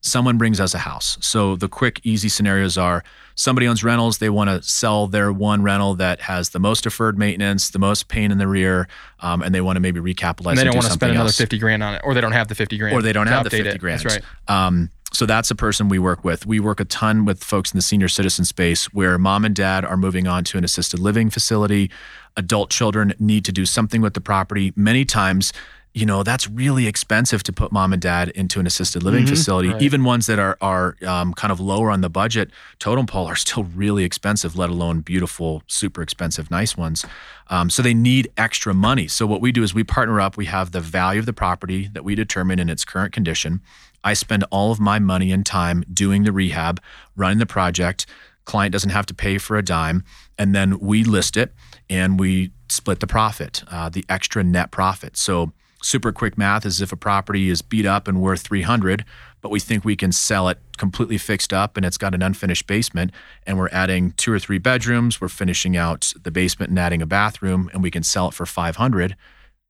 someone 0.02 0.38
brings 0.38 0.60
us 0.60 0.74
a 0.74 0.78
house. 0.78 1.18
So 1.20 1.56
the 1.56 1.68
quick, 1.68 2.00
easy 2.04 2.28
scenarios 2.28 2.78
are 2.78 3.04
somebody 3.34 3.68
owns 3.68 3.84
rentals. 3.84 4.18
They 4.18 4.30
want 4.30 4.48
to 4.48 4.62
sell 4.62 5.06
their 5.06 5.32
one 5.32 5.62
rental 5.62 5.94
that 5.96 6.20
has 6.22 6.50
the 6.50 6.58
most 6.58 6.84
deferred 6.84 7.18
maintenance, 7.18 7.70
the 7.70 7.78
most 7.78 8.08
pain 8.08 8.30
in 8.30 8.38
the 8.38 8.48
rear, 8.48 8.88
um, 9.20 9.42
and 9.42 9.54
they 9.54 9.60
want 9.60 9.76
to 9.76 9.80
maybe 9.80 10.00
recapitalize. 10.00 10.50
and 10.50 10.58
they 10.58 10.64
don't 10.64 10.74
want 10.74 10.86
to 10.86 10.92
spend 10.92 11.00
something 11.00 11.10
another 11.10 11.26
else. 11.28 11.36
50 11.36 11.58
grand 11.58 11.82
on 11.82 11.94
it 11.94 12.00
or 12.04 12.14
they 12.14 12.20
don't 12.20 12.32
have 12.32 12.48
the 12.48 12.54
50 12.54 12.78
grand 12.78 12.96
or 12.96 13.02
they 13.02 13.12
don't 13.12 13.26
have 13.26 13.44
the 13.44 13.50
50 13.50 13.68
it. 13.68 13.78
grand. 13.78 14.00
that's 14.00 14.16
right 14.16 14.24
Um, 14.48 14.90
so 15.12 15.26
that's 15.26 15.50
a 15.50 15.54
person 15.54 15.88
we 15.88 15.98
work 15.98 16.24
with. 16.24 16.46
We 16.46 16.60
work 16.60 16.80
a 16.80 16.84
ton 16.84 17.24
with 17.24 17.42
folks 17.42 17.72
in 17.72 17.78
the 17.78 17.82
senior 17.82 18.08
citizen 18.08 18.44
space 18.44 18.86
where 18.92 19.18
mom 19.18 19.44
and 19.44 19.54
dad 19.54 19.84
are 19.84 19.96
moving 19.96 20.26
on 20.26 20.44
to 20.44 20.58
an 20.58 20.64
assisted 20.64 21.00
living 21.00 21.30
facility. 21.30 21.90
Adult 22.36 22.70
children 22.70 23.14
need 23.18 23.44
to 23.44 23.52
do 23.52 23.66
something 23.66 24.00
with 24.00 24.14
the 24.14 24.20
property. 24.20 24.72
Many 24.76 25.04
times, 25.04 25.52
you 25.92 26.06
know, 26.06 26.22
that's 26.22 26.48
really 26.48 26.86
expensive 26.86 27.42
to 27.42 27.52
put 27.52 27.72
mom 27.72 27.92
and 27.92 28.00
dad 28.00 28.28
into 28.30 28.60
an 28.60 28.66
assisted 28.66 29.02
living 29.02 29.26
facility. 29.26 29.70
Right. 29.70 29.82
Even 29.82 30.04
ones 30.04 30.26
that 30.26 30.38
are 30.38 30.56
are 30.60 30.96
um, 31.04 31.34
kind 31.34 31.50
of 31.50 31.58
lower 31.58 31.90
on 31.90 32.00
the 32.00 32.08
budget 32.08 32.52
totem 32.78 33.06
pole 33.06 33.26
are 33.26 33.34
still 33.34 33.64
really 33.64 34.04
expensive, 34.04 34.56
let 34.56 34.70
alone 34.70 35.00
beautiful, 35.00 35.64
super 35.66 36.00
expensive, 36.00 36.48
nice 36.48 36.76
ones. 36.76 37.04
Um, 37.48 37.68
so 37.68 37.82
they 37.82 37.94
need 37.94 38.30
extra 38.36 38.72
money. 38.72 39.08
So 39.08 39.26
what 39.26 39.40
we 39.40 39.50
do 39.50 39.64
is 39.64 39.74
we 39.74 39.82
partner 39.82 40.20
up. 40.20 40.36
We 40.36 40.46
have 40.46 40.70
the 40.70 40.80
value 40.80 41.18
of 41.18 41.26
the 41.26 41.32
property 41.32 41.88
that 41.92 42.04
we 42.04 42.14
determine 42.14 42.60
in 42.60 42.70
its 42.70 42.84
current 42.84 43.12
condition. 43.12 43.60
I 44.02 44.14
spend 44.14 44.44
all 44.50 44.72
of 44.72 44.80
my 44.80 44.98
money 44.98 45.32
and 45.32 45.44
time 45.44 45.84
doing 45.92 46.24
the 46.24 46.32
rehab, 46.32 46.80
running 47.16 47.38
the 47.38 47.46
project. 47.46 48.06
Client 48.44 48.72
doesn't 48.72 48.90
have 48.90 49.06
to 49.06 49.14
pay 49.14 49.38
for 49.38 49.56
a 49.56 49.62
dime, 49.62 50.04
and 50.38 50.54
then 50.54 50.78
we 50.78 51.04
list 51.04 51.36
it 51.36 51.52
and 51.88 52.18
we 52.18 52.52
split 52.68 53.00
the 53.00 53.06
profit, 53.06 53.62
uh, 53.68 53.88
the 53.88 54.04
extra 54.08 54.42
net 54.42 54.70
profit. 54.70 55.16
So 55.16 55.52
super 55.82 56.12
quick 56.12 56.36
math 56.36 56.66
is 56.66 56.80
if 56.80 56.92
a 56.92 56.96
property 56.96 57.48
is 57.48 57.62
beat 57.62 57.86
up 57.86 58.06
and 58.06 58.20
worth 58.20 58.42
300 58.42 59.04
but 59.40 59.50
we 59.50 59.58
think 59.58 59.82
we 59.82 59.96
can 59.96 60.12
sell 60.12 60.48
it 60.48 60.58
completely 60.76 61.16
fixed 61.16 61.52
up 61.52 61.76
and 61.76 61.86
it's 61.86 61.96
got 61.96 62.14
an 62.14 62.22
unfinished 62.22 62.66
basement 62.66 63.10
and 63.46 63.58
we're 63.58 63.70
adding 63.70 64.12
two 64.12 64.32
or 64.32 64.38
three 64.38 64.58
bedrooms 64.58 65.20
we're 65.20 65.28
finishing 65.28 65.76
out 65.76 66.12
the 66.22 66.30
basement 66.30 66.68
and 66.68 66.78
adding 66.78 67.00
a 67.00 67.06
bathroom 67.06 67.70
and 67.72 67.82
we 67.82 67.90
can 67.90 68.02
sell 68.02 68.28
it 68.28 68.34
for 68.34 68.44
500 68.44 69.16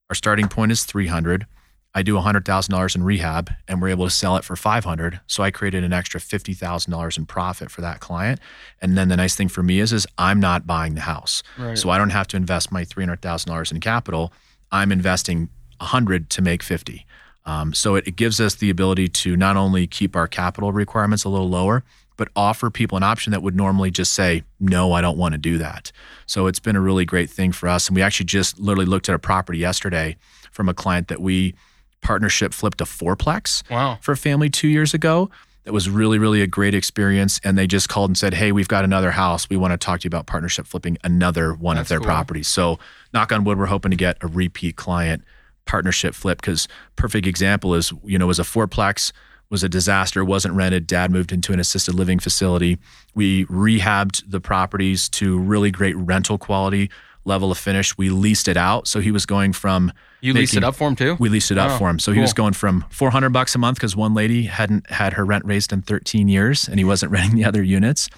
our 0.08 0.14
starting 0.14 0.48
point 0.48 0.72
is 0.72 0.84
300 0.84 1.46
i 1.94 2.02
do 2.02 2.14
$100000 2.14 2.96
in 2.96 3.02
rehab 3.02 3.50
and 3.66 3.80
we're 3.80 3.88
able 3.88 4.04
to 4.04 4.10
sell 4.10 4.36
it 4.36 4.44
for 4.44 4.56
500 4.56 5.20
so 5.26 5.42
i 5.42 5.50
created 5.50 5.84
an 5.84 5.92
extra 5.92 6.20
$50000 6.20 7.18
in 7.18 7.26
profit 7.26 7.70
for 7.70 7.80
that 7.80 8.00
client. 8.00 8.40
And 8.80 8.96
then 8.96 9.08
the 9.08 9.16
nice 9.16 9.34
thing 9.34 9.48
for 9.48 9.62
me 9.62 9.80
is 9.80 9.92
is 9.92 10.06
i'm 10.18 10.40
not 10.40 10.66
buying 10.66 10.94
the 10.94 11.02
house. 11.02 11.42
Right. 11.58 11.76
so 11.76 11.90
i 11.90 11.98
don't 11.98 12.10
have 12.10 12.28
to 12.28 12.36
invest 12.36 12.72
my 12.72 12.84
$300000 12.84 13.72
in 13.72 13.80
capital. 13.80 14.32
I'm 14.72 14.92
investing 14.92 15.48
100 15.78 16.30
to 16.30 16.42
make 16.42 16.62
50 16.62 17.06
um, 17.46 17.72
so 17.72 17.94
it, 17.94 18.06
it 18.06 18.16
gives 18.16 18.38
us 18.40 18.54
the 18.54 18.70
ability 18.70 19.08
to 19.08 19.34
not 19.36 19.56
only 19.56 19.86
keep 19.86 20.14
our 20.14 20.28
capital 20.28 20.72
requirements 20.72 21.24
a 21.24 21.28
little 21.28 21.48
lower 21.48 21.82
but 22.16 22.28
offer 22.36 22.68
people 22.70 22.98
an 22.98 23.02
option 23.02 23.30
that 23.30 23.42
would 23.42 23.56
normally 23.56 23.90
just 23.90 24.12
say 24.12 24.42
no 24.60 24.92
i 24.92 25.00
don't 25.00 25.16
want 25.16 25.32
to 25.32 25.38
do 25.38 25.56
that. 25.58 25.90
So 26.26 26.46
it's 26.46 26.60
been 26.60 26.76
a 26.76 26.80
really 26.80 27.04
great 27.04 27.28
thing 27.28 27.50
for 27.50 27.68
us. 27.68 27.88
And 27.88 27.96
we 27.96 28.02
actually 28.02 28.26
just 28.26 28.60
literally 28.60 28.86
looked 28.86 29.08
at 29.08 29.16
a 29.16 29.18
property 29.18 29.58
yesterday 29.58 30.16
from 30.52 30.68
a 30.68 30.74
client 30.74 31.08
that 31.08 31.20
we 31.20 31.54
partnership 32.02 32.52
flipped 32.52 32.80
a 32.80 32.84
fourplex 32.84 33.68
wow 33.70 33.98
for 34.00 34.12
a 34.12 34.16
family 34.16 34.48
two 34.50 34.68
years 34.68 34.94
ago. 34.94 35.30
That 35.64 35.72
was 35.74 35.90
really, 35.90 36.18
really 36.18 36.40
a 36.40 36.46
great 36.46 36.74
experience. 36.74 37.38
And 37.44 37.58
they 37.58 37.66
just 37.66 37.88
called 37.90 38.08
and 38.08 38.16
said, 38.16 38.32
Hey, 38.32 38.50
we've 38.50 38.66
got 38.66 38.82
another 38.82 39.10
house. 39.10 39.48
We 39.50 39.58
want 39.58 39.72
to 39.72 39.76
talk 39.76 40.00
to 40.00 40.04
you 40.04 40.08
about 40.08 40.26
partnership 40.26 40.66
flipping 40.66 40.96
another 41.04 41.52
one 41.52 41.76
That's 41.76 41.84
of 41.84 41.88
their 41.90 41.98
cool. 41.98 42.06
properties. 42.06 42.48
So, 42.48 42.78
knock 43.12 43.30
on 43.30 43.44
wood, 43.44 43.58
we're 43.58 43.66
hoping 43.66 43.90
to 43.90 43.96
get 43.96 44.16
a 44.22 44.26
repeat 44.26 44.76
client 44.76 45.22
partnership 45.66 46.14
flip 46.14 46.40
because 46.40 46.66
perfect 46.96 47.26
example 47.26 47.74
is, 47.74 47.92
you 48.04 48.18
know, 48.18 48.26
was 48.26 48.40
a 48.40 48.42
fourplex, 48.42 49.12
was 49.50 49.62
a 49.62 49.68
disaster, 49.68 50.24
wasn't 50.24 50.54
rented. 50.54 50.86
Dad 50.86 51.10
moved 51.10 51.30
into 51.30 51.52
an 51.52 51.60
assisted 51.60 51.94
living 51.94 52.18
facility. 52.18 52.78
We 53.14 53.44
rehabbed 53.46 54.22
the 54.28 54.40
properties 54.40 55.08
to 55.10 55.38
really 55.38 55.70
great 55.70 55.96
rental 55.96 56.38
quality 56.38 56.90
level 57.24 57.50
of 57.52 57.58
finish. 57.58 57.96
We 57.98 58.10
leased 58.10 58.48
it 58.48 58.56
out. 58.56 58.88
So 58.88 59.00
he 59.00 59.10
was 59.10 59.26
going 59.26 59.52
from 59.52 59.92
you 60.22 60.32
leased 60.34 60.56
it 60.56 60.64
up 60.64 60.74
for 60.74 60.88
him 60.88 60.96
too 60.96 61.16
we 61.18 61.28
leased 61.30 61.50
it 61.50 61.56
up 61.58 61.70
Oh, 61.72 61.78
for 61.78 61.88
him. 61.88 61.98
So 61.98 62.12
he 62.12 62.20
was 62.20 62.32
going 62.34 62.52
from 62.52 62.84
400 62.90 63.30
bucks 63.30 63.54
a 63.54 63.58
month 63.58 63.76
because 63.78 63.96
one 63.96 64.12
lady 64.12 64.44
hadn't 64.44 64.90
had 64.90 65.14
her 65.14 65.24
rent 65.24 65.44
raised 65.46 65.72
in 65.72 65.80
13 65.82 66.28
years 66.28 66.68
and 66.68 66.78
he 66.78 66.84
wasn't 66.84 67.12
renting 67.16 67.36
the 67.36 67.44
other 67.44 67.62
units 67.62 68.08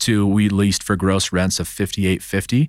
to 0.00 0.26
we 0.26 0.48
leased 0.48 0.82
for 0.82 0.96
gross 0.96 1.32
rents 1.32 1.60
of 1.60 1.68
58.50 1.68 2.68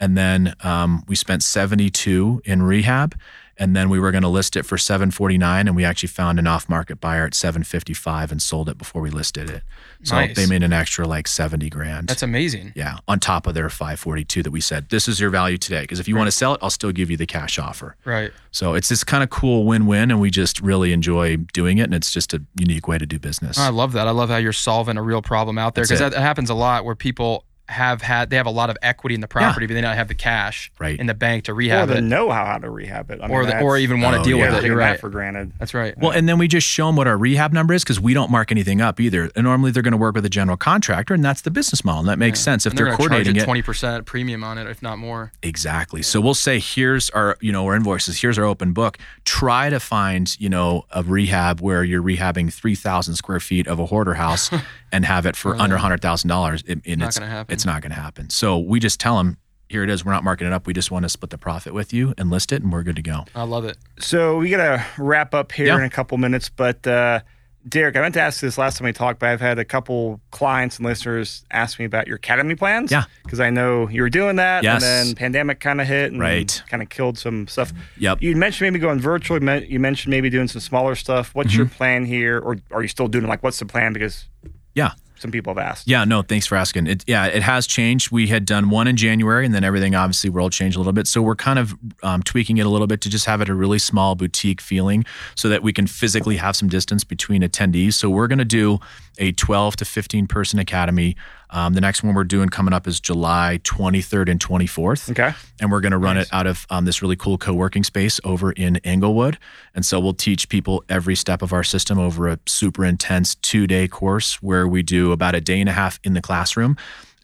and 0.00 0.16
then 0.16 0.54
um, 0.62 1.04
we 1.06 1.14
spent 1.14 1.42
72 1.42 2.40
in 2.44 2.62
rehab 2.62 3.14
and 3.58 3.76
then 3.76 3.88
we 3.90 4.00
were 4.00 4.10
going 4.10 4.22
to 4.22 4.28
list 4.28 4.56
it 4.56 4.62
for 4.64 4.78
749 4.78 5.66
and 5.68 5.76
we 5.76 5.84
actually 5.84 6.08
found 6.08 6.38
an 6.38 6.46
off-market 6.46 7.00
buyer 7.00 7.26
at 7.26 7.34
755 7.34 8.32
and 8.32 8.40
sold 8.42 8.68
it 8.68 8.78
before 8.78 9.02
we 9.02 9.10
listed 9.10 9.50
it 9.50 9.62
so 10.02 10.16
Nice. 10.16 10.34
they 10.36 10.46
made 10.46 10.62
an 10.62 10.72
extra 10.72 11.06
like 11.06 11.28
70 11.28 11.68
grand 11.70 12.08
That's 12.08 12.22
amazing. 12.22 12.72
yeah 12.74 12.98
on 13.06 13.20
top 13.20 13.46
of 13.46 13.54
their 13.54 13.68
542 13.68 14.42
that 14.42 14.50
we 14.50 14.60
said 14.60 14.88
this 14.88 15.06
is 15.08 15.20
your 15.20 15.30
value 15.30 15.58
today 15.58 15.82
because 15.82 16.00
if 16.00 16.08
you 16.08 16.16
want 16.16 16.26
to 16.28 16.32
sell 16.32 16.54
it 16.54 16.60
i'll 16.62 16.70
still 16.70 16.92
give 16.92 17.10
you 17.10 17.16
the 17.16 17.26
cash 17.26 17.58
offer 17.58 17.96
Right. 18.04 18.32
so 18.50 18.74
it's 18.74 18.88
this 18.88 19.04
kind 19.04 19.22
of 19.22 19.30
cool 19.30 19.64
win-win 19.64 20.10
and 20.10 20.20
we 20.20 20.30
just 20.30 20.60
really 20.60 20.92
enjoy 20.92 21.36
doing 21.52 21.78
it 21.78 21.84
and 21.84 21.94
it's 21.94 22.10
just 22.10 22.34
a 22.34 22.42
unique 22.58 22.88
way 22.88 22.98
to 22.98 23.06
do 23.06 23.18
business 23.18 23.58
I 23.58 23.68
love 23.68 23.92
that. 23.92 24.08
I 24.08 24.10
love 24.12 24.28
how 24.30 24.38
you're 24.38 24.52
solving 24.52 24.96
a 24.96 25.02
real 25.02 25.22
problem 25.22 25.58
out 25.58 25.74
there 25.74 25.84
because 25.84 25.98
that 26.00 26.14
happens 26.14 26.50
a 26.50 26.54
lot 26.54 26.84
where 26.84 26.94
people 26.94 27.44
have 27.72 28.02
had 28.02 28.30
they 28.30 28.36
have 28.36 28.46
a 28.46 28.50
lot 28.50 28.70
of 28.70 28.76
equity 28.82 29.14
in 29.14 29.20
the 29.20 29.28
property, 29.28 29.66
but 29.66 29.74
they 29.74 29.80
don't 29.80 29.96
have 29.96 30.08
the 30.08 30.14
cash 30.14 30.70
Right. 30.78 30.98
in 30.98 31.06
the 31.06 31.14
bank 31.14 31.44
to 31.44 31.54
rehab 31.54 31.88
the 31.88 31.96
it, 31.98 32.00
know-how 32.02 32.58
to 32.58 32.70
rehab 32.70 33.10
it. 33.10 33.20
I 33.22 33.26
mean, 33.26 33.36
or 33.36 33.44
the, 33.46 33.60
or 33.60 33.76
even 33.78 34.00
want 34.00 34.14
to 34.14 34.20
Oh, 34.20 34.24
deal 34.24 34.38
yeah. 34.38 34.50
with 34.54 34.64
it. 34.64 34.66
You're 34.66 34.76
right. 34.76 35.00
for 35.00 35.10
granted. 35.10 35.52
That's 35.58 35.74
right. 35.74 35.96
Well, 35.98 36.12
and 36.12 36.28
then 36.28 36.38
we 36.38 36.46
just 36.48 36.66
show 36.66 36.86
them 36.86 36.96
what 36.96 37.06
our 37.08 37.16
rehab 37.18 37.52
number 37.52 37.74
is 37.74 37.82
because 37.82 37.98
we 37.98 38.14
don't 38.14 38.30
mark 38.30 38.52
anything 38.52 38.80
up 38.80 39.00
either. 39.00 39.30
And 39.34 39.44
normally 39.44 39.70
they're 39.72 39.82
going 39.82 39.92
to 39.92 39.98
work 39.98 40.14
with 40.14 40.24
a 40.24 40.28
general 40.30 40.56
contractor, 40.56 41.14
and 41.14 41.24
that's 41.24 41.40
the 41.40 41.50
business 41.50 41.84
model. 41.84 42.00
And 42.00 42.08
that 42.08 42.18
makes 42.18 42.38
sense 42.40 42.66
if 42.66 42.72
and 42.72 42.78
they're, 42.78 42.86
they're, 42.86 42.96
coordinating 42.96 43.34
charge 43.34 43.42
it. 43.42 43.44
twenty 43.46 43.62
percent 43.62 44.06
premium 44.06 44.44
on 44.44 44.58
it, 44.58 44.66
if 44.68 44.82
not 44.82 44.98
more. 44.98 45.32
Exactly. 45.42 46.02
So 46.02 46.20
we'll 46.20 46.34
say, 46.34 46.58
here's 46.60 47.10
our, 47.10 47.36
you 47.40 47.50
know, 47.52 47.66
our 47.66 47.74
invoices. 47.74 48.20
Here's 48.20 48.38
our 48.38 48.44
open 48.44 48.72
book. 48.72 48.98
Try 49.24 49.70
to 49.70 49.80
find, 49.80 50.38
you 50.40 50.48
know, 50.48 50.84
a 50.90 51.02
rehab 51.02 51.60
where 51.60 51.82
you're 51.84 52.02
rehabbing 52.02 52.52
three 52.52 52.74
thousand 52.74 53.14
square 53.16 53.40
feet 53.40 53.66
of 53.66 53.78
a 53.78 53.86
hoarder 53.86 54.14
house 54.14 54.50
and 54.92 55.04
have 55.04 55.26
it 55.26 55.36
for 55.36 55.56
under 55.56 55.76
hundred 55.78 56.00
thousand 56.02 56.28
dollars. 56.28 56.62
And 56.68 56.82
not 56.98 57.08
it's 57.08 57.18
gonna 57.18 57.30
happen. 57.30 57.52
It's 57.62 57.66
not 57.66 57.80
going 57.80 57.92
to 57.92 58.00
happen. 58.00 58.28
So 58.28 58.58
we 58.58 58.80
just 58.80 58.98
tell 58.98 59.16
them, 59.18 59.36
here 59.68 59.84
it 59.84 59.88
is. 59.90 60.04
We're 60.04 60.10
not 60.10 60.24
marking 60.24 60.48
it 60.48 60.52
up. 60.52 60.66
We 60.66 60.72
just 60.72 60.90
want 60.90 61.04
to 61.04 61.08
split 61.08 61.30
the 61.30 61.38
profit 61.38 61.72
with 61.72 61.92
you 61.92 62.12
and 62.18 62.28
list 62.28 62.50
it, 62.50 62.60
and 62.60 62.72
we're 62.72 62.82
good 62.82 62.96
to 62.96 63.02
go. 63.02 63.24
I 63.36 63.44
love 63.44 63.64
it. 63.64 63.78
So 64.00 64.38
we 64.38 64.50
got 64.50 64.56
to 64.56 64.84
wrap 65.00 65.32
up 65.32 65.52
here 65.52 65.66
Yeah. 65.68 65.76
in 65.76 65.84
a 65.84 65.88
couple 65.90 66.18
minutes, 66.18 66.48
but 66.48 66.84
uh, 66.88 67.20
Derek, 67.68 67.94
I 67.94 68.00
meant 68.00 68.14
to 68.14 68.20
ask 68.20 68.40
this 68.40 68.58
last 68.58 68.78
time 68.78 68.86
we 68.86 68.92
talked, 68.92 69.20
but 69.20 69.28
I've 69.28 69.40
had 69.40 69.60
a 69.60 69.64
couple 69.64 70.20
clients 70.32 70.78
and 70.78 70.86
listeners 70.86 71.44
ask 71.52 71.78
me 71.78 71.84
about 71.84 72.08
your 72.08 72.16
academy 72.16 72.56
plans. 72.56 72.90
Yeah. 72.90 73.04
because 73.22 73.38
I 73.38 73.50
know 73.50 73.88
you 73.88 74.02
were 74.02 74.10
doing 74.10 74.34
that, 74.36 74.64
Yes. 74.64 74.82
and 74.82 75.08
then 75.10 75.14
pandemic 75.14 75.60
kind 75.60 75.80
of 75.80 75.86
hit, 75.86 76.10
and 76.10 76.20
Right. 76.20 76.60
kind 76.68 76.82
of 76.82 76.88
killed 76.88 77.16
some 77.16 77.46
stuff. 77.46 77.72
Yep. 77.98 78.22
You 78.22 78.34
mentioned 78.34 78.66
maybe 78.72 78.80
going 78.80 78.98
virtual. 78.98 79.38
You 79.40 79.78
mentioned 79.78 80.10
maybe 80.10 80.30
doing 80.30 80.48
some 80.48 80.60
smaller 80.60 80.96
stuff. 80.96 81.30
What's 81.32 81.54
your 81.54 81.66
Mm-hmm. 81.66 81.76
plan 81.76 82.04
here, 82.06 82.40
or 82.40 82.56
are 82.72 82.82
you 82.82 82.88
still 82.88 83.06
doing 83.06 83.28
like 83.28 83.44
what's 83.44 83.60
the 83.60 83.66
plan? 83.66 83.92
Because 83.92 84.26
Yeah. 84.74 84.90
Some 85.22 85.30
people 85.30 85.54
have 85.54 85.64
asked. 85.64 85.88
Yeah, 85.88 86.04
no, 86.04 86.20
thanks 86.22 86.46
for 86.46 86.56
asking. 86.56 86.88
It, 86.88 87.04
yeah, 87.06 87.26
it 87.26 87.42
has 87.42 87.66
changed. 87.66 88.10
We 88.10 88.26
had 88.26 88.44
done 88.44 88.68
one 88.68 88.88
in 88.88 88.96
January, 88.96 89.46
and 89.46 89.54
then 89.54 89.62
everything 89.62 89.94
obviously 89.94 90.28
world 90.28 90.52
changed 90.52 90.76
a 90.76 90.80
little 90.80 90.92
bit. 90.92 91.06
So 91.06 91.22
we're 91.22 91.36
kind 91.36 91.58
of 91.58 91.74
um, 92.02 92.22
tweaking 92.22 92.58
it 92.58 92.66
a 92.66 92.68
little 92.68 92.88
bit 92.88 93.00
to 93.02 93.08
just 93.08 93.24
have 93.26 93.40
it 93.40 93.48
a 93.48 93.54
really 93.54 93.78
small 93.78 94.16
boutique 94.16 94.60
feeling, 94.60 95.04
so 95.36 95.48
that 95.48 95.62
we 95.62 95.72
can 95.72 95.86
physically 95.86 96.36
have 96.36 96.56
some 96.56 96.68
distance 96.68 97.04
between 97.04 97.42
attendees. 97.42 97.94
So 97.94 98.10
we're 98.10 98.26
going 98.26 98.40
to 98.40 98.44
do 98.44 98.80
a 99.18 99.32
12 99.32 99.76
to 99.76 99.84
15 99.84 100.26
person 100.26 100.58
academy. 100.58 101.16
Um, 101.52 101.74
the 101.74 101.80
next 101.82 102.02
one 102.02 102.14
we're 102.14 102.24
doing 102.24 102.48
coming 102.48 102.72
up 102.72 102.86
is 102.88 102.98
July 102.98 103.60
23rd 103.62 104.30
and 104.30 104.40
24th 104.40 105.10
Okay. 105.10 105.32
and 105.60 105.70
we're 105.70 105.80
going 105.82 105.92
to 105.92 105.98
run 105.98 106.16
it 106.16 106.26
out 106.32 106.46
of 106.46 106.66
um, 106.70 106.86
this 106.86 107.02
really 107.02 107.14
cool 107.14 107.36
co-working 107.36 107.84
space 107.84 108.18
over 108.24 108.52
in 108.52 108.76
Englewood. 108.78 109.38
And 109.74 109.84
so 109.84 110.00
we'll 110.00 110.14
teach 110.14 110.48
people 110.48 110.82
every 110.88 111.14
step 111.14 111.42
of 111.42 111.52
our 111.52 111.62
system 111.62 111.98
over 111.98 112.26
a 112.28 112.38
super 112.46 112.84
intense 112.86 113.34
two-day 113.36 113.86
course 113.88 114.42
where 114.42 114.66
we 114.66 114.82
do 114.82 115.12
about 115.12 115.34
a 115.34 115.40
day 115.42 115.60
and 115.60 115.68
a 115.68 115.72
half 115.72 116.00
in 116.02 116.14
the 116.14 116.22
classroom. 116.22 116.76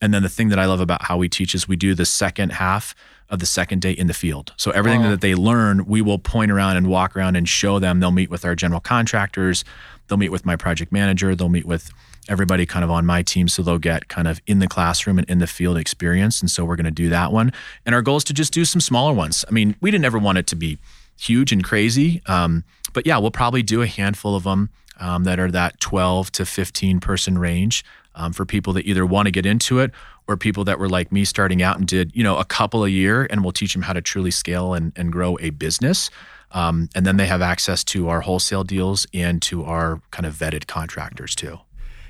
And 0.02 0.12
then 0.14 0.22
the 0.22 0.28
thing 0.28 0.50
that 0.50 0.58
I 0.58 0.66
love 0.66 0.80
about 0.80 1.02
how 1.04 1.16
we 1.16 1.28
teach 1.28 1.54
is 1.54 1.66
we 1.66 1.74
do 1.76 1.94
the 1.94 2.06
second 2.06 2.50
half 2.52 2.94
of 3.30 3.40
the 3.40 3.46
second 3.46 3.80
day 3.82 3.92
in 3.92 4.06
the 4.08 4.14
field. 4.14 4.52
So 4.56 4.70
everything 4.72 5.02
Wow. 5.02 5.10
that 5.10 5.20
they 5.22 5.34
learn, 5.34 5.86
we 5.86 6.00
will 6.02 6.18
point 6.18 6.50
around 6.50 6.76
and 6.76 6.86
walk 6.86 7.16
around 7.16 7.36
and 7.36 7.48
show 7.48 7.78
them. 7.78 8.00
They'll 8.00 8.10
meet 8.10 8.30
with 8.30 8.44
our 8.44 8.54
general 8.54 8.80
contractors, 8.80 9.64
they'll 10.06 10.18
meet 10.18 10.30
with 10.32 10.46
my 10.46 10.56
project 10.56 10.92
manager, 10.92 11.34
they'll 11.34 11.48
meet 11.48 11.66
with 11.66 11.90
everybody 12.28 12.66
kind 12.66 12.84
of 12.84 12.90
on 12.90 13.06
my 13.06 13.22
team 13.22 13.48
so 13.48 13.62
they'll 13.62 13.78
get 13.78 14.08
kind 14.08 14.28
of 14.28 14.40
in 14.46 14.58
the 14.58 14.68
classroom 14.68 15.18
and 15.18 15.28
in 15.28 15.38
the 15.38 15.46
field 15.46 15.76
experience 15.76 16.40
and 16.40 16.50
so 16.50 16.64
we're 16.64 16.76
going 16.76 16.84
to 16.84 16.90
do 16.90 17.08
that 17.08 17.32
one. 17.32 17.52
And 17.86 17.94
our 17.94 18.02
goal 18.02 18.18
is 18.18 18.24
to 18.24 18.34
just 18.34 18.52
do 18.52 18.64
some 18.64 18.80
smaller 18.80 19.12
ones. 19.12 19.44
I 19.48 19.52
mean 19.52 19.76
we 19.80 19.90
didn't 19.90 20.04
ever 20.04 20.18
want 20.18 20.38
it 20.38 20.46
to 20.48 20.56
be 20.56 20.78
huge 21.18 21.52
and 21.52 21.64
crazy 21.64 22.22
um, 22.26 22.64
but 22.92 23.06
yeah 23.06 23.18
we'll 23.18 23.30
probably 23.30 23.62
do 23.62 23.82
a 23.82 23.86
handful 23.86 24.36
of 24.36 24.44
them 24.44 24.70
um, 25.00 25.24
that 25.24 25.38
are 25.38 25.50
that 25.50 25.80
12 25.80 26.32
to 26.32 26.46
15 26.46 27.00
person 27.00 27.38
range 27.38 27.84
um, 28.14 28.32
for 28.32 28.44
people 28.44 28.72
that 28.74 28.86
either 28.86 29.06
want 29.06 29.26
to 29.26 29.30
get 29.30 29.46
into 29.46 29.78
it 29.78 29.92
or 30.26 30.36
people 30.36 30.64
that 30.64 30.78
were 30.78 30.88
like 30.88 31.10
me 31.10 31.24
starting 31.24 31.62
out 31.62 31.78
and 31.78 31.86
did 31.86 32.14
you 32.14 32.22
know 32.22 32.36
a 32.36 32.44
couple 32.44 32.84
a 32.84 32.88
year 32.88 33.26
and 33.30 33.42
we'll 33.42 33.52
teach 33.52 33.72
them 33.72 33.82
how 33.82 33.92
to 33.92 34.02
truly 34.02 34.30
scale 34.30 34.74
and, 34.74 34.92
and 34.94 35.10
grow 35.10 35.38
a 35.40 35.50
business. 35.50 36.10
Um, 36.50 36.88
and 36.94 37.04
then 37.04 37.18
they 37.18 37.26
have 37.26 37.42
access 37.42 37.84
to 37.84 38.08
our 38.08 38.22
wholesale 38.22 38.64
deals 38.64 39.06
and 39.12 39.42
to 39.42 39.64
our 39.64 40.00
kind 40.10 40.24
of 40.24 40.34
vetted 40.34 40.66
contractors 40.66 41.34
too 41.34 41.58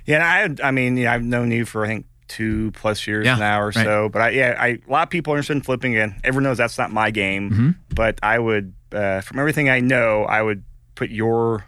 Yeah, 0.08 0.48
I, 0.62 0.68
I 0.68 0.70
mean, 0.70 0.96
yeah, 0.96 1.12
I've 1.12 1.22
known 1.22 1.50
you 1.50 1.64
for 1.64 1.84
I 1.84 1.88
think 1.88 2.06
two 2.28 2.70
plus 2.72 3.06
years 3.06 3.24
Yeah, 3.26 3.36
now 3.36 3.60
or 3.60 3.66
right. 3.66 3.74
so. 3.74 4.08
But 4.08 4.22
I, 4.22 4.28
yeah, 4.30 4.56
I, 4.58 4.66
a 4.68 4.90
lot 4.90 5.02
of 5.02 5.10
people 5.10 5.32
are 5.32 5.36
interested 5.36 5.52
in 5.56 5.62
flipping. 5.62 5.94
Again, 5.94 6.18
everyone 6.24 6.44
knows 6.44 6.58
that's 6.58 6.78
not 6.78 6.90
my 6.90 7.10
game. 7.10 7.50
Mm-hmm. 7.50 7.70
But 7.94 8.18
I 8.22 8.38
would, 8.38 8.72
uh, 8.92 9.20
from 9.20 9.38
everything 9.38 9.68
I 9.68 9.80
know, 9.80 10.24
I 10.24 10.42
would 10.42 10.64
put 10.94 11.10
your 11.10 11.64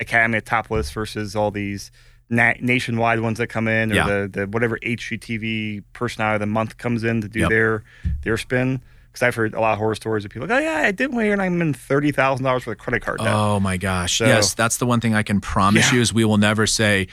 academy 0.00 0.38
at 0.38 0.46
top 0.46 0.70
list 0.70 0.92
versus 0.92 1.36
all 1.36 1.50
these 1.50 1.90
na- 2.30 2.54
nationwide 2.60 3.20
ones 3.20 3.38
that 3.38 3.48
come 3.48 3.68
in, 3.68 3.92
or 3.92 3.94
Yeah. 3.96 4.06
the, 4.06 4.28
the 4.32 4.46
whatever 4.46 4.78
HGTV 4.78 5.82
personality 5.92 6.36
of 6.36 6.40
the 6.40 6.46
month 6.46 6.76
comes 6.78 7.04
in 7.04 7.20
to 7.20 7.28
do 7.28 7.40
Yep. 7.40 7.48
their 7.50 7.84
their 8.22 8.36
spin. 8.36 8.82
Because 9.10 9.22
I've 9.22 9.34
heard 9.34 9.54
a 9.54 9.60
lot 9.60 9.72
of 9.72 9.78
horror 9.78 9.94
stories 9.94 10.24
of 10.26 10.30
people 10.30 10.46
like, 10.46 10.58
oh 10.58 10.62
yeah, 10.62 10.82
I 10.86 10.92
did 10.92 11.12
one 11.14 11.24
here 11.24 11.32
and 11.32 11.40
I'm 11.42 11.60
in 11.62 11.72
thirty 11.72 12.12
thousand 12.12 12.44
dollars 12.44 12.64
for 12.64 12.70
the 12.70 12.76
credit 12.76 13.00
card 13.02 13.18
debt. 13.18 13.28
Oh 13.28 13.58
my 13.58 13.76
gosh. 13.78 14.18
So- 14.18 14.26
yes, 14.26 14.54
that's 14.54 14.76
the 14.76 14.86
one 14.86 15.00
thing 15.00 15.14
I 15.14 15.22
can 15.22 15.40
promise 15.40 15.88
Yeah. 15.90 15.96
you 15.96 16.00
is 16.02 16.12
we 16.12 16.24
will 16.24 16.36
never 16.38 16.66
say 16.66 17.08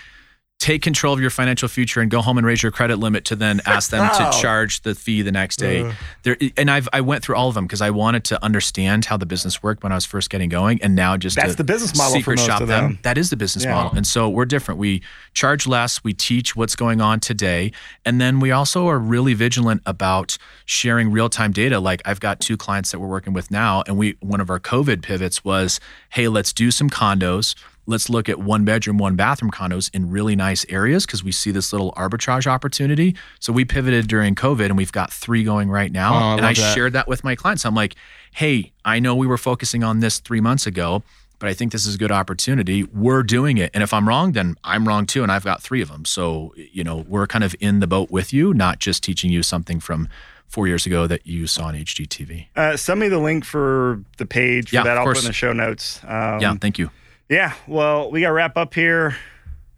take 0.65 0.81
control 0.81 1.13
of 1.13 1.21
your 1.21 1.29
financial 1.29 1.67
future 1.67 2.01
and 2.01 2.09
go 2.09 2.21
home 2.21 2.39
and 2.39 2.47
raise 2.47 2.63
your 2.63 2.71
credit 2.71 2.95
limit 2.97 3.23
to 3.25 3.35
then 3.35 3.61
ask 3.67 3.91
them 3.91 4.09
to 4.15 4.31
charge 4.41 4.81
the 4.81 4.95
fee 4.95 5.21
the 5.21 5.31
next 5.31 5.57
day. 5.57 5.93
There 6.23 6.35
and 6.57 6.71
I've 6.71 6.89
I 6.91 7.01
went 7.01 7.23
through 7.23 7.35
all 7.35 7.49
of 7.49 7.53
them 7.53 7.65
because 7.65 7.81
I 7.81 7.91
wanted 7.91 8.23
to 8.25 8.43
understand 8.43 9.05
how 9.05 9.15
the 9.15 9.27
business 9.27 9.61
worked 9.61 9.83
when 9.83 9.91
I 9.91 9.95
was 9.95 10.05
first 10.05 10.31
getting 10.31 10.49
going 10.49 10.81
and 10.81 10.95
now 10.95 11.17
just 11.17 11.35
That's 11.35 11.53
the 11.53 11.63
business 11.63 11.95
model 11.95 12.13
for 12.13 12.17
secret 12.17 12.37
most 12.37 12.47
shop 12.47 12.61
of 12.61 12.67
them. 12.67 12.83
them. 12.93 12.99
That 13.03 13.15
is 13.19 13.29
the 13.29 13.37
business 13.37 13.63
Yeah. 13.63 13.75
model. 13.75 13.91
And 13.95 14.07
so 14.07 14.27
we're 14.27 14.45
different. 14.45 14.79
We 14.79 15.03
charge 15.35 15.67
less, 15.67 16.03
we 16.03 16.13
teach 16.13 16.55
what's 16.55 16.75
going 16.75 16.99
on 16.99 17.19
today, 17.19 17.71
and 18.03 18.19
then 18.19 18.39
we 18.39 18.49
also 18.49 18.87
are 18.87 18.97
really 18.97 19.35
vigilant 19.35 19.83
about 19.85 20.39
sharing 20.65 21.11
real-time 21.11 21.51
data. 21.51 21.79
Like 21.79 22.01
I've 22.05 22.19
got 22.19 22.39
two 22.39 22.57
clients 22.57 22.89
that 22.91 22.99
we're 22.99 23.07
working 23.07 23.33
with 23.33 23.51
now, 23.51 23.83
and 23.85 23.97
we 23.97 24.17
one 24.19 24.41
of 24.41 24.49
our 24.49 24.59
COVID 24.59 25.03
pivots 25.03 25.45
was, 25.45 25.79
hey, 26.09 26.27
let's 26.27 26.51
do 26.53 26.71
some 26.71 26.89
condos. 26.89 27.53
Let's 27.87 28.09
look 28.09 28.27
at 28.29 28.39
one 28.39 28.65
bedroom, 28.65 28.97
one 28.97 29.15
bathroom 29.15 29.51
condos 29.51 29.89
in 29.93 30.09
really 30.09 30.35
nice 30.35 30.65
areas 30.69 31.05
because 31.05 31.23
we 31.23 31.31
see 31.31 31.51
this 31.51 31.71
little 31.71 31.91
arbitrage 31.93 32.47
opportunity. 32.47 33.15
So 33.39 33.53
we 33.53 33.63
pivoted 33.65 34.07
during 34.07 34.33
COVID 34.35 34.65
and 34.65 34.77
we've 34.77 34.91
got 34.91 35.13
three 35.13 35.43
going 35.43 35.69
right 35.69 35.91
now. 35.91 36.13
Oh, 36.13 36.17
I 36.17 36.33
and 36.37 36.45
I 36.45 36.53
that. 36.53 36.73
shared 36.73 36.93
that 36.93 37.07
with 37.07 37.23
my 37.23 37.35
clients. 37.35 37.65
I'm 37.65 37.75
like, 37.75 37.95
hey, 38.33 38.71
I 38.83 38.99
know 38.99 39.15
we 39.15 39.27
were 39.27 39.37
focusing 39.37 39.83
on 39.83 39.99
this 39.99 40.19
three 40.19 40.41
months 40.41 40.65
ago, 40.65 41.03
but 41.37 41.47
I 41.49 41.53
think 41.53 41.71
this 41.73 41.85
is 41.85 41.95
a 41.95 41.97
good 41.97 42.11
opportunity. 42.11 42.83
We're 42.83 43.21
doing 43.21 43.57
it. 43.57 43.69
And 43.73 43.83
if 43.83 43.93
I'm 43.93 44.07
wrong, 44.07 44.31
then 44.31 44.55
I'm 44.63 44.87
wrong 44.87 45.05
too. 45.05 45.21
And 45.21 45.31
I've 45.31 45.43
got 45.43 45.61
three 45.61 45.81
of 45.81 45.89
them. 45.89 46.05
So, 46.05 46.53
you 46.55 46.83
know, 46.83 47.05
we're 47.07 47.27
kind 47.27 47.43
of 47.43 47.55
in 47.59 47.81
the 47.81 47.87
boat 47.87 48.09
with 48.09 48.33
you, 48.33 48.53
not 48.53 48.79
just 48.79 49.03
teaching 49.03 49.29
you 49.31 49.43
something 49.43 49.79
from 49.79 50.07
four 50.47 50.67
years 50.67 50.85
ago 50.85 51.05
that 51.07 51.27
you 51.27 51.45
saw 51.45 51.65
on 51.65 51.75
HGTV. 51.75 52.47
Uh, 52.55 52.77
send 52.77 52.99
me 52.99 53.09
the 53.09 53.19
link 53.19 53.43
for 53.45 54.01
the 54.17 54.25
page 54.25 54.69
for 54.69 54.75
Yeah, 54.75 54.83
that. 54.83 54.97
I'll 54.97 55.03
course. 55.03 55.19
put 55.19 55.25
in 55.25 55.29
the 55.29 55.33
show 55.33 55.53
notes. 55.53 55.99
Um, 56.03 56.39
yeah. 56.39 56.55
Thank 56.55 56.79
you. 56.79 56.89
Yeah. 57.29 57.53
Well, 57.67 58.11
we 58.11 58.21
got 58.21 58.27
to 58.27 58.33
wrap 58.33 58.57
up 58.57 58.73
here. 58.73 59.15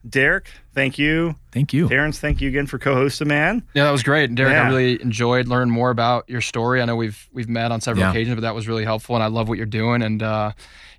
Derek, 0.08 0.50
thank 0.74 0.98
you. 0.98 1.36
Thank 1.52 1.74
you. 1.74 1.90
Terrence, 1.90 2.18
thank 2.20 2.40
you 2.40 2.48
again 2.48 2.66
for 2.66 2.78
co-hosting, 2.80 3.28
man. 3.28 3.64
Yeah, 3.74 3.84
that 3.84 3.92
was 3.92 4.04
great, 4.04 4.30
And 4.30 4.38
Derek. 4.38 4.54
Yeah. 4.54 4.64
I 4.64 4.68
really 4.70 5.02
enjoyed 5.02 5.48
learning 5.50 5.74
more 5.74 5.90
about 5.90 6.30
your 6.30 6.40
story. 6.40 6.82
I 6.82 6.86
know 6.86 6.96
we've 6.96 7.28
we've 7.34 7.50
met 7.50 7.74
on 7.74 7.82
several 7.82 8.06
Yeah. 8.06 8.12
occasions, 8.12 8.36
but 8.36 8.42
that 8.42 8.56
was 8.56 8.70
really 8.70 8.86
helpful, 8.86 9.16
and 9.16 9.24
I 9.24 9.28
love 9.28 9.50
what 9.50 9.58
you're 9.58 9.66
doing. 9.66 10.02
And 10.02 10.24
uh, 10.24 10.52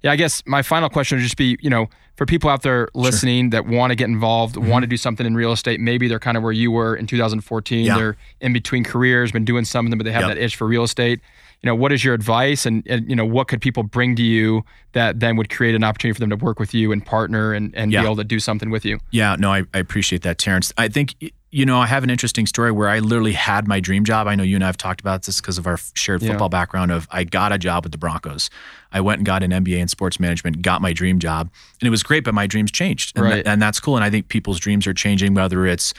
yeah, 0.03 0.13
I 0.13 0.17
guess 0.17 0.43
my 0.47 0.61
final 0.61 0.91
question 0.91 1.17
would 1.17 1.23
just 1.23 1.39
be, 1.39 1.57
you 1.63 1.71
know, 1.71 1.89
for 2.17 2.27
people 2.27 2.51
out 2.51 2.63
there 2.63 2.89
listening 2.93 3.49
that 3.51 3.67
want 3.67 3.93
to 3.93 3.95
get 3.95 4.09
involved, 4.09 4.57
Mm-hmm. 4.57 4.69
want 4.69 4.83
to 4.83 4.87
do 4.89 4.99
something 4.99 5.25
in 5.27 5.35
real 5.35 5.53
estate, 5.53 5.81
maybe 5.81 6.07
they're 6.07 6.19
kind 6.19 6.37
of 6.37 6.43
where 6.43 6.53
you 6.53 6.71
were 6.71 6.95
in 6.95 7.07
2014. 7.07 7.85
Yeah. 7.87 7.97
They're 7.97 8.17
in 8.43 8.53
between 8.53 8.85
careers, 8.85 9.33
been 9.33 9.45
doing 9.47 9.65
something, 9.65 9.97
but 9.97 10.05
they 10.05 10.13
have 10.13 10.23
Yep. 10.23 10.35
that 10.37 10.39
itch 10.45 10.57
for 10.57 10.67
real 10.67 10.83
estate. 10.83 11.21
You 11.63 11.67
know, 11.67 11.75
what 11.75 11.91
is 11.91 12.05
your 12.05 12.15
advice, 12.15 12.67
and, 12.67 12.85
and 12.87 13.09
you 13.11 13.17
know, 13.17 13.25
what 13.25 13.49
could 13.49 13.61
people 13.61 13.83
bring 13.83 14.15
to 14.15 14.23
you 14.23 14.63
that 14.93 15.19
then 15.19 15.37
would 15.37 15.51
create 15.51 15.75
an 15.75 15.83
opportunity 15.83 16.15
for 16.15 16.21
them 16.21 16.31
to 16.31 16.37
work 16.37 16.61
with 16.61 16.73
you 16.73 16.93
and 16.93 17.05
partner 17.05 17.53
and, 17.53 17.75
and 17.75 17.91
Yeah. 17.93 18.03
be 18.03 18.07
able 18.07 18.17
to 18.17 18.25
do 18.25 18.39
something 18.39 18.71
with 18.71 18.85
you? 18.85 19.01
Yeah, 19.11 19.35
no, 19.37 19.53
I, 19.53 19.65
I 19.75 19.79
appreciate 19.79 20.23
that, 20.23 20.39
Terrence. 20.39 20.73
I 20.79 20.87
think, 20.87 21.17
you 21.51 21.67
know, 21.67 21.81
I 21.81 21.87
have 21.87 22.05
an 22.05 22.11
interesting 22.11 22.47
story 22.47 22.71
where 22.71 22.89
I 22.89 23.01
literally 23.01 23.33
had 23.33 23.67
my 23.67 23.81
dream 23.81 24.05
job. 24.05 24.29
I 24.29 24.37
know 24.37 24.45
you 24.45 24.55
and 24.55 24.63
I 24.63 24.69
have 24.69 24.77
talked 24.77 25.01
about 25.01 25.25
this 25.25 25.41
because 25.41 25.59
of 25.59 25.67
our 25.67 25.79
shared 25.95 26.23
Yeah. 26.23 26.29
football 26.31 26.49
background 26.49 26.93
of 26.93 27.09
I 27.11 27.25
got 27.25 27.51
a 27.51 27.59
job 27.59 27.85
with 27.85 27.91
the 27.91 27.99
Broncos. 27.99 28.51
I 28.93 29.01
went 29.01 29.19
and 29.19 29.27
got 29.27 29.43
an 29.43 29.51
MBA 29.51 29.81
in 29.81 29.89
sports 29.89 30.21
management, 30.21 30.63
got 30.63 30.81
my 30.81 30.93
dream 30.93 31.19
job, 31.19 31.51
and 31.81 31.89
it 31.89 31.91
was 31.91 32.05
great, 32.05 32.23
but 32.23 32.35
my 32.35 32.47
dreams 32.47 32.71
changed. 32.71 33.17
And, 33.17 33.25
Right. 33.25 33.45
and 33.45 33.61
that's 33.61 33.81
cool. 33.81 33.97
And 33.97 34.05
I 34.05 34.11
think 34.11 34.29
people's 34.29 34.61
dreams 34.61 34.87
are 34.87 34.95
changing, 34.95 35.35
whether 35.35 35.67
it's 35.67 35.93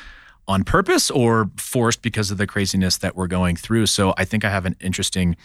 on 0.49 0.63
purpose 0.63 1.09
or 1.11 1.49
forced 1.57 2.01
because 2.01 2.31
of 2.31 2.37
the 2.37 2.47
craziness 2.47 2.97
that 2.97 3.15
we're 3.15 3.27
going 3.27 3.55
through. 3.55 3.85
So 3.85 4.13
I 4.17 4.25
think 4.25 4.43
I 4.43 4.49
have 4.49 4.65
an 4.65 4.75
interesting 4.81 5.37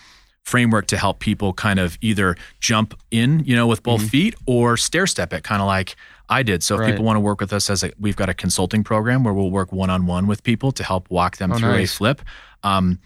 framework 0.43 0.87
to 0.89 0.97
help 0.97 1.21
people 1.21 1.53
kind 1.53 1.79
of 1.79 1.97
either 2.01 2.37
jump 2.59 2.99
in, 3.11 3.41
you 3.45 3.55
know, 3.55 3.67
with 3.67 3.83
both 3.83 4.03
Mhm. 4.03 4.09
feet 4.11 4.35
or 4.47 4.77
stair 4.77 5.07
step 5.07 5.33
it, 5.33 5.45
kind 5.45 5.61
of 5.63 5.67
like 5.67 5.95
I 6.29 6.43
did. 6.43 6.63
So 6.63 6.75
if 6.75 6.81
Right. 6.81 6.91
people 6.91 7.05
want 7.05 7.17
to 7.17 7.21
work 7.21 7.41
with 7.41 7.53
us 7.53 7.69
as 7.71 7.83
a, 7.85 7.93
we've 8.01 8.17
got 8.17 8.29
a 8.31 8.35
consulting 8.35 8.83
program 8.83 9.25
where 9.25 9.35
we'll 9.35 9.51
work 9.51 9.73
one 9.73 9.91
on 9.91 10.07
one 10.07 10.27
with 10.27 10.43
people 10.43 10.73
to 10.73 10.83
help 10.83 11.11
walk 11.11 11.37
them 11.37 11.53
Oh, 11.53 11.59
through 11.59 11.69
nice. 11.73 11.93
a 11.93 11.97
flip. 11.97 12.23
Um, 12.63 12.99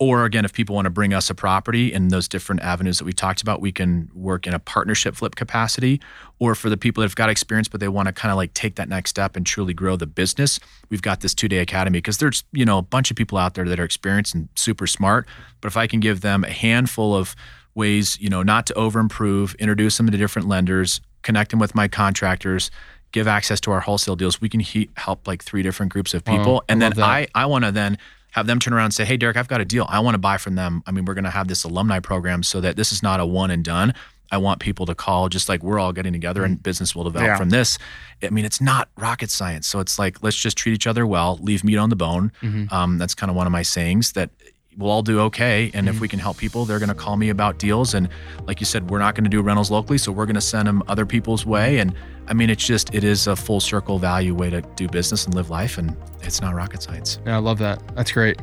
or 0.00 0.24
again, 0.24 0.44
if 0.44 0.52
people 0.52 0.74
want 0.74 0.86
to 0.86 0.90
bring 0.90 1.14
us 1.14 1.30
a 1.30 1.34
property 1.34 1.92
in 1.92 2.08
those 2.08 2.26
different 2.26 2.62
avenues 2.62 2.98
that 2.98 3.04
we 3.04 3.12
talked 3.12 3.42
about, 3.42 3.60
we 3.60 3.70
can 3.70 4.10
work 4.12 4.46
in 4.46 4.52
a 4.52 4.58
partnership 4.58 5.14
flip 5.14 5.36
capacity. 5.36 6.00
Or 6.40 6.54
for 6.54 6.68
the 6.68 6.76
people 6.76 7.00
that 7.00 7.06
have 7.06 7.16
got 7.16 7.30
experience, 7.30 7.68
but 7.68 7.80
they 7.80 7.88
want 7.88 8.08
to 8.08 8.12
kind 8.12 8.32
of 8.32 8.36
like 8.36 8.52
take 8.54 8.74
that 8.74 8.88
next 8.88 9.10
step 9.10 9.36
and 9.36 9.46
truly 9.46 9.72
grow 9.72 9.96
the 9.96 10.06
business, 10.06 10.58
we've 10.90 11.02
got 11.02 11.20
this 11.20 11.32
two 11.32 11.48
day 11.48 11.58
academy 11.58 11.98
because 11.98 12.18
there's, 12.18 12.42
you 12.52 12.64
know, 12.64 12.78
a 12.78 12.82
bunch 12.82 13.10
of 13.10 13.16
people 13.16 13.38
out 13.38 13.54
there 13.54 13.64
that 13.68 13.78
are 13.78 13.84
experienced 13.84 14.34
and 14.34 14.48
super 14.56 14.86
smart. 14.86 15.26
But 15.60 15.68
if 15.68 15.76
I 15.76 15.86
can 15.86 16.00
give 16.00 16.22
them 16.22 16.42
a 16.42 16.50
handful 16.50 17.14
of 17.14 17.36
ways, 17.74 18.18
you 18.20 18.28
know, 18.28 18.42
not 18.42 18.66
to 18.66 18.74
over 18.74 18.98
improve, 18.98 19.54
introduce 19.56 19.96
them 19.96 20.10
to 20.10 20.16
different 20.16 20.48
lenders, 20.48 21.00
connect 21.22 21.50
them 21.50 21.60
with 21.60 21.74
my 21.74 21.86
contractors, 21.88 22.70
give 23.12 23.28
access 23.28 23.60
to 23.60 23.70
our 23.70 23.80
wholesale 23.80 24.16
deals, 24.16 24.40
we 24.40 24.48
can 24.48 24.60
he- 24.60 24.90
help 24.96 25.26
like 25.26 25.42
three 25.42 25.62
different 25.62 25.92
groups 25.92 26.14
of 26.14 26.26
Wow, 26.26 26.36
people. 26.36 26.64
I 26.68 26.72
and 26.72 26.82
then. 26.82 26.92
I, 26.98 27.28
I 27.34 27.46
want 27.46 27.64
to 27.64 27.70
then 27.72 27.96
have 28.34 28.46
them 28.46 28.58
turn 28.58 28.72
around 28.74 28.86
and 28.86 28.94
say, 28.94 29.04
Hey, 29.04 29.16
Derek, 29.16 29.36
I've 29.36 29.48
got 29.48 29.60
a 29.60 29.64
deal. 29.64 29.86
I 29.88 30.00
want 30.00 30.14
to 30.14 30.18
buy 30.18 30.36
from 30.38 30.54
them. 30.56 30.82
I 30.86 30.90
mean, 30.90 31.04
we're 31.04 31.14
going 31.14 31.24
to 31.24 31.30
have 31.30 31.48
this 31.48 31.64
alumni 31.64 32.00
program 32.00 32.42
so 32.42 32.60
that 32.60 32.76
this 32.76 32.92
is 32.92 33.02
not 33.02 33.18
a 33.20 33.26
one 33.26 33.50
and 33.50 33.64
done. 33.64 33.94
I 34.32 34.38
want 34.38 34.58
people 34.58 34.86
to 34.86 34.94
call 34.94 35.28
just 35.28 35.48
like 35.48 35.62
we're 35.62 35.78
all 35.78 35.92
getting 35.92 36.12
together 36.12 36.42
and 36.44 36.60
business 36.60 36.96
will 36.96 37.04
develop 37.04 37.26
Yeah. 37.28 37.36
from 37.36 37.50
this. 37.50 37.78
I 38.22 38.30
mean, 38.30 38.44
it's 38.44 38.60
not 38.60 38.88
rocket 38.96 39.30
science. 39.30 39.66
So 39.68 39.78
it's 39.80 39.98
like, 39.98 40.22
let's 40.22 40.36
just 40.36 40.56
treat 40.56 40.72
each 40.74 40.86
other 40.88 41.06
well, 41.06 41.38
leave 41.42 41.62
meat 41.62 41.76
on 41.76 41.90
the 41.90 41.96
bone. 41.96 42.32
Um, 42.70 42.98
that's 42.98 43.14
kind 43.14 43.30
of 43.30 43.36
one 43.36 43.46
of 43.46 43.52
my 43.52 43.62
sayings 43.62 44.12
that 44.12 44.30
we'll 44.76 44.90
all 44.90 45.02
do 45.02 45.20
okay. 45.20 45.70
And 45.74 45.88
if 45.88 46.00
we 46.00 46.06
mm-hmm. 46.06 46.12
can 46.12 46.18
help 46.18 46.36
people, 46.36 46.64
they're 46.64 46.78
going 46.78 46.88
to 46.88 46.94
call 46.94 47.16
me 47.16 47.28
about 47.28 47.58
deals. 47.58 47.94
And 47.94 48.08
like 48.46 48.60
you 48.60 48.66
said, 48.66 48.90
we're 48.90 48.98
not 48.98 49.14
going 49.14 49.24
to 49.24 49.30
do 49.30 49.40
rentals 49.40 49.70
locally. 49.70 49.98
So 49.98 50.12
we're 50.12 50.26
going 50.26 50.34
to 50.34 50.40
send 50.40 50.68
them 50.68 50.82
other 50.88 51.06
people's 51.06 51.46
way. 51.46 51.78
And 51.78 51.94
I 52.26 52.34
mean, 52.34 52.50
it's 52.50 52.64
just, 52.64 52.94
it 52.94 53.04
is 53.04 53.26
a 53.26 53.36
full 53.36 53.60
circle 53.60 53.98
value 53.98 54.34
way 54.34 54.50
to 54.50 54.62
do 54.76 54.88
business 54.88 55.26
and 55.26 55.34
live 55.34 55.50
life. 55.50 55.78
And 55.78 55.96
it's 56.22 56.40
not 56.40 56.54
rocket 56.54 56.82
science. 56.82 57.18
Yeah, 57.26 57.36
I 57.36 57.40
love 57.40 57.58
that. 57.58 57.82
That's 57.94 58.12
great. 58.12 58.40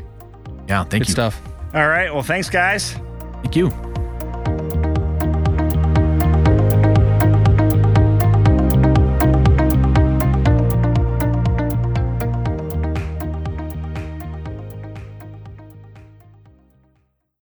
Yeah. 0.68 0.84
Thank 0.84 0.90
Good 0.90 0.94
you. 0.94 1.06
Good 1.06 1.12
stuff. 1.12 1.42
All 1.74 1.88
right. 1.88 2.14
Well, 2.14 2.24
thanks, 2.24 2.50
guys. 2.50 2.94
Thank 3.42 3.56
you. 3.56 4.01